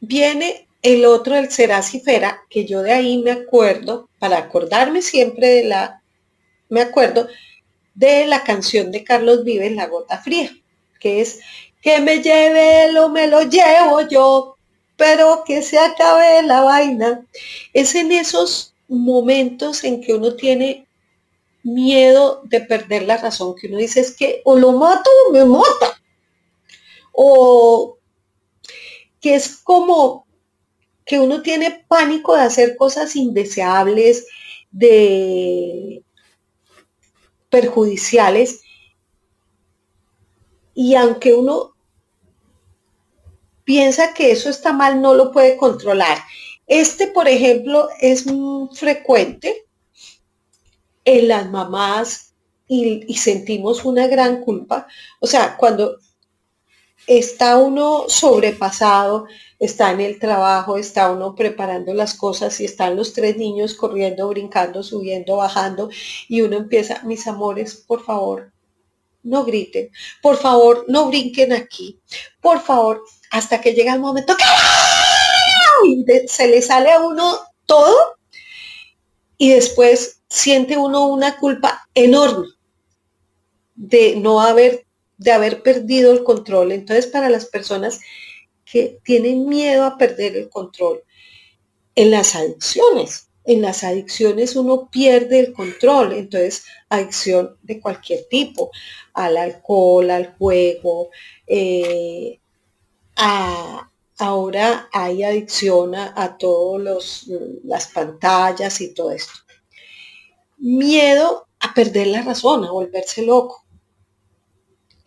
viene 0.00 0.68
el 0.82 1.04
otro, 1.04 1.36
el 1.36 1.50
Seracifera, 1.50 2.42
que 2.48 2.64
yo 2.64 2.82
de 2.82 2.92
ahí 2.92 3.18
me 3.18 3.32
acuerdo, 3.32 4.08
para 4.18 4.38
acordarme 4.38 5.02
siempre 5.02 5.48
de 5.48 5.64
la, 5.64 6.02
me 6.68 6.80
acuerdo 6.80 7.28
de 7.94 8.26
la 8.26 8.42
canción 8.44 8.90
de 8.92 9.04
Carlos 9.04 9.44
Vives, 9.44 9.72
La 9.72 9.86
Gota 9.86 10.18
Fría, 10.18 10.50
que 10.98 11.20
es 11.20 11.40
que 11.82 12.00
me 12.00 12.22
lleve 12.22 12.92
lo 12.92 13.08
me 13.08 13.26
lo 13.26 13.42
llevo 13.42 14.02
yo, 14.08 14.56
pero 14.96 15.44
que 15.46 15.62
se 15.62 15.78
acabe 15.78 16.42
la 16.42 16.60
vaina. 16.60 17.26
Es 17.72 17.94
en 17.94 18.12
esos 18.12 18.74
momentos 18.88 19.84
en 19.84 20.00
que 20.02 20.14
uno 20.14 20.34
tiene 20.34 20.86
miedo 21.62 22.42
de 22.44 22.60
perder 22.60 23.04
la 23.04 23.16
razón, 23.16 23.54
que 23.54 23.68
uno 23.68 23.78
dice 23.78 24.00
es 24.00 24.16
que 24.16 24.42
o 24.44 24.56
lo 24.56 24.72
mato 24.72 25.10
o 25.28 25.32
me 25.32 25.44
mata. 25.44 26.00
O 27.12 27.96
que 29.20 29.34
es 29.34 29.56
como 29.56 30.26
que 31.04 31.18
uno 31.18 31.42
tiene 31.42 31.84
pánico 31.88 32.36
de 32.36 32.42
hacer 32.42 32.76
cosas 32.76 33.16
indeseables, 33.16 34.26
de 34.70 36.02
perjudiciales, 37.48 38.60
y 40.74 40.94
aunque 40.94 41.34
uno 41.34 41.74
piensa 43.64 44.14
que 44.14 44.30
eso 44.30 44.48
está 44.48 44.72
mal, 44.72 45.02
no 45.02 45.14
lo 45.14 45.32
puede 45.32 45.56
controlar. 45.56 46.18
Este, 46.66 47.08
por 47.08 47.28
ejemplo, 47.28 47.88
es 48.00 48.24
frecuente 48.72 49.66
en 51.04 51.28
las 51.28 51.50
mamás 51.50 52.34
y, 52.68 53.04
y, 53.12 53.16
sentimos 53.16 53.84
una 53.84 54.06
gran 54.06 54.42
culpa. 54.42 54.86
O 55.18 55.26
sea, 55.26 55.56
cuando 55.56 55.98
está 57.06 57.56
uno 57.58 58.04
sobrepasado, 58.08 59.26
está 59.58 59.90
en 59.90 60.00
el 60.00 60.18
trabajo, 60.18 60.76
está 60.76 61.10
uno 61.10 61.34
preparando 61.34 61.94
las 61.94 62.14
cosas 62.14 62.60
y 62.60 62.64
están 62.64 62.96
los 62.96 63.12
tres 63.12 63.36
niños 63.36 63.74
corriendo, 63.74 64.28
brincando, 64.28 64.82
subiendo, 64.82 65.36
bajando 65.36 65.90
y 66.28 66.42
uno 66.42 66.56
empieza, 66.56 67.02
mis 67.04 67.26
amores, 67.26 67.74
por 67.74 68.04
favor, 68.04 68.52
no 69.22 69.44
griten, 69.44 69.90
por 70.22 70.36
favor, 70.36 70.84
no 70.88 71.08
brinquen 71.08 71.52
aquí, 71.52 72.00
por 72.40 72.60
favor, 72.60 73.02
hasta 73.30 73.60
que 73.60 73.74
llega 73.74 73.94
el 73.94 74.00
momento 74.00 74.36
que 74.36 74.44
y 75.84 76.04
se 76.28 76.48
le 76.48 76.62
sale 76.62 76.92
a 76.92 77.00
uno 77.00 77.38
todo 77.66 77.96
y 79.38 79.50
después 79.50 80.22
siente 80.28 80.76
uno 80.76 81.06
una 81.06 81.38
culpa 81.38 81.88
enorme 81.94 82.48
de 83.74 84.16
no 84.16 84.40
haber 84.40 84.86
de 85.20 85.32
haber 85.32 85.62
perdido 85.62 86.12
el 86.12 86.24
control. 86.24 86.72
Entonces, 86.72 87.06
para 87.06 87.28
las 87.28 87.44
personas 87.44 88.00
que 88.64 88.98
tienen 89.04 89.46
miedo 89.46 89.84
a 89.84 89.98
perder 89.98 90.34
el 90.34 90.48
control, 90.48 91.04
en 91.94 92.10
las 92.10 92.34
adicciones, 92.34 93.28
en 93.44 93.60
las 93.60 93.84
adicciones 93.84 94.56
uno 94.56 94.88
pierde 94.90 95.40
el 95.40 95.52
control, 95.52 96.14
entonces 96.14 96.64
adicción 96.88 97.58
de 97.62 97.80
cualquier 97.80 98.24
tipo, 98.30 98.70
al 99.12 99.36
alcohol, 99.36 100.10
al 100.10 100.34
juego, 100.38 101.10
eh, 101.46 102.40
ahora 104.16 104.88
hay 104.90 105.22
adicción 105.22 105.94
a, 105.94 106.14
a 106.16 106.38
todas 106.38 107.26
las 107.64 107.88
pantallas 107.88 108.80
y 108.80 108.94
todo 108.94 109.10
esto. 109.10 109.34
Miedo 110.56 111.46
a 111.58 111.74
perder 111.74 112.06
la 112.06 112.22
razón, 112.22 112.64
a 112.64 112.70
volverse 112.70 113.22
loco. 113.22 113.66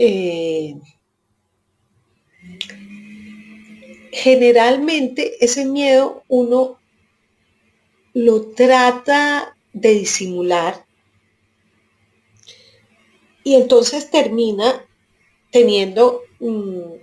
Eh, 0.06 0.76
generalmente 4.12 5.38
ese 5.40 5.64
miedo 5.64 6.24
uno 6.28 6.78
lo 8.14 8.48
trata 8.48 9.56
de 9.72 9.94
disimular 9.94 10.86
y 13.46 13.56
entonces 13.56 14.12
termina 14.12 14.86
teniendo 15.52 16.24
mm, 16.42 16.96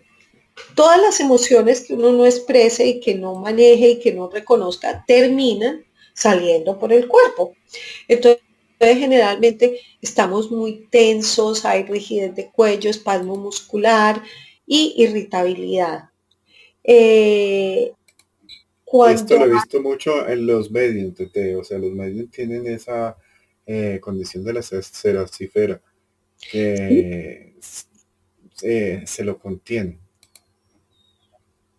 todas 0.74 1.00
las 1.00 1.20
emociones 1.20 1.80
que 1.86 1.94
uno 1.94 2.12
no 2.12 2.26
exprese 2.26 2.86
y 2.86 3.00
que 3.00 3.14
no 3.14 3.34
maneje 3.34 3.92
y 3.92 4.00
que 4.00 4.12
no 4.12 4.28
reconozca, 4.28 5.06
terminan 5.06 5.86
saliendo 6.12 6.78
por 6.78 6.92
el 6.92 7.08
cuerpo. 7.08 7.54
Entonces, 8.08 8.42
generalmente 8.80 9.80
estamos 10.00 10.50
muy 10.50 10.86
tensos, 10.90 11.64
hay 11.64 11.84
rigidez 11.84 12.34
de 12.34 12.50
cuello, 12.50 12.90
espasmo 12.90 13.36
muscular 13.36 14.22
y 14.66 14.94
irritabilidad. 14.96 16.10
Eh, 16.82 17.92
Esto 19.10 19.38
lo 19.38 19.44
he 19.44 19.52
visto 19.52 19.82
mucho 19.82 20.26
en 20.26 20.46
los 20.46 20.70
medios, 20.70 21.14
o 21.58 21.64
sea, 21.64 21.78
los 21.78 21.92
medios 21.92 22.30
tienen 22.30 22.66
esa 22.66 23.16
eh, 23.66 24.00
condición 24.00 24.44
de 24.44 24.54
la 24.54 24.62
ceracifera 24.62 25.80
que 26.50 27.54
se 28.50 29.24
lo 29.24 29.38
contiene. 29.38 29.98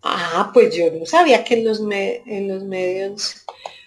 Ah, 0.03 0.51
pues 0.53 0.75
yo 0.75 0.91
no 0.91 1.05
sabía 1.05 1.43
que 1.43 1.55
en 1.55 1.65
los, 1.65 1.81
en 1.81 2.47
los 2.47 2.63
medios 2.63 3.43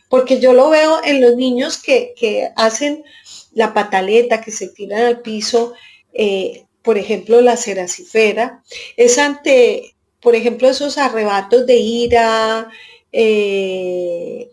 porque 0.08 0.40
yo 0.40 0.52
lo 0.52 0.70
veo 0.70 1.00
en 1.04 1.20
los 1.20 1.36
niños 1.36 1.78
que, 1.78 2.50
hacen 2.56 3.04
la 3.52 3.74
pataleta, 3.74 4.40
que 4.40 4.50
se 4.50 4.68
tiran 4.68 5.02
al 5.02 5.20
piso, 5.20 5.74
eh, 6.12 6.66
por 6.82 6.98
ejemplo, 6.98 7.40
la 7.40 7.56
ceracifera, 7.56 8.62
es 8.96 9.18
ante, 9.18 9.94
por 10.20 10.34
ejemplo, 10.34 10.68
esos 10.68 10.98
arrebatos 10.98 11.66
de 11.66 11.76
ira, 11.76 12.68
eh, 13.12 14.50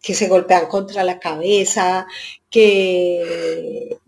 que 0.00 0.14
se 0.14 0.28
golpean 0.28 0.66
contra 0.68 1.02
la 1.02 1.18
cabeza, 1.18 2.06
que... 2.48 3.98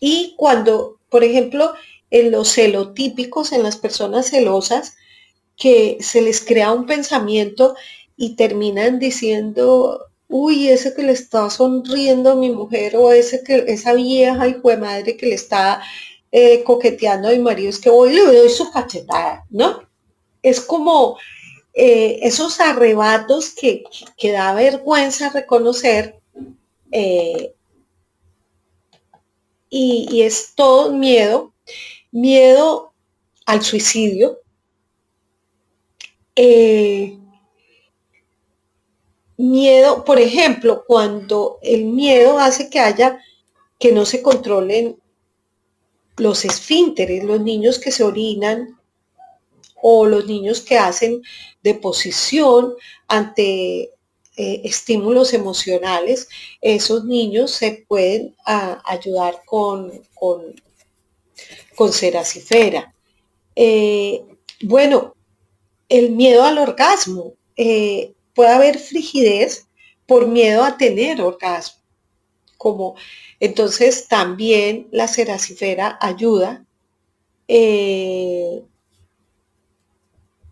Y 0.00 0.34
cuando, 0.36 0.98
por 1.10 1.22
ejemplo, 1.22 1.74
en 2.10 2.30
los 2.30 2.54
celotípicos, 2.54 3.52
en 3.52 3.62
las 3.62 3.76
personas 3.76 4.30
celosas, 4.30 4.96
que 5.56 5.98
se 6.00 6.22
les 6.22 6.40
crea 6.40 6.72
un 6.72 6.86
pensamiento 6.86 7.74
y 8.16 8.36
terminan 8.36 8.98
diciendo, 8.98 10.06
uy, 10.28 10.68
ese 10.68 10.94
que 10.94 11.02
le 11.02 11.12
está 11.12 11.50
sonriendo 11.50 12.32
a 12.32 12.36
mi 12.36 12.50
mujer 12.50 12.96
o 12.96 13.12
ese 13.12 13.42
que, 13.42 13.64
esa 13.68 13.94
vieja 13.94 14.48
hijo 14.48 14.68
de 14.68 14.76
madre 14.76 15.16
que 15.16 15.26
le 15.26 15.34
está 15.34 15.82
eh, 16.32 16.62
coqueteando 16.64 17.28
a 17.28 17.32
mi 17.32 17.38
marido, 17.38 17.70
es 17.70 17.78
que 17.78 17.90
voy 17.90 18.12
y 18.12 18.16
le 18.16 18.22
doy 18.24 18.48
su 18.48 18.70
cachetada, 18.70 19.44
¿no? 19.50 19.88
Es 20.42 20.60
como 20.60 21.16
eh, 21.72 22.20
esos 22.22 22.60
arrebatos 22.60 23.50
que, 23.50 23.84
da 24.32 24.54
vergüenza 24.54 25.30
reconocer 25.30 26.20
eh, 26.92 27.54
y, 29.70 30.22
es 30.22 30.54
todo 30.54 30.92
miedo, 30.92 31.52
miedo 32.12 32.92
al 33.46 33.62
suicidio, 33.62 34.38
miedo, 39.36 40.04
por 40.04 40.18
ejemplo, 40.18 40.84
cuando 40.86 41.58
el 41.62 41.84
miedo 41.84 42.38
hace 42.38 42.70
que 42.70 42.80
haya, 42.80 43.18
que 43.78 43.92
no 43.92 44.06
se 44.06 44.22
controlen 44.22 44.98
los 46.16 46.44
esfínteres, 46.44 47.24
los 47.24 47.40
niños 47.40 47.78
que 47.78 47.90
se 47.90 48.04
orinan 48.04 48.78
o 49.82 50.06
los 50.06 50.26
niños 50.26 50.60
que 50.60 50.78
hacen 50.78 51.22
deposición 51.62 52.74
ante 53.08 53.90
eh, 54.36 54.62
estímulos 54.64 55.34
emocionales, 55.34 56.28
esos 56.60 57.04
niños 57.04 57.50
se 57.50 57.84
pueden 57.86 58.34
ayudar 58.44 59.42
con, 59.44 59.92
con, 60.14 60.54
con. 61.76 61.90
Eh, 63.56 64.24
bueno, 64.62 65.14
el 65.88 66.10
miedo 66.12 66.44
al 66.44 66.58
orgasmo. 66.58 67.34
Eh, 67.56 68.14
puede 68.34 68.50
haber 68.50 68.78
frigidez 68.78 69.68
por 70.06 70.26
miedo 70.26 70.64
a 70.64 70.76
tener 70.76 71.20
orgasmo. 71.20 71.82
Como, 72.58 72.96
entonces 73.40 74.08
también 74.08 74.88
la 74.90 75.08
ceracifera 75.08 75.98
ayuda. 76.00 76.64
Eh, 77.46 78.62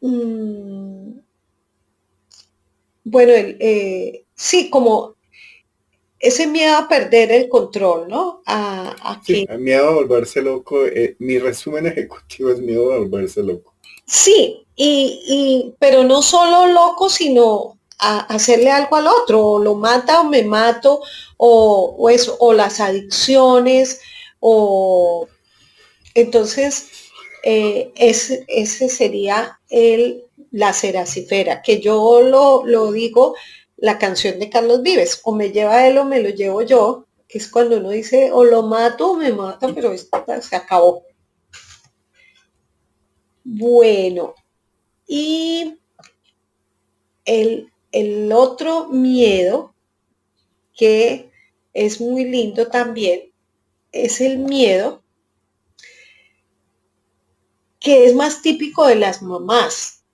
mm, 0.01 1.12
bueno, 3.05 3.33
eh, 3.35 4.24
sí, 4.35 4.68
como 4.70 5.16
ese 6.22 6.47
miedo 6.47 6.76
a 6.76 6.89
perder 6.89 7.33
el 7.33 7.49
control, 7.49 8.09
¿no? 8.09 8.43
A, 8.47 9.20
sí, 9.26 9.47
miedo 9.59 9.89
a 9.89 9.95
volverse 9.95 10.41
loco. 10.41 10.87
Eh, 10.87 11.16
mi 11.18 11.39
resumen 11.39 11.87
ejecutivo 11.87 12.51
es 12.51 12.61
miedo 12.61 12.93
a 12.93 12.99
volverse 12.99 13.43
loco. 13.43 13.72
Sí, 14.12 14.66
y, 14.76 15.74
pero 15.78 16.04
no 16.04 16.20
solo 16.20 16.66
loco, 16.66 17.08
sino 17.08 17.78
hacerle 17.98 18.70
algo 18.70 18.96
al 18.96 19.06
otro, 19.06 19.46
o 19.46 19.58
lo 19.58 19.74
mata 19.74 20.20
o 20.20 20.24
me 20.24 20.44
mato, 20.44 21.00
o, 21.38 22.10
eso, 22.10 22.36
o 22.38 22.52
las 22.52 22.78
adicciones, 22.80 24.02
o 24.38 25.28
entonces 26.14 26.88
eh, 27.42 27.90
ese, 27.96 28.44
sería 28.90 29.58
el, 29.70 30.24
la 30.50 30.74
ceracifera, 30.74 31.62
que 31.62 31.80
yo 31.80 32.20
lo, 32.20 32.66
lo 32.66 32.92
digo, 32.92 33.34
la 33.78 33.98
canción 33.98 34.38
de 34.38 34.50
Carlos 34.50 34.82
Vives, 34.82 35.22
o 35.24 35.32
me 35.32 35.52
lleva 35.52 35.86
él 35.88 35.96
o 35.96 36.04
me 36.04 36.20
lo 36.20 36.28
llevo 36.28 36.60
yo, 36.60 37.06
que 37.28 37.38
es 37.38 37.48
cuando 37.48 37.78
uno 37.78 37.88
dice 37.88 38.30
o 38.30 38.44
lo 38.44 38.62
mato 38.62 39.12
o 39.12 39.16
me 39.16 39.32
mata, 39.32 39.68
pero 39.74 39.90
se 39.96 40.56
acabó. 40.56 41.02
Bueno, 43.45 44.34
y 45.07 45.78
el, 47.24 47.68
otro 48.32 48.88
miedo 48.88 49.74
que 50.74 51.30
es 51.74 52.01
muy 52.01 52.24
lindo 52.24 52.68
también 52.68 53.32
es 53.93 54.20
el 54.20 54.38
miedo 54.38 55.03
que 57.78 58.07
es 58.07 58.14
más 58.14 58.43
típico 58.43 58.86
de 58.86 58.95
las 58.95 59.22
mamás, 59.22 60.05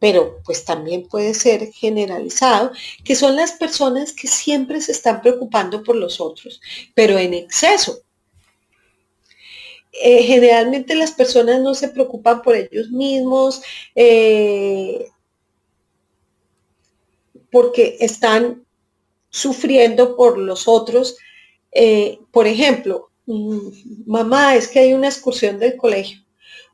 pero 0.00 0.42
pues 0.44 0.64
también 0.64 1.08
puede 1.08 1.32
ser 1.32 1.72
generalizado, 1.72 2.72
que 3.04 3.14
son 3.14 3.36
las 3.36 3.52
personas 3.52 4.12
que 4.12 4.26
siempre 4.26 4.80
se 4.80 4.92
están 4.92 5.22
preocupando 5.22 5.82
por 5.84 5.94
los 5.94 6.20
otros, 6.20 6.60
pero 6.94 7.16
en 7.16 7.34
exceso. 7.34 8.03
Eh, 10.02 10.22
generalmente 10.24 10.94
las 10.94 11.12
personas 11.12 11.60
no 11.60 11.74
se 11.74 11.88
preocupan 11.88 12.42
por 12.42 12.56
ellos 12.56 12.90
mismos 12.90 13.62
eh, 13.94 15.06
porque 17.52 17.96
están 18.00 18.64
sufriendo 19.30 20.16
por 20.16 20.38
los 20.38 20.66
otros. 20.66 21.16
Eh, 21.70 22.18
por 22.32 22.46
ejemplo, 22.46 23.10
mm, 23.26 23.68
mamá, 24.06 24.56
es 24.56 24.68
que 24.68 24.80
hay 24.80 24.94
una 24.94 25.08
excursión 25.08 25.58
del 25.58 25.76
colegio. 25.76 26.24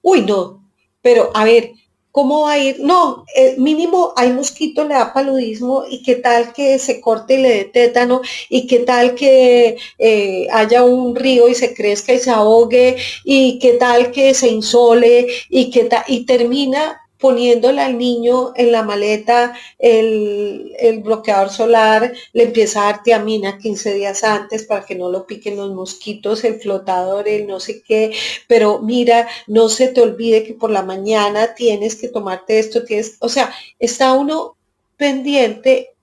Uy, 0.02 0.22
no, 0.22 0.66
pero 1.02 1.30
a 1.34 1.44
ver, 1.44 1.72
¿Cómo 2.12 2.42
va 2.42 2.52
a 2.52 2.58
ir? 2.58 2.80
No, 2.80 3.24
eh, 3.36 3.54
mínimo 3.56 4.12
hay 4.16 4.32
mosquito, 4.32 4.84
le 4.84 4.94
da 4.94 5.12
paludismo 5.12 5.84
y 5.88 6.02
qué 6.02 6.16
tal 6.16 6.52
que 6.52 6.78
se 6.80 7.00
corte 7.00 7.34
y 7.34 7.42
le 7.42 7.48
dé 7.50 7.64
tétano 7.66 8.20
y 8.48 8.66
qué 8.66 8.80
tal 8.80 9.14
que 9.14 9.76
eh, 9.98 10.46
haya 10.50 10.82
un 10.82 11.14
río 11.14 11.48
y 11.48 11.54
se 11.54 11.72
crezca 11.72 12.12
y 12.12 12.18
se 12.18 12.30
ahogue 12.30 12.96
y 13.24 13.60
qué 13.60 13.74
tal 13.74 14.10
que 14.10 14.34
se 14.34 14.48
insole 14.48 15.28
y 15.48 15.70
qué 15.70 15.84
tal 15.84 16.02
y 16.08 16.26
termina 16.26 17.00
poniéndole 17.20 17.82
al 17.82 17.98
niño 17.98 18.52
en 18.56 18.72
la 18.72 18.82
maleta 18.82 19.54
el, 19.78 21.02
bloqueador 21.04 21.50
solar, 21.50 22.12
le 22.32 22.44
empieza 22.44 22.82
a 22.82 22.92
dar 22.92 23.02
tiamina 23.02 23.58
15 23.58 23.94
días 23.94 24.24
antes 24.24 24.64
para 24.64 24.84
que 24.84 24.94
no 24.94 25.10
lo 25.10 25.26
piquen 25.26 25.56
los 25.56 25.72
mosquitos, 25.72 26.44
el 26.44 26.60
flotador, 26.60 27.28
el 27.28 27.46
no 27.46 27.60
sé 27.60 27.82
qué, 27.82 28.12
pero 28.48 28.80
mira, 28.80 29.28
no 29.46 29.68
se 29.68 29.88
te 29.88 30.00
olvide 30.00 30.44
que 30.44 30.54
por 30.54 30.70
la 30.70 30.82
mañana 30.82 31.54
tienes 31.54 31.96
que 31.96 32.08
tomarte 32.08 32.58
esto, 32.58 32.84
tienes, 32.84 33.16
o 33.20 33.28
sea, 33.28 33.52
está 33.78 34.12
uno 34.14 34.56
pendiente 34.96 35.94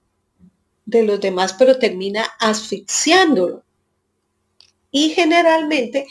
de 0.85 1.03
los 1.03 1.19
demás, 1.19 1.53
pero 1.57 1.77
termina 1.77 2.23
asfixiándolo 2.39 3.63
y 4.97 5.09
generalmente 5.11 6.07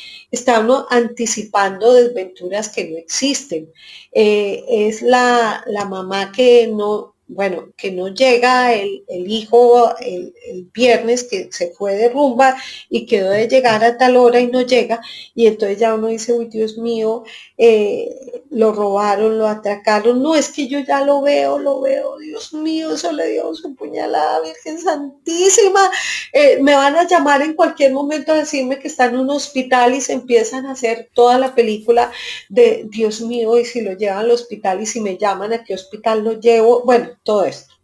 uno 0.60 0.86
anticipando 0.90 1.92
desventuras 1.92 2.68
que 2.68 2.88
no 2.88 2.96
existen. 2.96 3.72
Eh, 4.12 4.64
es 4.68 5.02
la, 5.02 5.64
la 5.66 5.84
mamá 5.86 6.30
que 6.30 6.68
no, 6.72 7.15
bueno, 7.28 7.72
que 7.76 7.90
no 7.90 8.08
llega 8.08 8.72
el, 8.74 9.02
hijo 9.08 9.96
el, 9.98 10.32
viernes 10.72 11.24
que 11.24 11.48
se 11.50 11.72
fue 11.72 11.94
de 11.96 12.08
rumba 12.08 12.56
y 12.88 13.06
quedó 13.06 13.30
de 13.30 13.48
llegar 13.48 13.82
a 13.82 13.96
tal 13.96 14.16
hora 14.16 14.40
y 14.40 14.46
no 14.46 14.62
llega, 14.62 15.00
y 15.34 15.46
entonces 15.46 15.78
ya 15.78 15.94
uno 15.94 16.08
dice, 16.08 16.32
uy 16.32 16.46
Dios 16.46 16.78
mío, 16.78 17.24
eh, 17.58 18.42
lo 18.50 18.72
robaron, 18.72 19.38
lo 19.38 19.48
atracaron, 19.48 20.22
no, 20.22 20.36
es 20.36 20.50
que 20.50 20.68
yo 20.68 20.78
ya 20.80 21.04
lo 21.04 21.22
veo, 21.22 21.58
lo 21.58 21.80
veo, 21.80 22.18
Dios 22.18 22.52
mío, 22.52 22.94
eso 22.94 23.10
le 23.12 23.28
dio 23.28 23.54
su 23.54 23.74
puñalada, 23.74 24.40
Virgen 24.42 24.78
Santísima, 24.80 25.90
eh, 26.32 26.58
me 26.62 26.74
van 26.74 26.96
a 26.96 27.08
llamar 27.08 27.42
en 27.42 27.54
cualquier 27.54 27.92
momento 27.92 28.32
a 28.32 28.36
decirme 28.36 28.78
que 28.78 28.88
está 28.88 29.06
en 29.06 29.16
un 29.18 29.30
hospital 29.30 29.94
y 29.94 30.00
se 30.00 30.12
empiezan 30.12 30.66
a 30.66 30.72
hacer 30.72 31.10
toda 31.12 31.38
la 31.38 31.54
película 31.54 32.12
de 32.48 32.86
Dios 32.88 33.20
mío, 33.20 33.58
y 33.58 33.64
si 33.64 33.80
lo 33.80 33.94
llevan 33.94 34.18
al 34.18 34.30
hospital 34.30 34.80
y 34.80 34.86
si 34.86 35.00
me 35.00 35.16
llaman 35.18 35.52
a 35.52 35.64
qué 35.64 35.74
hospital 35.74 36.22
lo 36.22 36.38
llevo, 36.38 36.82
bueno, 36.84 37.15
todo 37.26 37.44
esto. 37.44 37.74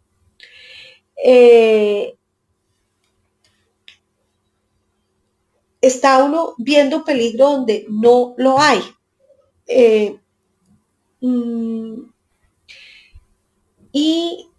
Eh, 1.23 2.17
está 5.81 6.23
uno 6.23 6.55
viendo 6.57 7.05
peligro 7.05 7.51
donde 7.51 7.85
no 7.89 8.33
lo 8.37 8.59
hay. 8.59 8.81
Eh, 9.67 10.17
mm, 11.21 12.01
y 13.91 14.49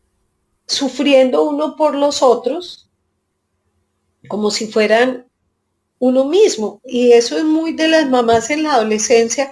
sufriendo 0.67 1.43
uno 1.43 1.77
por 1.77 1.95
los 1.97 2.23
otros 2.23 2.89
como 4.29 4.51
si 4.51 4.67
fueran 4.67 5.27
uno 5.99 6.25
mismo. 6.25 6.81
Y 6.85 7.13
eso 7.13 7.37
es 7.37 7.45
muy 7.45 7.73
de 7.73 7.89
las 7.89 8.09
mamás 8.09 8.51
en 8.51 8.63
la 8.63 8.75
adolescencia, 8.75 9.51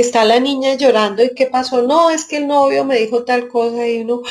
está 0.00 0.24
la 0.24 0.40
niña 0.40 0.74
llorando 0.74 1.22
y 1.22 1.34
qué 1.34 1.46
pasó, 1.46 1.82
no, 1.82 2.10
es 2.10 2.24
que 2.24 2.38
el 2.38 2.46
novio 2.46 2.84
me 2.84 2.98
dijo 2.98 3.24
tal 3.24 3.48
cosa 3.48 3.86
y 3.86 4.00
uno, 4.00 4.22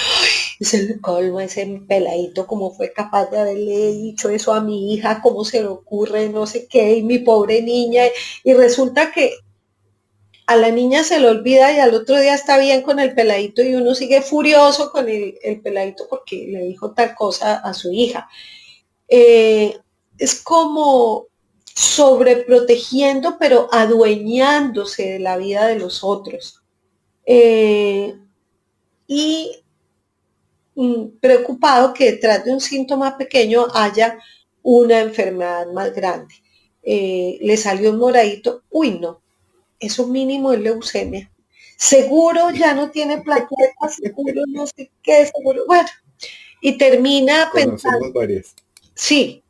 se 0.60 0.84
le 0.84 1.02
colma 1.02 1.44
ese 1.44 1.82
peladito, 1.88 2.48
como 2.48 2.72
fue 2.72 2.92
capaz 2.94 3.30
de 3.32 3.40
haberle 3.40 3.94
dicho 3.94 4.30
eso 4.30 4.54
a 4.54 4.62
mi 4.62 4.94
hija, 4.94 5.22
cómo 5.22 5.46
se 5.46 5.62
le 5.62 5.68
ocurre, 5.68 6.30
no 6.30 6.48
sé 6.48 6.68
qué, 6.68 6.98
y 6.98 7.04
mi 7.04 7.20
pobre 7.20 7.62
niña, 7.62 8.04
y 8.44 8.54
resulta 8.54 9.12
que 9.12 9.34
a 10.48 10.56
la 10.56 10.70
niña 10.70 11.04
se 11.04 11.20
le 11.20 11.30
olvida 11.30 11.72
y 11.72 11.80
al 11.80 11.94
otro 11.94 12.20
día 12.20 12.34
está 12.34 12.58
bien 12.58 12.82
con 12.82 13.00
el 13.00 13.14
peladito 13.14 13.64
y 13.64 13.76
uno 13.76 13.96
sigue 13.96 14.22
furioso 14.22 14.92
con 14.92 15.08
el, 15.08 15.62
peladito 15.64 16.08
porque 16.10 16.48
le 16.48 16.64
dijo 16.64 16.92
tal 16.92 17.16
cosa 17.16 17.58
a 17.58 17.74
su 17.74 17.92
hija. 17.92 18.28
Eh, 19.08 19.78
es 20.18 20.42
como 20.42 21.28
sobreprotegiendo, 21.76 23.38
pero 23.40 23.70
adueñándose 23.72 25.14
de 25.14 25.20
la 25.20 25.38
vida 25.38 25.68
de 25.68 25.80
los 25.80 26.04
otros. 26.04 26.62
Eh, 27.26 28.16
y 29.08 29.64
mm, 30.76 31.20
preocupado 31.20 31.94
que 31.94 32.12
detrás 32.12 32.46
de 32.46 32.54
un 32.54 32.62
síntoma 32.62 33.18
pequeño 33.18 33.68
haya 33.74 34.20
una 34.64 35.02
enfermedad 35.02 35.68
más 35.74 35.94
grande. 35.94 36.34
Eh, 36.84 37.38
le 37.42 37.58
salió 37.58 37.92
un 37.92 38.00
moradito, 38.00 38.64
uy 38.70 38.98
no, 39.00 39.22
eso 39.80 40.08
mínimo 40.08 40.54
es 40.54 40.60
leucemia. 40.60 41.32
Seguro 41.78 42.52
ya 42.52 42.74
no 42.74 42.92
tiene 42.92 43.22
plaquetas, 43.22 43.96
seguro 44.02 44.44
no 44.48 44.68
sé 44.68 44.92
qué, 45.02 45.26
seguro, 45.26 45.66
bueno, 45.68 45.90
y 46.62 46.78
termina 46.78 47.50
pensando. 47.54 48.14
Sí, 48.94 49.44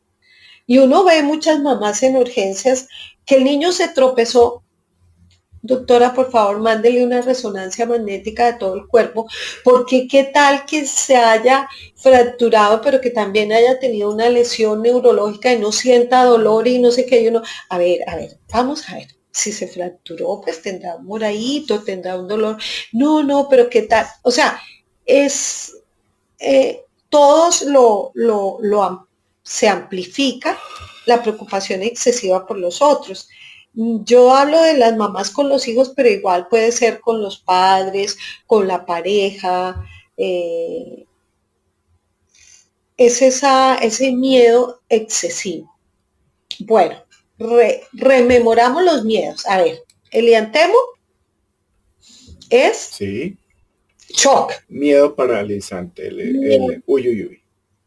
y 0.71 0.77
uno 0.77 1.03
ve 1.03 1.21
muchas 1.21 1.59
mamás 1.59 2.01
en 2.01 2.15
urgencias 2.15 2.87
que 3.25 3.35
el 3.35 3.43
niño 3.43 3.73
se 3.73 3.89
tropezó. 3.89 4.63
Doctora, 5.61 6.13
por 6.13 6.31
favor, 6.31 6.61
mándele 6.61 7.03
una 7.03 7.21
resonancia 7.21 7.85
magnética 7.85 8.45
de 8.45 8.57
todo 8.57 8.75
el 8.75 8.87
cuerpo, 8.87 9.27
porque 9.65 10.07
qué 10.07 10.23
tal 10.23 10.65
que 10.65 10.85
se 10.85 11.17
haya 11.17 11.67
fracturado, 11.97 12.79
pero 12.79 13.01
que 13.01 13.09
también 13.09 13.51
haya 13.51 13.79
tenido 13.79 14.13
una 14.13 14.29
lesión 14.29 14.81
neurológica 14.81 15.51
y 15.51 15.59
no 15.59 15.73
sienta 15.73 16.23
dolor 16.23 16.65
y 16.69 16.79
no 16.79 16.89
sé 16.89 17.05
qué. 17.05 17.19
Y 17.19 17.27
uno, 17.27 17.41
a 17.67 17.77
ver, 17.77 18.07
a 18.07 18.15
ver, 18.15 18.39
vamos 18.53 18.87
a 18.87 18.95
ver. 18.95 19.07
Si 19.29 19.51
se 19.51 19.67
fracturó, 19.67 20.39
pues 20.39 20.61
tendrá 20.61 20.95
un 20.95 21.05
moradito, 21.05 21.83
tendrá 21.83 22.17
un 22.17 22.29
dolor. 22.29 22.55
No, 22.93 23.23
no, 23.23 23.49
pero 23.49 23.69
qué 23.69 23.81
tal. 23.81 24.05
O 24.21 24.31
sea, 24.31 24.57
es, 25.05 25.75
eh, 26.39 26.85
todos 27.09 27.63
lo, 27.63 28.11
lo, 28.13 28.57
lo, 28.61 29.09
se 29.43 29.67
amplifica 29.67 30.57
la 31.05 31.21
preocupación 31.21 31.83
excesiva 31.83 32.45
por 32.45 32.57
los 32.57 32.81
otros. 32.81 33.29
Yo 33.73 34.33
hablo 34.35 34.61
de 34.61 34.77
las 34.77 34.97
mamás 34.97 35.31
con 35.31 35.47
los 35.49 35.67
hijos, 35.67 35.93
pero 35.95 36.09
igual 36.09 36.47
puede 36.49 36.71
ser 36.71 36.99
con 36.99 37.21
los 37.21 37.39
padres, 37.39 38.17
con 38.45 38.67
la 38.67 38.85
pareja. 38.85 39.81
Eh, 40.17 41.05
es 42.97 43.21
esa, 43.21 43.75
ese 43.75 44.11
miedo 44.11 44.81
excesivo. 44.89 45.73
Bueno, 46.59 47.03
rememoramos 47.93 48.83
los 48.83 49.03
miedos. 49.05 49.45
A 49.47 49.61
ver, 49.61 49.83
Eliantemo 50.11 50.77
es 52.49 52.77
sí. 52.77 53.37
shock. 54.09 54.51
Miedo 54.67 55.15
paralizante. 55.15 56.11
uy, 56.85 57.07
uy, 57.07 57.25
uy. 57.25 57.40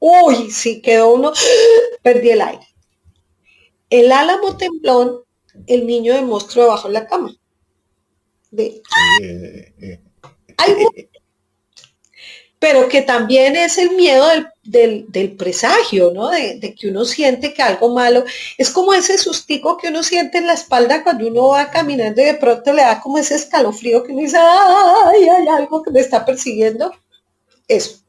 Uy, 0.07 0.51
sí 0.51 0.83
quedó 0.83 1.15
uno, 1.15 1.33
perdí 2.03 2.29
el 2.29 2.43
aire. 2.43 2.69
El 3.89 4.13
álamo 4.13 4.55
temblón, 4.59 5.21
el 5.67 5.87
niño 5.87 6.13
de 6.13 6.21
monstruo 6.21 6.65
debajo 6.65 6.89
de 6.89 6.95
la 6.95 7.07
cama. 7.07 7.35
De, 8.51 8.83
pero 12.59 12.87
que 12.91 13.01
también 13.01 13.57
es 13.57 13.79
el 13.79 13.93
miedo 13.93 14.27
del, 14.63 15.37
presagio, 15.39 16.13
¿no? 16.13 16.29
De, 16.29 16.75
que 16.79 16.89
uno 16.89 17.07
siente 17.07 17.55
que 17.55 17.63
algo 17.63 17.95
malo, 17.95 18.25
es 18.59 18.69
como 18.69 18.93
ese 18.93 19.17
sustico 19.17 19.79
que 19.79 19.89
uno 19.89 20.03
siente 20.03 20.37
en 20.37 20.47
la 20.47 20.53
espalda 20.53 21.03
cuando 21.03 21.27
uno 21.27 21.49
va 21.49 21.71
caminando 21.71 22.21
y 22.21 22.27
de 22.27 22.35
pronto 22.35 22.75
le 22.75 22.83
da 22.83 23.01
como 23.01 23.17
ese 23.17 23.37
escalofrío 23.37 24.05
que 24.05 24.13
uno 24.13 24.21
dice, 24.21 24.37
ay, 24.39 25.29
hay 25.31 25.49
algo 25.49 25.83
que 25.83 25.91
me 25.91 26.01
está 26.01 26.27
persiguiendo. 26.27 26.93
Eso. 27.69 28.04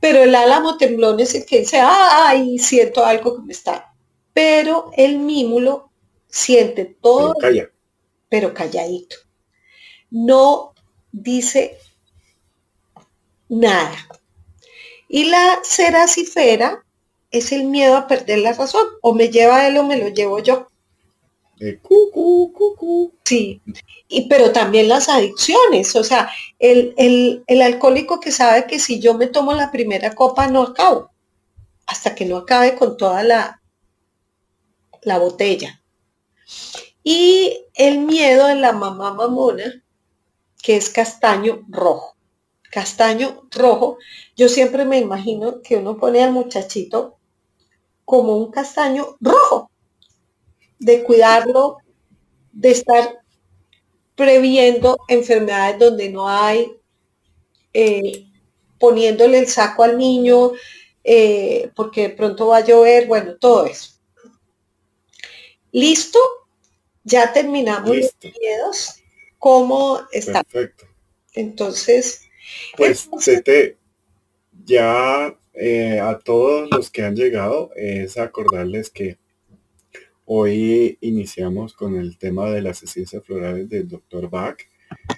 Pero 0.00 0.22
el 0.22 0.34
álamo 0.34 0.76
temblón 0.76 1.18
es 1.20 1.34
el 1.34 1.44
que 1.44 1.60
dice, 1.60 1.80
ay, 1.82 2.58
siento 2.58 3.04
algo 3.04 3.36
que 3.36 3.42
me 3.42 3.52
está. 3.52 3.92
Pero 4.32 4.90
el 4.96 5.18
mímulo 5.18 5.90
siente 6.28 6.84
todo, 6.84 7.34
pero, 8.28 8.54
calladito. 8.54 9.16
No 10.10 10.74
dice 11.10 11.78
nada. 13.48 13.96
Y 15.08 15.24
la 15.24 15.60
ceracifera 15.64 16.84
es 17.30 17.52
el 17.52 17.64
miedo 17.64 17.96
a 17.96 18.06
perder 18.06 18.40
la 18.40 18.52
razón. 18.52 18.86
O 19.00 19.14
me 19.14 19.30
lleva 19.30 19.66
él 19.66 19.78
o 19.78 19.84
me 19.84 19.96
lo 19.96 20.08
llevo 20.08 20.38
yo. 20.40 20.68
Sí, 23.24 23.60
y, 24.08 24.28
pero 24.28 24.52
también 24.52 24.88
las 24.88 25.08
adicciones, 25.08 25.94
o 25.96 26.04
sea, 26.04 26.30
el, 26.58 26.94
el, 27.46 27.62
alcohólico 27.62 28.20
que 28.20 28.32
sabe 28.32 28.66
que 28.66 28.78
si 28.78 29.00
yo 29.00 29.14
me 29.14 29.26
tomo 29.26 29.52
la 29.52 29.70
primera 29.70 30.14
copa 30.14 30.46
no 30.46 30.62
acabo, 30.62 31.10
hasta 31.86 32.14
que 32.14 32.24
no 32.24 32.38
acabe 32.38 32.74
con 32.74 32.96
toda 32.96 33.22
la, 33.22 33.60
la 35.02 35.18
botella. 35.18 35.82
Y 37.02 37.66
el 37.74 37.98
miedo 38.00 38.46
de 38.46 38.54
la 38.54 38.72
mamá 38.72 39.14
mamona, 39.14 39.82
que 40.62 40.76
es 40.76 40.90
castaño 40.90 41.64
rojo. 41.68 42.16
Castaño 42.70 43.48
rojo, 43.50 43.98
yo 44.36 44.48
siempre 44.48 44.84
me 44.84 44.98
imagino 44.98 45.62
que 45.62 45.76
uno 45.76 45.96
pone 45.96 46.22
al 46.22 46.32
muchachito 46.32 47.18
como 48.04 48.36
un 48.36 48.50
castaño 48.50 49.16
rojo, 49.20 49.70
de 50.78 51.02
cuidarlo, 51.02 51.78
de 52.52 52.70
estar 52.70 53.18
previendo 54.14 54.98
enfermedades 55.08 55.78
donde 55.78 56.10
no 56.10 56.28
hay, 56.28 56.72
eh, 57.72 58.26
poniéndole 58.78 59.38
el 59.38 59.46
saco 59.46 59.84
al 59.84 59.96
niño, 59.96 60.52
eh, 61.04 61.70
porque 61.74 62.08
de 62.08 62.10
pronto 62.10 62.48
va 62.48 62.58
a 62.58 62.64
llover, 62.64 63.06
bueno, 63.06 63.36
todo 63.36 63.66
eso. 63.66 63.92
¿Listo? 65.72 66.18
Ya 67.04 67.32
terminamos 67.32 67.96
los 67.96 68.16
miedos. 68.22 68.94
¿Cómo 69.38 70.00
está? 70.12 70.42
Perfecto. 70.42 70.86
Entonces. 71.32 72.22
Pues, 72.76 73.08
ya 74.64 75.38
eh, 75.54 76.00
a 76.00 76.18
todos 76.18 76.68
los 76.70 76.90
que 76.90 77.02
han 77.02 77.14
llegado 77.14 77.70
es 77.76 78.18
acordarles 78.18 78.90
que 78.90 79.18
Hoy 80.30 80.98
iniciamos 81.00 81.72
con 81.72 81.96
el 81.96 82.18
tema 82.18 82.50
de 82.50 82.60
las 82.60 82.82
esencias 82.82 83.24
florales 83.24 83.66
del 83.66 83.88
doctor 83.88 84.28
Bach. 84.28 84.58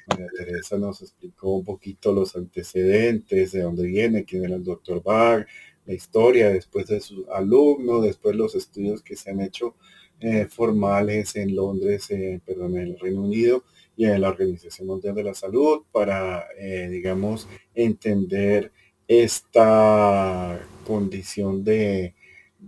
María 0.06 0.28
Teresa 0.36 0.78
nos 0.78 1.02
explicó 1.02 1.50
un 1.50 1.64
poquito 1.64 2.12
los 2.12 2.36
antecedentes, 2.36 3.50
de 3.50 3.62
dónde 3.62 3.88
viene, 3.88 4.24
quién 4.24 4.44
era 4.44 4.54
el 4.54 4.62
doctor 4.62 5.02
Bach, 5.02 5.48
la 5.84 5.94
historia 5.94 6.50
después 6.50 6.86
de 6.86 7.00
su 7.00 7.26
alumno, 7.28 8.00
después 8.00 8.36
los 8.36 8.54
estudios 8.54 9.02
que 9.02 9.16
se 9.16 9.32
han 9.32 9.40
hecho 9.40 9.74
eh, 10.20 10.46
formales 10.48 11.34
en 11.34 11.56
Londres, 11.56 12.06
perdón, 12.46 12.76
en 12.76 12.82
el 12.82 12.98
Reino 13.00 13.22
Unido 13.22 13.64
y 13.96 14.04
en 14.04 14.20
la 14.20 14.28
Organización 14.28 14.86
Mundial 14.86 15.16
de 15.16 15.24
la 15.24 15.34
Salud 15.34 15.82
para, 15.90 16.46
eh, 16.56 16.88
digamos, 16.88 17.48
entender 17.74 18.70
esta 19.08 20.64
condición 20.86 21.64
de 21.64 22.14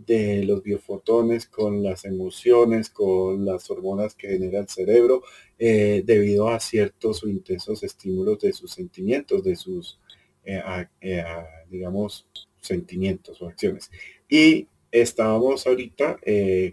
de 0.06 0.44
los 0.44 0.62
biofotones 0.62 1.46
con 1.46 1.82
las 1.82 2.04
emociones, 2.04 2.90
con 2.90 3.44
las 3.44 3.70
hormonas 3.70 4.14
que 4.14 4.28
genera 4.28 4.60
el 4.60 4.68
cerebro, 4.68 5.22
eh, 5.58 6.02
debido 6.04 6.48
a 6.48 6.60
ciertos 6.60 7.22
o 7.24 7.28
intensos 7.28 7.82
estímulos 7.82 8.38
de 8.40 8.52
sus 8.52 8.72
sentimientos, 8.72 9.42
de 9.42 9.56
sus, 9.56 9.98
eh, 10.44 10.60
eh, 11.00 11.24
digamos, 11.70 12.26
sentimientos 12.60 13.40
o 13.42 13.48
acciones. 13.48 13.90
Y 14.28 14.68
estábamos 14.90 15.66
ahorita, 15.66 16.18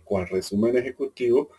con 0.04 0.28
resumen 0.28 0.78
ejecutivo, 0.78 1.50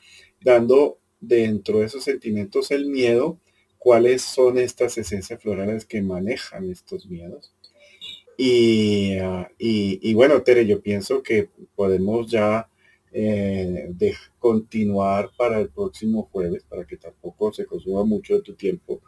dando 0.42 0.98
dentro 1.20 1.80
de 1.80 1.86
esos 1.86 2.04
sentimientos 2.04 2.70
el 2.70 2.86
miedo, 2.86 3.38
cuáles 3.78 4.22
son 4.22 4.58
estas 4.58 4.98
esencias 4.98 5.40
florales 5.42 5.84
que 5.84 6.02
manejan 6.02 6.70
estos 6.70 7.06
miedos 7.06 7.52
Ah, 9.22 9.49
y, 9.59 10.14
bueno, 10.14 10.43
Tere, 10.43 10.66
yo 10.66 10.80
pienso 10.80 11.22
que 11.22 11.51
podemos 11.74 12.30
ya 12.30 12.68
eh, 13.12 13.86
de 13.91 14.14
continuar 14.38 15.30
para 15.36 15.61
el 15.61 15.68
próximo 15.68 16.28
jueves, 16.32 16.64
para 16.68 16.84
que 16.86 16.97
tampoco 16.97 17.53
se 17.53 17.66
consuma 17.66 18.05
mucho 18.05 18.34
de 18.34 18.43
tu 18.43 18.55
tiempo. 18.55 19.01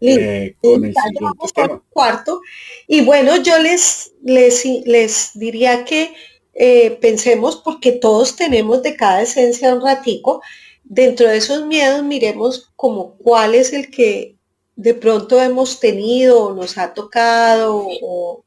Eh, 0.00 0.54
con 0.60 0.84
el 0.84 0.94
siguiente 0.94 1.46
tema. 1.54 1.82
Cuarto. 1.88 2.42
Y 2.86 3.02
bueno, 3.02 3.42
yo 3.42 3.58
les, 3.58 4.12
les, 4.22 4.64
les 4.84 5.30
diría 5.34 5.84
que 5.84 6.12
eh, 6.58 6.92
pensemos, 7.02 7.56
porque 7.56 7.92
todos 7.92 8.36
tenemos 8.36 8.82
de 8.82 8.96
cada 8.96 9.22
esencia 9.22 9.74
un 9.74 9.82
ratico, 9.82 10.42
dentro 10.84 11.28
de 11.28 11.36
esos 11.36 11.66
miedos 11.66 12.02
miremos 12.02 12.72
como 12.76 13.16
cuál 13.18 13.54
es 13.54 13.72
el 13.74 13.90
que 13.90 14.36
de 14.76 14.94
pronto 14.94 15.40
hemos 15.40 15.80
tenido 15.80 16.44
o 16.44 16.54
nos 16.54 16.78
ha 16.78 16.94
tocado 16.94 17.86
o, 18.02 18.45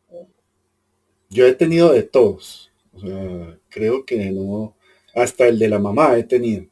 yo 1.29 1.45
he 1.45 1.53
tenido 1.53 1.91
de 1.93 2.03
todos. 2.03 2.71
O 2.93 2.99
sea, 2.99 3.57
creo 3.69 4.05
que 4.05 4.17
no, 4.31 4.75
hasta 5.15 5.47
el 5.47 5.59
de 5.59 5.69
la 5.69 5.79
mamá 5.79 6.17
he 6.17 6.23
tenido. 6.23 6.65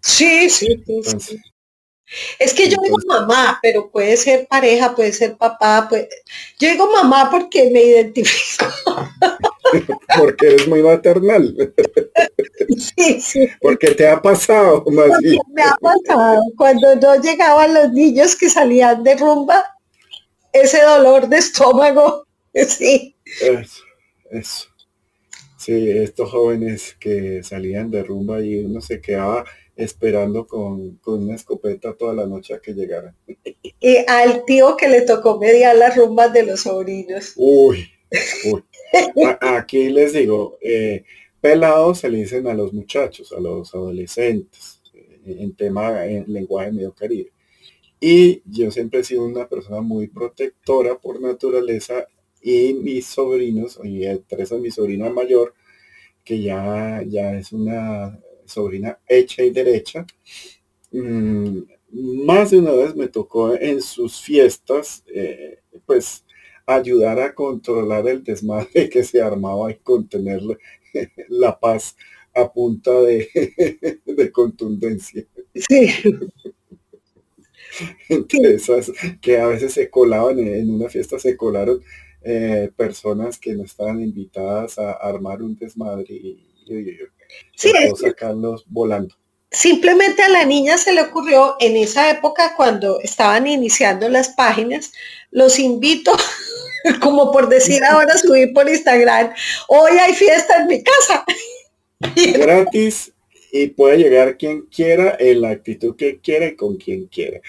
Sí, 0.00 0.50
sí, 0.50 0.82
sí. 1.18 1.40
Es 2.38 2.52
que 2.52 2.68
yo 2.68 2.76
digo 2.82 2.98
mamá, 3.06 3.58
pero 3.62 3.90
puede 3.90 4.16
ser 4.16 4.46
pareja, 4.46 4.94
puede 4.94 5.12
ser 5.12 5.36
papá, 5.36 5.86
puede... 5.88 6.08
yo 6.58 6.68
digo 6.68 6.90
mamá 6.92 7.30
porque 7.30 7.70
me 7.70 7.82
identifico. 7.82 8.66
porque 10.18 10.48
eres 10.48 10.68
muy 10.68 10.82
maternal. 10.82 11.72
Sí, 12.76 13.20
sí. 13.20 13.48
Porque 13.60 13.92
te 13.92 14.06
ha 14.06 14.20
pasado, 14.20 14.84
más. 14.92 15.08
Me 15.52 15.62
ha 15.62 15.76
pasado. 15.80 16.42
Cuando 16.56 16.94
no 16.96 17.20
llegaban 17.20 17.74
los 17.74 17.92
niños 17.92 18.36
que 18.36 18.50
salían 18.50 19.02
de 19.02 19.16
rumba, 19.16 19.64
ese 20.52 20.82
dolor 20.82 21.28
de 21.28 21.38
estómago, 21.38 22.23
sí. 22.68 23.16
Eso, 23.40 23.82
eso. 24.30 24.68
Sí, 25.58 25.90
estos 25.90 26.30
jóvenes 26.30 26.94
que 27.00 27.42
salían 27.42 27.90
de 27.90 28.02
rumba 28.02 28.42
y 28.42 28.64
uno 28.64 28.80
se 28.80 29.00
quedaba 29.00 29.44
esperando 29.76 30.46
con, 30.46 30.96
con, 30.96 31.24
una 31.24 31.34
escopeta 31.34 31.94
toda 31.94 32.14
la 32.14 32.26
noche 32.26 32.54
a 32.54 32.58
que 32.60 32.74
llegaran. 32.74 33.16
Y 33.80 33.96
al 34.06 34.44
tío 34.44 34.76
que 34.76 34.88
le 34.88 35.02
tocó 35.02 35.38
mediar 35.38 35.76
las 35.76 35.96
rumbas 35.96 36.32
de 36.32 36.44
los 36.44 36.60
sobrinos. 36.60 37.32
Uy, 37.36 37.88
uy. 38.52 38.62
aquí 39.40 39.88
les 39.88 40.12
digo, 40.12 40.58
eh, 40.60 41.04
pelados 41.40 42.00
se 42.00 42.10
le 42.10 42.18
dicen 42.18 42.46
a 42.46 42.54
los 42.54 42.72
muchachos, 42.72 43.32
a 43.32 43.40
los 43.40 43.74
adolescentes, 43.74 44.80
eh, 44.92 45.38
en 45.40 45.56
tema, 45.56 46.06
en 46.06 46.24
lenguaje 46.32 46.72
medio 46.72 46.92
caribe. 46.92 47.32
Y 48.00 48.42
yo 48.44 48.70
siempre 48.70 49.00
he 49.00 49.04
sido 49.04 49.24
una 49.24 49.48
persona 49.48 49.80
muy 49.80 50.08
protectora 50.08 50.98
por 50.98 51.20
naturaleza 51.22 52.06
y 52.44 52.74
mis 52.74 53.06
sobrinos, 53.08 53.80
y 53.84 54.06
Teresa, 54.28 54.58
mi 54.58 54.70
sobrina 54.72 55.10
mayor, 55.10 55.54
que 56.24 56.42
ya, 56.42 57.02
ya 57.06 57.34
es 57.38 57.52
una 57.52 58.18
sobrina 58.46 58.98
hecha 59.08 59.44
y 59.44 59.50
derecha, 59.50 60.06
mm, 60.92 61.58
más 62.26 62.50
de 62.50 62.58
una 62.58 62.72
vez 62.72 62.94
me 62.96 63.08
tocó 63.08 63.54
en 63.54 63.80
sus 63.82 64.20
fiestas, 64.20 65.04
eh, 65.14 65.60
pues 65.86 66.24
ayudar 66.66 67.20
a 67.20 67.34
controlar 67.34 68.08
el 68.08 68.24
desmadre 68.24 68.88
que 68.90 69.04
se 69.04 69.20
armaba 69.22 69.70
y 69.70 69.76
contener 69.76 70.40
la 71.28 71.58
paz 71.58 71.96
a 72.34 72.52
punta 72.52 72.92
de, 73.02 73.28
de 74.06 74.32
contundencia. 74.32 75.24
Sí. 75.54 75.88
Entre 78.08 78.54
esas 78.54 78.92
que 79.20 79.38
a 79.38 79.46
veces 79.48 79.72
se 79.72 79.90
colaban 79.90 80.38
en 80.38 80.70
una 80.70 80.88
fiesta, 80.88 81.18
se 81.18 81.36
colaron 81.36 81.82
eh, 82.24 82.70
personas 82.76 83.38
que 83.38 83.54
no 83.54 83.64
estaban 83.64 84.00
invitadas 84.00 84.78
a 84.78 84.92
armar 84.92 85.42
un 85.42 85.56
desmadre 85.56 86.14
y, 86.14 86.48
sí, 87.54 87.72
sacarlos 88.00 88.64
volando. 88.66 89.14
Simplemente 89.50 90.22
a 90.22 90.28
la 90.28 90.44
niña 90.44 90.78
se 90.78 90.92
le 90.92 91.02
ocurrió 91.02 91.56
en 91.60 91.76
esa 91.76 92.10
época 92.10 92.54
cuando 92.56 92.98
estaban 93.00 93.46
iniciando 93.46 94.08
las 94.08 94.30
páginas, 94.30 94.92
los 95.30 95.58
invito, 95.58 96.12
como 97.00 97.30
por 97.30 97.48
decir 97.48 97.84
ahora, 97.90 98.16
subir 98.16 98.52
por 98.52 98.68
Instagram, 98.68 99.32
hoy 99.68 99.92
hay 99.98 100.14
fiesta 100.14 100.60
en 100.60 100.66
mi 100.66 100.82
casa. 100.82 101.24
Gratis 102.38 103.12
y 103.56 103.68
puede 103.68 103.98
llegar 103.98 104.36
quien 104.36 104.62
quiera 104.62 105.16
en 105.20 105.42
la 105.42 105.50
actitud 105.50 105.94
que 105.94 106.18
quiera 106.18 106.46
y 106.46 106.56
con 106.56 106.76
quien 106.76 107.06
quiera. 107.06 107.40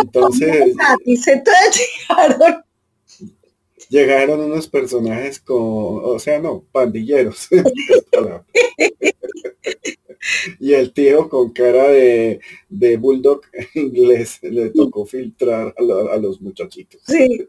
Entonces, 0.00 0.76
entonces 1.26 1.90
llegaron 2.08 2.62
llegaron 3.88 4.40
unos 4.40 4.68
personajes 4.68 5.40
con, 5.40 5.58
o 5.58 6.18
sea, 6.18 6.38
no, 6.38 6.64
pandilleros. 6.72 7.48
y 10.60 10.74
el 10.74 10.92
tío 10.92 11.28
con 11.28 11.52
cara 11.52 11.88
de, 11.88 12.40
de 12.68 12.96
bulldog 12.96 13.42
inglés 13.74 14.38
le 14.42 14.70
tocó 14.70 15.06
filtrar 15.06 15.74
a, 15.76 16.16
los 16.16 16.40
muchachitos. 16.40 17.00
Sí. 17.06 17.48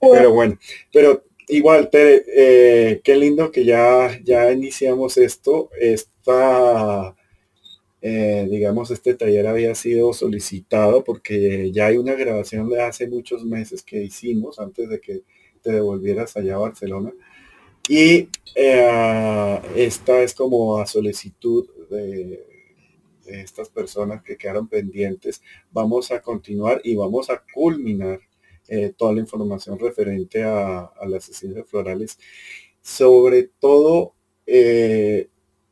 pero 0.00 0.32
bueno, 0.32 0.58
pero 0.92 1.24
igual, 1.48 1.90
Tere, 1.90 2.24
eh, 2.34 3.00
qué 3.04 3.16
lindo 3.16 3.50
que 3.50 3.64
ya, 3.64 4.18
ya 4.24 4.50
iniciamos 4.52 5.16
esto. 5.16 5.70
Esta 5.78 7.14
eh, 8.04 8.48
digamos, 8.50 8.90
este 8.90 9.14
taller 9.14 9.46
había 9.46 9.76
sido 9.76 10.12
solicitado 10.12 11.04
porque 11.04 11.70
ya 11.70 11.86
hay 11.86 11.98
una 11.98 12.14
grabación 12.14 12.68
de 12.68 12.82
hace 12.82 13.06
muchos 13.06 13.44
meses 13.44 13.84
que 13.84 14.02
hicimos 14.02 14.58
antes 14.58 14.88
de 14.88 15.00
que 15.00 15.22
te 15.62 15.70
devolvieras 15.70 16.36
allá 16.36 16.56
a 16.56 16.58
Barcelona. 16.58 17.12
Y 17.88 18.28
eh, 18.56 19.60
esta 19.76 20.20
es 20.22 20.34
como 20.34 20.78
a 20.78 20.86
solicitud 20.86 21.68
de, 21.90 22.44
estas 23.24 23.68
personas 23.68 24.22
que 24.24 24.36
quedaron 24.36 24.66
pendientes. 24.66 25.40
Vamos 25.70 26.10
a 26.10 26.20
continuar 26.20 26.80
y 26.82 26.96
vamos 26.96 27.30
a 27.30 27.42
culminar 27.54 28.20
eh, 28.66 28.92
toda 28.96 29.12
la 29.12 29.20
información 29.20 29.78
referente 29.78 30.42
a, 30.42 30.90
las 31.06 31.24
sesiones 31.24 31.66
florales. 31.68 32.18
Sobre 32.80 33.44
todo 33.60 34.14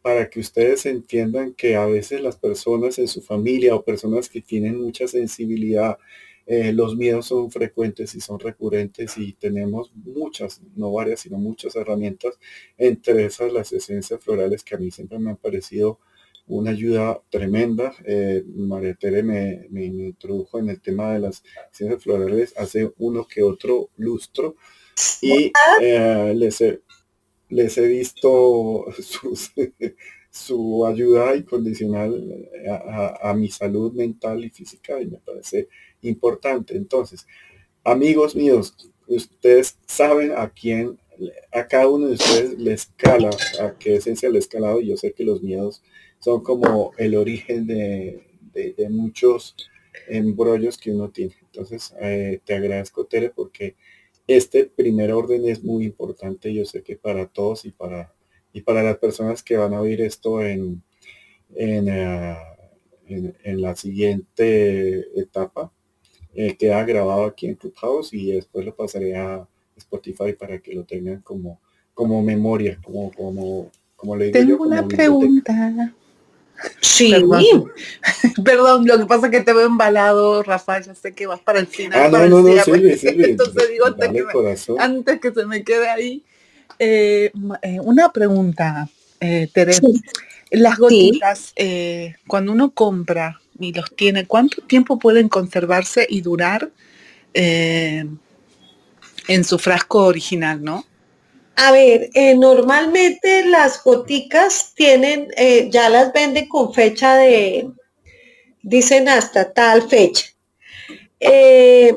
para 0.03 0.31
que 0.31 0.41
ustedes 0.41 0.87
entiendan 0.87 1.53
que 1.55 1.77
a 1.77 1.87
veces 1.87 2.21
las 2.23 2.37
personas 2.37 2.99
en 2.99 3.09
su 3.09 3.21
familia 3.21 3.75
o 3.75 3.85
personas 3.85 4.29
que 4.29 4.41
tienen 4.41 4.81
mucha 4.81 5.07
sensibilidad, 5.07 5.99
eh, 6.47 6.73
los 6.73 6.97
miedos 6.97 7.27
son 7.27 7.51
frecuentes 7.51 8.15
y 8.15 8.21
son 8.21 8.41
recurrentes 8.41 9.17
y 9.19 9.35
tenemos 9.35 9.93
muchas, 9.95 10.63
no 10.75 10.93
varias, 10.93 11.21
sino 11.21 11.39
muchas 11.39 11.77
herramientas, 11.77 12.39
entre 12.79 13.27
esas 13.27 13.53
las 13.53 13.73
esencias 13.73 14.21
florales 14.23 14.65
que 14.65 14.75
a 14.75 14.79
mí 14.79 14.91
siempre 14.91 15.19
me 15.19 15.31
han 15.31 15.37
parecido 15.37 15.99
una 16.47 16.73
ayuda 16.73 17.23
tremenda. 17.31 17.95
Eh, 18.05 18.43
María 18.47 18.95
Tere 18.95 19.23
me, 19.23 19.69
introdujo 19.73 20.59
en 20.59 20.71
el 20.71 20.81
tema 20.81 21.13
de 21.13 21.21
las 21.21 21.43
esencias 21.73 22.03
florales 22.03 22.55
hace 22.57 22.93
uno 22.99 23.27
que 23.27 23.43
otro 23.43 23.91
lustro. 23.97 24.57
Y 25.23 25.53
eh, 25.81 26.33
les, 26.35 26.61
he, 26.61 26.81
les 27.51 27.77
he 27.79 27.87
visto 27.87 28.87
su 30.31 30.87
ayuda 30.87 31.35
incondicional 31.35 32.49
a, 33.21 33.35
mi 33.35 33.49
salud 33.49 33.93
mental 33.93 34.45
y 34.45 34.51
física 34.51 35.01
y 35.01 35.07
me 35.07 35.19
parece 35.19 35.69
importante. 36.03 36.77
Entonces, 36.77 37.27
amigos 37.85 38.37
míos, 38.37 38.93
ustedes 39.09 39.77
saben 39.87 40.33
a 40.33 40.49
quién, 40.51 40.99
a 41.53 41.67
cada 41.67 41.89
uno 41.89 42.07
de 42.07 42.15
ustedes 42.15 42.59
le 42.59 42.73
escala, 42.73 43.31
a 43.61 43.77
qué 43.77 43.97
esencia 43.97 44.29
escalado 44.31 44.81
y 44.81 44.89
yo 44.89 44.97
sé 44.97 45.13
que 45.13 45.25
los 45.25 45.43
miedos 45.43 45.83
son 46.21 46.43
como 46.43 46.93
el 46.97 47.17
origen 47.17 47.67
de, 47.67 48.27
muchos 48.91 49.57
embrollos 50.09 50.79
que 50.79 50.93
uno 50.93 51.11
tiene. 51.11 51.35
Entonces, 51.43 51.95
eh, 52.01 52.41
te 52.45 52.55
agradezco, 52.55 53.07
Tere, 53.07 53.31
porque 53.31 53.77
este 54.37 54.67
primer 54.67 55.13
orden 55.13 55.49
es 55.49 55.65
muy 55.65 55.85
importante, 55.85 56.55
yo 56.55 56.65
sé 56.65 56.83
que 56.83 56.97
para 56.97 57.27
todos 57.27 57.65
y 57.65 57.71
para, 57.71 58.15
y 58.53 58.61
para 58.61 58.83
las 58.83 58.99
personas 58.99 59.43
que 59.43 59.57
van 59.57 59.75
a 59.75 59.81
oír 59.81 60.01
esto 60.03 60.41
en, 60.41 60.83
en, 61.57 61.89
eh, 61.89 62.37
la 63.45 63.75
siguiente 63.75 65.21
etapa, 65.21 65.73
eh, 66.33 66.57
queda 66.57 66.85
grabado 66.85 67.25
aquí 67.25 67.49
en 67.49 67.57
Clubhouse 67.57 68.15
y 68.15 68.31
después 68.31 68.65
lo 68.65 68.77
pasaré 68.77 69.17
a 69.17 69.49
Spotify 69.77 70.33
para 70.39 70.61
que 70.61 70.75
lo 70.75 70.85
tengan 70.85 71.23
como, 71.23 71.61
como 71.93 72.23
memoria, 72.23 72.79
como, 72.85 73.11
como, 73.11 73.69
como 73.97 74.17
le 74.17 74.27
digo 74.27 74.39
Tengo 74.39 74.63
una 74.63 74.87
pregunta. 74.87 75.93
Sí. 76.81 77.13
Perdón. 78.45 78.87
lo 78.87 78.99
que 78.99 79.07
pasa 79.07 79.27
es 79.27 79.33
que 79.33 79.41
te 79.41 79.53
veo 79.53 79.67
embalado, 79.67 80.43
Rafael, 80.43 80.85
ya 80.85 80.95
sé 80.95 81.13
que 81.13 81.27
vas 81.27 81.41
para 81.41 81.59
el 81.59 81.67
final. 81.67 82.03
Ah, 82.03 82.09
no, 82.09 82.27
no, 82.29 82.43
no, 82.43 82.49
Entonces 82.67 83.69
digo, 83.69 83.87
antes 84.79 85.21
que, 85.21 85.33
se 85.33 85.47
me 85.47 85.65
quede 85.65 85.89
ahí, 85.89 86.23
eh, 86.79 87.31
eh, 87.63 87.79
una 87.83 88.13
pregunta, 88.13 88.89
eh, 89.21 89.49
Teresa. 89.53 89.83
Las 90.51 90.79
gotitas, 90.79 91.53
eh, 91.55 92.17
cuando 92.27 92.53
uno 92.53 92.73
compra 92.73 93.41
y 93.59 93.73
los 93.73 93.95
tiene, 93.95 94.27
¿cuánto 94.27 94.63
tiempo 94.63 94.99
pueden 94.99 95.29
conservarse 95.29 96.07
y 96.09 96.23
durar 96.23 96.71
en 97.33 98.19
su 99.45 99.59
frasco 99.61 100.07
original, 100.07 100.65
no? 100.65 100.85
A 101.63 101.73
ver, 101.73 102.09
eh, 102.15 102.35
normalmente 102.39 103.45
las 103.45 103.85
goticas 103.85 104.73
tienen, 104.75 105.29
eh, 105.37 105.69
ya 105.71 105.91
las 105.91 106.11
venden 106.11 106.49
con 106.49 106.73
fecha 106.73 107.17
de, 107.17 107.69
dicen 108.63 109.11
hasta 109.11 109.53
tal 109.53 109.87
fecha. 109.87 110.25
Eh, 111.21 111.95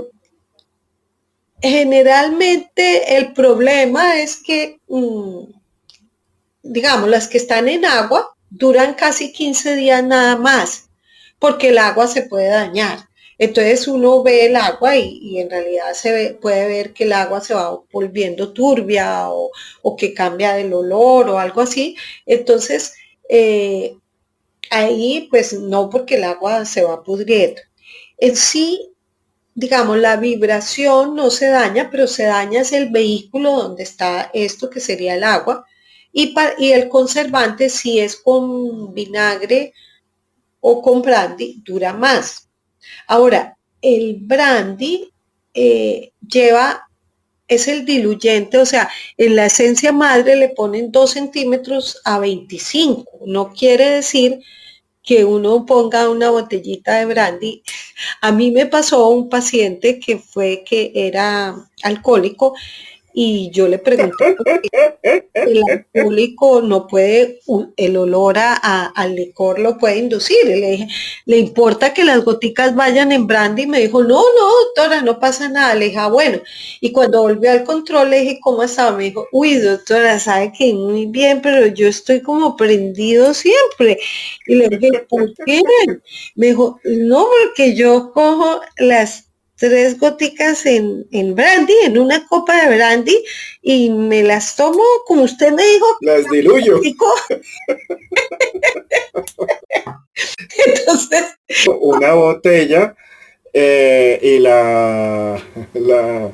generalmente 1.62 3.16
el 3.16 3.32
problema 3.32 4.20
es 4.20 4.36
que, 4.36 4.82
mm, 4.90 5.46
digamos, 6.64 7.08
las 7.08 7.30
que 7.30 7.38
están 7.38 7.70
en 7.70 7.86
agua 7.86 8.36
duran 8.50 8.96
casi 8.96 9.32
15 9.32 9.78
días 9.78 10.04
nada 10.04 10.36
más, 10.36 10.90
porque 11.40 11.70
el 11.70 11.78
agua 11.78 12.08
se 12.08 12.24
puede 12.24 12.50
dañar. 12.50 13.08
Entonces 13.44 13.90
uno 13.90 14.24
ve 14.24 14.46
el 14.46 14.56
agua 14.56 14.96
y, 14.96 15.38
en 15.40 15.50
realidad 15.50 15.94
se 15.94 16.38
puede 16.42 16.66
ver 16.68 16.94
que 16.94 17.04
el 17.04 17.12
agua 17.14 17.42
se 17.42 17.54
va 17.54 17.78
volviendo 17.92 18.54
turbia 18.54 19.30
o, 19.30 19.52
que 19.98 20.14
cambia 20.14 20.54
del 20.54 20.74
olor 20.74 21.30
o 21.30 21.40
algo 21.40 21.62
así. 21.62 21.98
Entonces 22.26 22.94
eh, 23.30 23.98
ahí 24.70 25.28
pues 25.30 25.54
no 25.54 25.90
porque 25.90 26.16
el 26.16 26.24
agua 26.24 26.66
se 26.66 26.84
va 26.84 27.04
pudriendo. 27.04 27.62
En 28.18 28.36
sí, 28.38 28.92
digamos, 29.56 29.98
la 30.00 30.18
vibración 30.18 31.16
no 31.16 31.30
se 31.30 31.48
daña, 31.48 31.90
pero 31.92 32.08
se 32.08 32.24
daña 32.24 32.62
es 32.62 32.72
el 32.72 32.90
vehículo 32.92 33.52
donde 33.58 33.84
está 33.84 34.32
esto 34.34 34.70
que 34.70 34.80
sería 34.80 35.16
el 35.16 35.24
agua. 35.24 35.66
Y, 36.14 36.34
y 36.60 36.72
el 36.72 36.90
conservante, 36.90 37.70
si 37.70 38.00
es 38.00 38.16
con 38.16 38.94
vinagre 38.94 39.74
o 40.62 40.82
con 40.82 41.02
brandy, 41.02 41.62
dura 41.66 41.94
más. 41.94 42.43
Ahora, 43.14 43.56
el 43.80 44.18
brandy 44.22 45.14
eh, 45.54 46.14
lleva, 46.28 46.88
es 47.48 47.68
el 47.68 47.86
diluyente, 47.86 48.58
o 48.58 48.66
sea, 48.66 48.90
en 49.18 49.36
la 49.36 49.46
esencia 49.46 49.92
madre 49.92 50.36
le 50.36 50.50
ponen 50.50 50.92
2 50.92 51.12
centímetros 51.12 52.02
a 52.06 52.18
25. 52.18 53.20
No 53.28 53.54
quiere 53.54 53.88
decir 53.88 54.40
que 55.04 55.26
uno 55.26 55.64
ponga 55.68 56.10
una 56.10 56.32
botellita 56.32 56.96
de 56.98 57.06
brandy. 57.06 57.62
A 58.22 58.32
mí 58.32 58.50
me 58.50 58.66
pasó 58.66 59.08
un 59.10 59.30
paciente 59.30 60.00
que 60.00 60.18
fue 60.18 60.64
que 60.66 60.92
era 60.96 61.56
alcohólico 61.84 62.56
y 63.14 63.52
yo 63.52 63.68
le 63.68 63.78
pregunté, 63.78 64.36
el 65.34 65.62
alcohólico 65.70 66.62
no 66.62 66.88
puede, 66.88 67.40
el 67.78 67.98
olor 67.98 68.38
a, 68.38 68.86
al 68.88 69.16
licor 69.16 69.60
lo 69.60 69.78
puede 69.78 69.98
inducir. 69.98 70.38
le 70.46 70.56
dije, 70.56 70.88
¿le 71.26 71.38
importa 71.38 71.94
que 71.94 72.04
las 72.04 72.24
goticas 72.26 72.76
vayan 72.76 73.12
en 73.12 73.28
brandy? 73.28 73.64
Y 73.64 73.68
me 73.68 73.80
dijo, 73.80 74.02
no, 74.04 74.22
no, 74.22 74.66
doctora, 74.66 75.02
no 75.02 75.20
pasa 75.20 75.48
nada. 75.48 75.76
Le 75.76 75.86
dije, 75.86 75.98
ah, 76.00 76.08
bueno. 76.08 76.40
Y 76.82 76.92
cuando 76.92 77.22
volvió 77.22 77.52
al 77.52 77.64
control, 77.64 78.10
le 78.10 78.22
dije, 78.22 78.40
¿cómo 78.42 78.64
estaba? 78.64 78.98
Me 78.98 79.06
dijo, 79.06 79.28
uy, 79.32 79.56
doctora, 79.56 80.20
sabe 80.20 80.52
que 80.58 80.74
muy 80.74 81.06
bien, 81.06 81.42
pero 81.42 81.68
yo 81.68 81.88
estoy 81.88 82.22
como 82.22 82.56
prendido 82.56 83.34
siempre. 83.34 84.00
Y 84.48 84.56
le 84.56 84.70
dije, 84.70 85.06
¿por 85.10 85.34
qué? 85.46 85.62
Me 86.36 86.48
dijo, 86.48 86.80
no, 86.84 87.28
porque 87.28 87.76
yo 87.76 88.12
cojo 88.12 88.62
las 88.78 89.33
tres 89.64 89.98
goticas 89.98 90.66
en, 90.66 91.08
en, 91.12 91.36
brandy, 91.36 91.74
en 91.86 91.98
una 91.98 92.28
copa 92.28 92.66
de 92.68 92.76
brandy, 92.76 93.24
y 93.62 93.90
me 93.90 94.22
las 94.22 94.58
tomo, 94.58 94.84
como 95.08 95.24
usted 95.24 95.54
me 95.54 95.64
dijo. 95.64 95.86
Las 96.02 96.30
diluyo. 96.30 96.82
Entonces. 100.66 101.24
Una 101.80 102.14
botella 102.14 102.94
eh, 103.54 104.20
y 104.22 104.40
la, 104.40 105.42
la, 105.76 106.30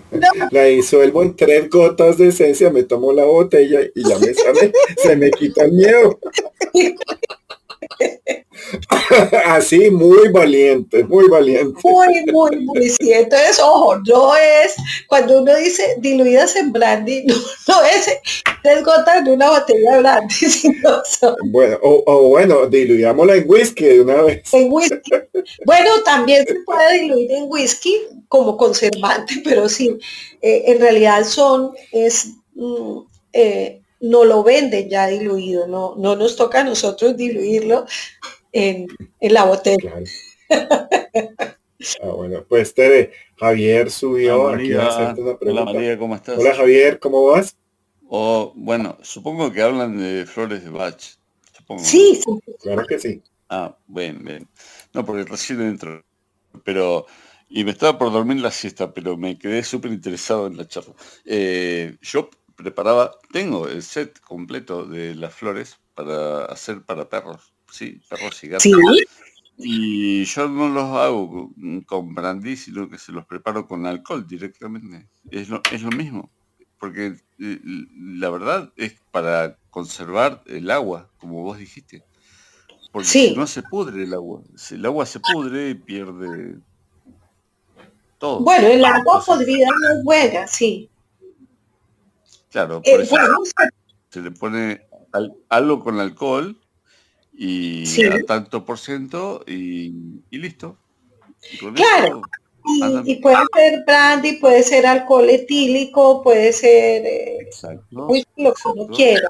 la, 0.50 0.64
disuelvo 0.64 1.22
en 1.22 1.36
tres 1.36 1.70
gotas 1.70 2.18
de 2.18 2.30
esencia, 2.30 2.72
me 2.72 2.82
tomo 2.82 3.14
la 3.14 3.26
botella 3.26 3.82
y 3.94 4.10
ya 4.10 4.18
me 4.18 4.34
sale, 4.34 4.74
se 4.98 5.16
me 5.16 5.30
quita 5.30 5.66
el 5.66 5.74
miedo. 5.74 6.20
Así, 9.46 9.90
muy 9.90 10.30
valiente, 10.30 11.04
muy 11.04 11.28
valiente. 11.28 11.80
Muy, 11.84 12.26
muy, 12.32 12.60
muy, 12.66 12.90
sí. 12.90 13.12
Entonces, 13.14 13.60
ojo, 13.60 13.98
no 13.98 14.36
es, 14.36 14.76
cuando 15.08 15.42
uno 15.42 15.56
dice 15.56 15.96
diluidas 16.00 16.56
en 16.56 16.72
brandy, 16.72 17.26
no, 17.68 17.84
es 17.84 18.20
tres 18.62 18.84
gotas 18.84 19.24
de 19.24 19.32
una 19.32 19.50
botella 19.50 19.94
de 19.94 20.00
brandy, 20.00 20.34
sino 20.34 21.02
Bueno, 21.46 21.78
o, 21.82 22.30
bueno, 22.30 22.66
diluyámosla 22.68 23.36
en 23.36 23.50
whisky 23.50 23.86
de 23.86 24.02
una 24.02 24.22
vez. 24.22 24.54
En 24.54 24.72
whisky. 24.72 25.12
Bueno, 25.66 25.90
también 26.04 26.46
se 26.46 26.56
puede 26.66 27.00
diluir 27.00 27.32
en 27.32 27.46
whisky 27.48 27.96
como 28.28 28.58
conservante, 28.58 29.36
pero 29.44 29.70
sí, 29.70 29.98
eh, 30.42 30.64
en 30.68 30.80
realidad 30.80 31.24
son, 31.26 31.72
es... 31.92 32.28
Mm, 32.56 33.00
eh, 33.32 33.79
no 34.00 34.26
lo 34.26 34.44
venden 34.44 34.90
ya 34.90 35.08
diluido, 35.08 35.68
no, 35.68 35.96
no 35.98 36.16
nos 36.16 36.36
toca 36.36 36.62
a 36.62 36.64
nosotros 36.64 37.18
diluirlo 37.18 37.86
en, 38.52 38.88
la 39.22 39.46
botella. 39.46 39.94
Ah, 42.02 42.10
bueno, 42.10 42.44
pues 42.50 42.74
Tere, 42.74 43.14
Javier 43.38 43.90
subió 43.90 44.44
Hola, 44.44 44.58
aquí 44.58 44.74
a 44.74 45.16
una 45.18 45.38
pregunta. 45.38 45.46
Hola 45.50 45.66
María, 45.66 45.98
¿cómo 45.98 46.14
estás? 46.16 46.38
Hola 46.38 46.54
Javier, 46.54 47.00
¿cómo 47.00 47.26
vas? 47.26 47.56
Oh, 48.10 48.52
bueno, 48.56 48.98
supongo 49.02 49.52
que 49.54 49.62
hablan 49.62 49.98
de 49.98 50.26
flores 50.26 50.64
de 50.66 50.72
Bach. 50.72 51.00
Sí, 51.78 52.20
claro 52.62 52.86
que 52.88 53.00
sí. 53.00 53.22
Ah, 53.48 53.78
bien, 53.88 54.24
bien. 54.24 54.48
No, 54.94 55.06
porque 55.06 55.24
recién 55.24 55.62
entro. 55.62 56.04
Pero, 56.64 57.06
y 57.48 57.64
me 57.64 57.72
estaba 57.72 57.98
por 57.98 58.12
dormir 58.12 58.42
la 58.42 58.52
siesta, 58.52 58.94
pero 58.94 59.18
me 59.18 59.38
quedé 59.38 59.64
súper 59.64 59.92
interesado 59.92 60.48
en 60.48 60.58
la 60.58 60.68
charla. 60.68 60.94
Eh, 61.26 61.98
yo 62.02 62.30
preparaba, 62.60 63.12
tengo 63.32 63.68
el 63.70 63.82
set 63.84 64.20
completo 64.20 64.86
de 64.86 65.16
las 65.16 65.34
flores 65.34 65.78
para 65.96 66.44
hacer 66.46 66.82
para 66.82 67.08
perros, 67.08 67.54
sí, 67.72 68.02
perros 68.10 68.44
y 68.44 68.50
gatos. 68.50 68.68
Y 69.58 70.26
yo 70.26 70.48
no 70.50 70.68
los 70.68 70.86
hago 70.96 71.52
con 71.86 72.14
brandy, 72.14 72.58
sino 72.58 72.90
que 72.90 72.98
se 72.98 73.14
los 73.14 73.26
preparo 73.26 73.66
con 73.66 73.86
alcohol 73.86 74.26
directamente. 74.28 75.08
Es 75.32 75.48
lo, 75.48 75.62
es 75.72 75.82
lo 75.82 75.92
mismo, 75.92 76.30
porque 76.80 77.16
eh, 77.40 77.60
la 77.96 78.30
verdad 78.30 78.74
es 78.76 78.96
para 79.12 79.58
conservar 79.70 80.44
el 80.46 80.70
agua, 80.70 81.10
como 81.18 81.44
vos 81.44 81.58
dijiste. 81.58 82.04
Porque 82.92 83.08
si 83.08 83.36
no 83.36 83.48
se 83.48 83.64
pudre 83.64 84.04
el 84.04 84.14
agua. 84.14 84.42
Si 84.56 84.76
el 84.76 84.86
agua 84.86 85.06
se 85.06 85.20
pudre, 85.20 85.76
pierde 85.76 86.58
todo. 88.18 88.42
Bueno, 88.42 88.68
el 88.68 88.84
agua 88.84 89.24
podrida 89.26 89.68
no 89.68 89.98
es 89.98 90.04
buena, 90.04 90.48
sí. 90.48 90.90
Claro, 92.50 92.82
por 92.82 93.00
eh, 93.00 93.04
eso 93.04 93.16
se 94.10 94.22
le 94.22 94.32
pone 94.32 94.82
algo 95.50 95.84
con 95.84 96.00
alcohol 96.00 96.60
y 97.34 97.84
a 98.06 98.24
tanto 98.26 98.66
por 98.66 98.80
ciento 98.80 99.44
y, 99.48 99.92
listo. 100.32 100.78
claro. 101.76 102.22
y, 103.06 103.16
puede 103.18 103.38
ser 103.56 103.84
brandy, 103.86 104.34
puede 104.38 104.64
ser 104.64 104.86
alcohol 104.86 105.30
etílico, 105.30 106.22
puede 106.24 106.52
ser 106.54 107.06
eh, 107.06 107.50
lo 107.92 108.08
que 108.08 108.62
uno 108.66 108.88
quiera. 108.88 109.30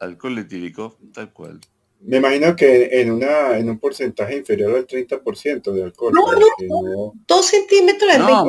Alcohol 0.00 0.38
etílico, 0.38 0.98
tal 1.12 1.32
cual. 1.32 1.60
Me 2.00 2.18
imagino 2.18 2.54
que 2.54 3.00
en 3.00 3.12
una 3.12 3.56
en 3.56 3.70
un 3.70 3.78
porcentaje 3.78 4.36
inferior 4.36 4.76
al 4.76 4.86
30% 4.86 5.72
de 5.72 5.82
alcohol. 5.84 6.12
No, 6.12 6.32
no, 6.32 6.46
no, 6.68 7.12
dos 7.26 7.46
centímetros 7.46 8.12
de 8.12 8.18
no, 8.18 8.44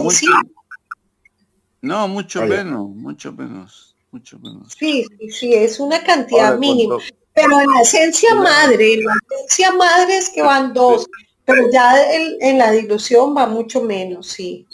no, 1.82 2.08
mucho 2.08 2.46
menos, 2.46 2.90
mucho 2.90 3.32
menos, 3.32 3.96
mucho 4.12 4.40
menos. 4.40 4.74
Sí, 4.78 5.06
sí, 5.20 5.30
sí, 5.30 5.54
es 5.54 5.80
una 5.80 6.04
cantidad 6.04 6.58
mínima. 6.58 6.98
Pero 7.34 7.60
en 7.60 7.70
la 7.70 7.82
esencia 7.82 8.34
madre, 8.36 8.94
en 8.94 9.04
la 9.04 9.14
esencia 9.30 9.74
madre 9.74 10.18
es 10.18 10.30
que 10.30 10.42
van 10.42 10.74
dos, 10.74 11.06
pero 11.44 11.70
ya 11.72 11.94
en 12.40 12.58
la 12.58 12.72
dilución 12.72 13.36
va 13.36 13.46
mucho 13.46 13.84
menos, 13.84 14.28
sí. 14.28 14.66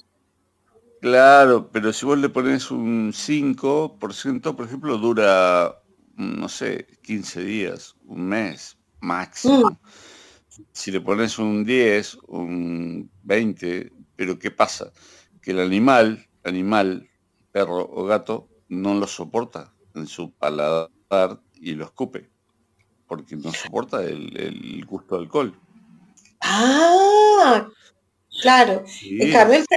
Claro, 1.02 1.72
pero 1.72 1.92
si 1.92 2.06
vos 2.06 2.20
le 2.20 2.30
pones 2.30 2.70
un 2.70 3.12
5%, 3.12 4.56
por 4.56 4.66
ejemplo, 4.66 4.98
dura, 5.00 5.82
no 6.16 6.48
sé, 6.48 6.86
15 7.02 7.44
días, 7.44 7.96
un 8.06 8.28
mes 8.28 8.78
máximo. 9.00 9.72
Mm. 9.72 9.78
Si 10.72 10.92
le 10.92 11.02
pones 11.02 11.40
un 11.40 11.66
10, 11.66 12.20
un 12.28 13.10
20, 13.24 13.92
pero 14.16 14.38
¿qué 14.38 14.52
pasa? 14.52 14.92
Que 15.42 15.52
el 15.52 15.62
animal 15.62 16.28
animal, 16.44 17.10
perro 17.52 17.90
o 17.92 18.06
gato, 18.06 18.50
no 18.70 18.94
lo 18.96 19.08
soporta 19.08 19.74
en 19.96 20.08
su 20.08 20.32
paladar 20.32 20.90
y 21.56 21.74
lo 21.74 21.86
escupe, 21.86 22.30
porque 23.08 23.36
no 23.36 23.52
soporta 23.52 24.04
el, 24.04 24.86
gusto 24.86 25.16
del 25.16 25.26
alcohol. 25.26 25.60
Ah, 26.42 27.68
claro. 28.42 28.84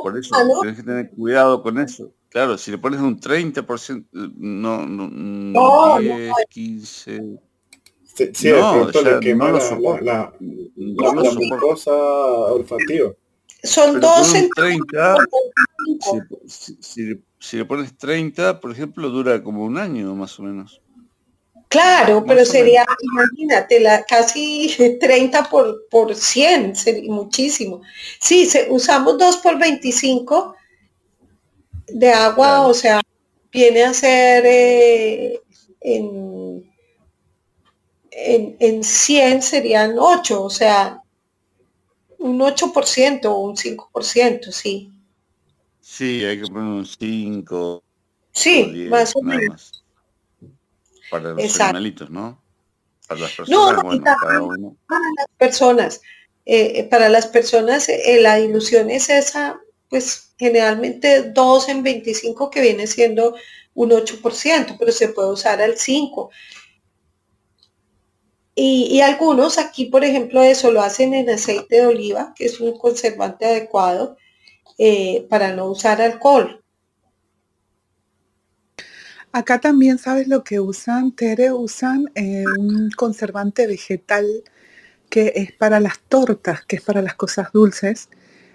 por 0.03 0.19
eso 0.19 0.35
tienes 0.62 0.78
que 0.78 0.85
tener 0.85 1.11
cuidado 1.11 1.62
con 1.62 1.78
eso. 1.78 2.12
Claro, 2.31 2.59
si 2.59 2.70
le 2.73 2.78
pones 2.78 3.01
un 3.01 3.20
30%, 3.20 4.09
no, 4.12 4.86
no, 4.86 5.09
no 5.09 5.99
10, 6.01 6.32
15... 6.51 7.39
Sí, 8.03 8.31
sí 8.32 8.51
no, 8.51 8.89
le 8.91 9.20
quema 9.20 9.51
no 9.51 9.59
la, 9.59 10.01
la, 10.01 10.32
la, 10.86 11.93
olfativa. 12.53 13.12
Son 13.65 13.99
dos 13.99 14.35
30, 14.55 15.16
si, 16.47 17.57
le 17.57 17.65
pones 17.65 17.97
30, 17.97 18.61
por 18.61 18.70
ejemplo, 18.70 19.09
dura 19.09 19.43
como 19.43 19.65
un 19.65 19.78
año 19.78 20.15
más 20.15 20.39
o 20.39 20.43
menos. 20.43 20.82
Claro, 21.69 22.24
pero 22.27 22.45
sería, 22.45 22.85
imagínate, 23.01 23.81
la, 23.81 24.05
casi 24.05 24.70
30 25.01 25.49
por, 25.49 25.89
por 25.89 26.15
100, 26.15 26.77
sería 26.77 27.11
muchísimo. 27.11 27.81
Sí, 28.20 28.45
se, 28.47 28.70
usamos 28.70 29.19
2 29.19 29.39
por 29.39 29.59
25 29.59 30.55
de 31.89 32.12
agua, 32.12 32.66
o 32.66 32.74
sea, 32.74 33.01
viene 33.51 33.82
a 33.82 33.95
ser 33.95 34.45
eh, 34.47 35.41
en, 35.81 36.70
en, 38.11 38.57
en 38.61 38.85
100 38.85 39.43
serían 39.43 39.97
8, 39.99 40.43
o 40.43 40.51
sea, 40.51 41.01
un 42.19 42.41
8% 42.41 43.24
o 43.27 43.39
un 43.39 43.57
5%, 43.57 44.51
sí. 44.53 44.91
Sí, 45.81 46.24
hay 46.24 46.41
que 46.41 46.47
poner 46.47 46.62
un 46.62 46.86
5. 46.86 47.82
Sí, 48.32 48.86
más 48.91 49.15
o 49.15 49.23
menos. 49.23 49.85
Para 51.11 51.32
los 51.35 51.61
animalitos, 51.61 52.11
¿no? 52.11 52.43
Para 53.07 53.20
las 53.20 53.32
personas, 53.32 53.77
no, 53.77 53.82
bueno, 53.82 54.05
cada 54.05 54.43
uno. 54.43 54.77
Para 54.89 55.05
las 55.16 55.27
personas. 55.39 56.01
eh, 56.47 56.85
para 56.91 57.09
las 57.09 57.27
personas 57.27 57.89
eh, 57.89 58.19
la 58.20 58.36
dilución 58.36 58.91
es 58.91 59.09
esa, 59.09 59.61
pues 59.89 60.35
generalmente 60.39 61.31
2 61.31 61.69
en 61.69 61.82
25 61.82 62.51
que 62.51 62.61
viene 62.61 62.86
siendo 62.86 63.35
un 63.74 63.91
8%, 63.91 64.77
pero 64.78 64.93
se 64.93 65.09
puede 65.09 65.31
usar 65.31 65.61
al 65.61 65.77
5. 65.77 66.31
Y, 68.56 69.01
algunos 69.01 69.59
aquí, 69.59 69.86
por 69.86 70.05
ejemplo, 70.05 70.43
eso 70.43 70.70
lo 70.70 70.81
hacen 70.81 71.12
en 71.12 71.28
aceite 71.28 71.76
de 71.76 71.86
oliva, 71.86 72.32
que 72.36 72.44
es 72.44 72.60
un 72.60 72.78
conservante 72.78 73.47
adecuado 73.47 74.16
eh, 74.78 75.26
para 75.28 75.55
no 75.55 75.66
usar 75.66 76.01
alcohol. 76.01 76.62
Acá 79.32 79.60
también, 79.60 79.98
¿sabes 79.98 80.28
lo 80.28 80.44
que 80.44 80.60
usan? 80.60 81.10
Tere, 81.10 81.52
usan 81.52 82.12
eh, 82.14 82.44
un 82.56 82.90
conservante 82.97 83.66
vegetal 83.66 84.44
que 85.10 85.32
es 85.35 85.52
para 85.52 85.81
las 85.81 85.98
tortas, 86.09 86.64
que 86.64 86.76
es 86.76 86.82
para 86.82 87.02
las 87.02 87.16
cosas 87.16 87.51
dulces 87.52 88.09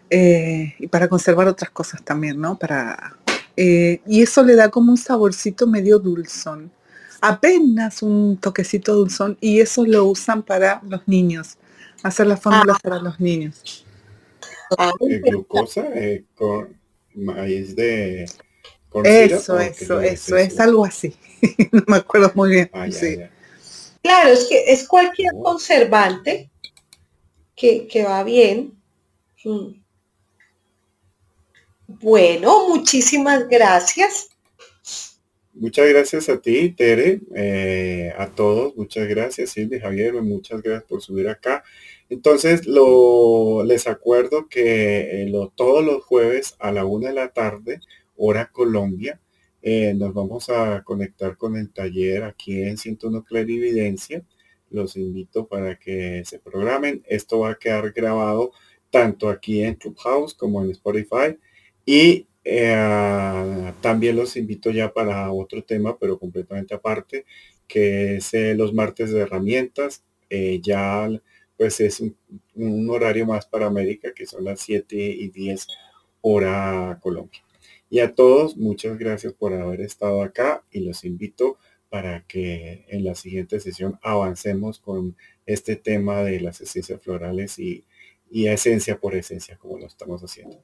eh, 0.10 0.76
y 0.80 0.88
para 0.88 1.10
conservar 1.10 1.48
otras 1.48 1.72
cosas 1.72 2.02
también, 2.04 2.40
¿no? 2.40 2.58
Para, 2.58 3.18
y 3.58 4.22
eso 4.22 4.42
le 4.44 4.56
da 4.56 4.70
como 4.70 4.92
un 4.92 4.98
saborcito 4.98 5.68
medio 5.68 6.00
dulzón 6.00 6.72
apenas 7.22 8.02
un 8.02 8.38
toquecito 8.38 8.96
dulzón 8.96 9.38
y 9.42 9.60
eso 9.60 9.86
lo 9.86 10.06
usan 10.06 10.44
para 10.44 10.82
los 10.88 11.08
niños, 11.08 11.58
hacer 12.04 12.28
las 12.28 12.42
fórmulas 12.42 12.78
ah. 12.78 12.80
para 12.82 13.00
los 13.00 13.20
niños. 13.20 13.86
Ah, 14.78 14.92
glucosa 15.00 15.88
eh, 15.96 16.26
con 16.36 16.78
maíz 17.16 17.76
de 17.76 18.24
eso, 19.04 19.60
eso, 19.60 20.00
eso, 20.00 20.38
es 20.38 20.60
algo 20.60 20.86
así. 20.86 21.16
no 21.72 21.84
me 21.88 21.98
acuerdo 21.98 22.32
muy 22.36 22.52
bien. 22.52 22.70
Ah, 22.74 22.88
claro, 24.02 24.30
es 24.30 24.46
que 24.46 24.72
es 24.72 24.88
cualquier 24.88 25.32
oh. 25.36 25.44
conservante 25.44 26.50
que, 27.56 27.88
que 27.88 28.04
va 28.04 28.24
bien. 28.24 28.74
Mm. 29.44 29.80
Bueno, 31.88 32.68
muchísimas 32.70 33.48
gracias. 33.48 34.30
Muchas 35.60 35.90
gracias 35.90 36.30
a 36.30 36.40
ti, 36.40 36.72
Tere, 36.72 37.20
eh, 37.36 38.14
a 38.18 38.28
todos, 38.28 38.78
muchas 38.78 39.10
gracias, 39.10 39.50
Silvia, 39.50 39.82
Javier, 39.82 40.14
muchas 40.22 40.62
gracias 40.62 40.86
por 40.86 41.02
subir 41.02 41.28
acá. 41.28 41.66
Entonces, 42.08 42.66
lo, 42.66 43.66
les 43.66 43.86
acuerdo 43.86 44.48
que 44.48 45.24
eh, 45.24 45.50
todos 45.58 45.84
los 45.84 46.02
jueves 46.06 46.56
a 46.60 46.72
la 46.72 46.86
una 46.86 47.10
de 47.10 47.16
la 47.16 47.34
tarde, 47.34 47.82
hora 48.16 48.50
Colombia, 48.54 49.20
eh, 49.62 49.94
nos 49.96 50.14
vamos 50.14 50.50
a 50.50 50.82
conectar 50.86 51.36
con 51.36 51.58
el 51.58 51.74
taller 51.74 52.24
aquí 52.24 52.62
en 52.62 52.78
101 52.78 53.26
Clarividencia. 53.26 54.24
Los 54.70 54.96
invito 54.96 55.46
para 55.46 55.78
que 55.78 56.24
se 56.24 56.40
programen. 56.40 57.04
Esto 57.06 57.40
va 57.40 57.52
a 57.52 57.60
quedar 57.60 57.92
grabado 57.92 58.54
tanto 58.92 59.28
aquí 59.28 59.62
en 59.62 59.76
Clubhouse 59.76 60.34
como 60.36 60.64
en 60.64 60.72
Spotify. 60.72 61.38
Y 61.86 62.29
eh, 62.44 63.74
también 63.82 64.16
los 64.16 64.36
invito 64.38 64.72
ya 64.72 64.94
para 64.94 65.32
otro 65.32 65.64
tema, 65.64 65.98
pero 65.98 66.20
completamente 66.20 66.74
aparte, 66.74 67.26
que 67.68 68.18
es 68.18 68.34
eh, 68.34 68.56
los 68.56 68.74
martes 68.74 69.12
de 69.12 69.22
herramientas. 69.22 70.04
Eh, 70.30 70.60
ya 70.62 71.10
pues 71.58 71.80
es 71.82 72.02
un, 72.02 72.90
horario 72.90 73.26
más 73.26 73.46
para 73.46 73.68
América, 73.68 74.14
que 74.16 74.26
son 74.26 74.46
las 74.46 74.62
7 74.62 74.96
y 74.96 75.30
10 75.30 75.68
hora 76.22 77.00
Colombia. 77.02 77.42
Y 77.90 78.00
a 78.00 78.16
todos, 78.16 78.58
muchas 78.58 78.98
gracias 78.98 79.34
por 79.34 79.54
haber 79.54 79.82
estado 79.82 80.22
acá 80.22 80.64
y 80.72 80.82
los 80.82 81.04
invito 81.06 81.58
para 81.90 82.26
que 82.28 82.86
en 82.90 83.04
la 83.04 83.16
siguiente 83.16 83.60
sesión 83.60 84.00
avancemos 84.04 84.80
con 84.80 85.18
este 85.46 85.76
tema 85.76 86.24
de 86.24 86.40
las 86.40 86.62
esencias 86.62 87.02
florales 87.02 87.58
y, 87.60 87.86
y 88.30 88.48
esencia 88.48 89.00
por 89.00 89.16
esencia, 89.16 89.58
como 89.58 89.80
lo 89.80 89.88
estamos 89.88 90.22
haciendo. 90.22 90.62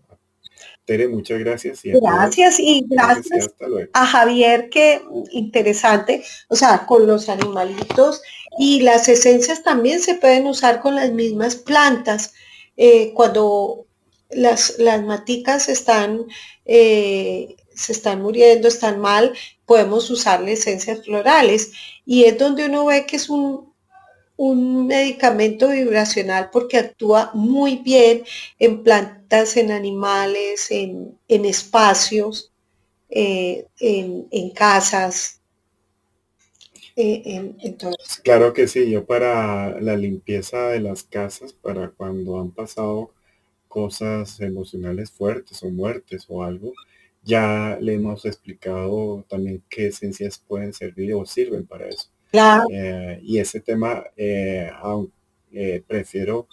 Tere, 0.85 1.07
muchas 1.07 1.39
gracias. 1.39 1.83
Y 1.83 1.91
gracias 1.91 2.59
y 2.59 2.85
gracias, 2.87 3.49
a 3.93 4.05
Javier, 4.05 4.69
que 4.69 5.01
interesante, 5.31 6.23
o 6.47 6.55
sea, 6.55 6.85
con 6.85 7.07
los 7.07 7.27
animalitos 7.27 8.21
y 8.57 8.81
las 8.81 9.09
esencias 9.09 9.63
también 9.63 9.99
se 9.99 10.15
pueden 10.15 10.45
usar 10.45 10.81
con 10.81 10.95
las 10.95 11.11
mismas 11.11 11.55
plantas. 11.55 12.33
Eh, 12.77 13.13
cuando 13.13 13.87
las, 14.29 14.77
las 14.77 15.03
maticas 15.03 15.69
están, 15.69 16.25
eh, 16.65 17.55
se 17.73 17.91
están 17.91 18.21
muriendo, 18.21 18.67
están 18.67 18.99
mal, 18.99 19.33
podemos 19.65 20.09
usarle 20.09 20.53
esencias 20.53 21.03
florales. 21.03 21.71
Y 22.05 22.25
es 22.25 22.37
donde 22.37 22.65
uno 22.65 22.85
ve 22.85 23.05
que 23.05 23.15
es 23.15 23.29
un, 23.29 23.73
un 24.37 24.87
medicamento 24.87 25.69
vibracional 25.69 26.49
porque 26.51 26.77
actúa 26.77 27.31
muy 27.33 27.77
bien 27.77 28.23
en 28.59 28.83
plantas, 28.83 29.57
en 29.57 29.71
animales, 29.71 30.71
en, 30.71 31.17
espacios, 31.27 32.51
eh, 33.09 33.65
en, 33.79 34.49
casas. 34.51 35.41
Eh, 36.97 37.53
claro 38.23 38.53
que 38.53 38.67
sí, 38.67 38.89
yo 38.89 39.05
para 39.05 39.79
la 39.81 39.95
limpieza 39.97 40.69
de 40.69 40.79
las 40.79 41.03
casas, 41.03 41.53
para 41.53 41.89
cuando 41.89 42.39
han 42.39 42.51
pasado 42.51 43.11
cosas 43.67 44.39
emocionales 44.39 45.11
fuertes 45.11 45.61
o 45.63 45.69
muertes 45.69 46.25
o 46.29 46.43
algo, 46.43 46.73
ya 47.23 47.77
le 47.81 47.95
hemos 47.95 48.25
explicado 48.25 49.25
también 49.27 49.63
qué 49.69 49.87
esencias 49.87 50.37
pueden 50.37 50.73
servir 50.73 51.13
o 51.13 51.25
sirven 51.25 51.65
para 51.65 51.89
eso. 51.89 52.09
Eh, 52.71 53.19
y 53.23 53.39
ese 53.39 53.61
tema, 53.61 54.03
eh, 54.15 54.69
eh, 55.51 55.83
prefiero, 55.85 56.47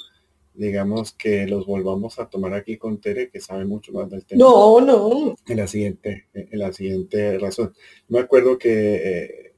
digamos, 0.54 1.12
que 1.12 1.46
los 1.46 1.66
volvamos 1.66 2.18
a 2.18 2.28
tomar 2.28 2.54
aquí 2.54 2.76
con 2.76 3.00
Tere, 3.00 3.30
que 3.30 3.40
sabe 3.40 3.64
mucho 3.64 3.92
más 3.92 4.10
del 4.10 4.24
tema. 4.24 4.44
No, 4.44 4.80
no. 4.80 5.34
En 5.46 5.56
la 5.56 5.66
siguiente, 5.66 6.28
en 6.34 6.59
la 6.59 6.72
siguiente 6.72 7.38
razón. 7.38 7.74
Me 8.09 8.20
acuerdo 8.20 8.59
que, 8.59 9.54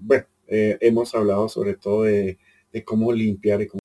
bueno, 0.00 0.26
hemos 0.46 1.14
hablado 1.14 1.48
sobre 1.48 1.74
todo 1.74 2.04
de, 2.04 2.38
de 2.72 2.84
cómo 2.84 3.12
limpiar 3.12 3.62
y 3.62 3.66
cómo 3.66 3.80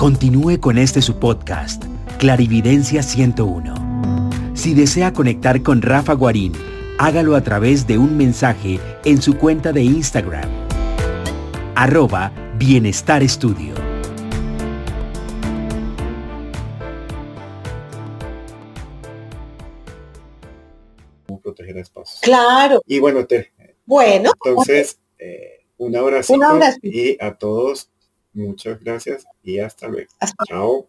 Continúe 0.00 0.58
con 0.60 0.78
este 0.78 1.02
su 1.02 1.18
podcast, 1.18 1.84
Clarividencia 2.18 3.02
101. 3.02 4.30
Si 4.54 4.72
desea 4.72 5.12
conectar 5.12 5.62
con 5.62 5.82
Rafa 5.82 6.14
Guarín, 6.14 6.54
hágalo 6.98 7.36
a 7.36 7.42
través 7.42 7.86
de 7.86 7.98
un 7.98 8.16
mensaje 8.16 8.80
en 9.04 9.20
su 9.20 9.36
cuenta 9.36 9.74
de 9.74 9.82
Instagram. 9.82 10.48
Arroba 11.74 12.32
Bienestar 12.56 13.22
Estudio. 13.22 13.74
proteger 21.42 21.76
espacios. 21.76 22.20
Claro. 22.22 22.80
Y 22.86 23.00
bueno, 23.00 23.26
te, 23.26 23.52
bueno, 23.84 24.30
entonces, 24.46 24.98
eh, 25.18 25.66
un 25.76 25.94
abrazo 25.94 26.38
y 26.80 27.22
a 27.22 27.34
todos 27.36 27.89
Muchas 28.32 28.80
gracias 28.80 29.26
y 29.42 29.58
hasta 29.58 29.88
luego. 29.88 30.10
Chao. 30.48 30.88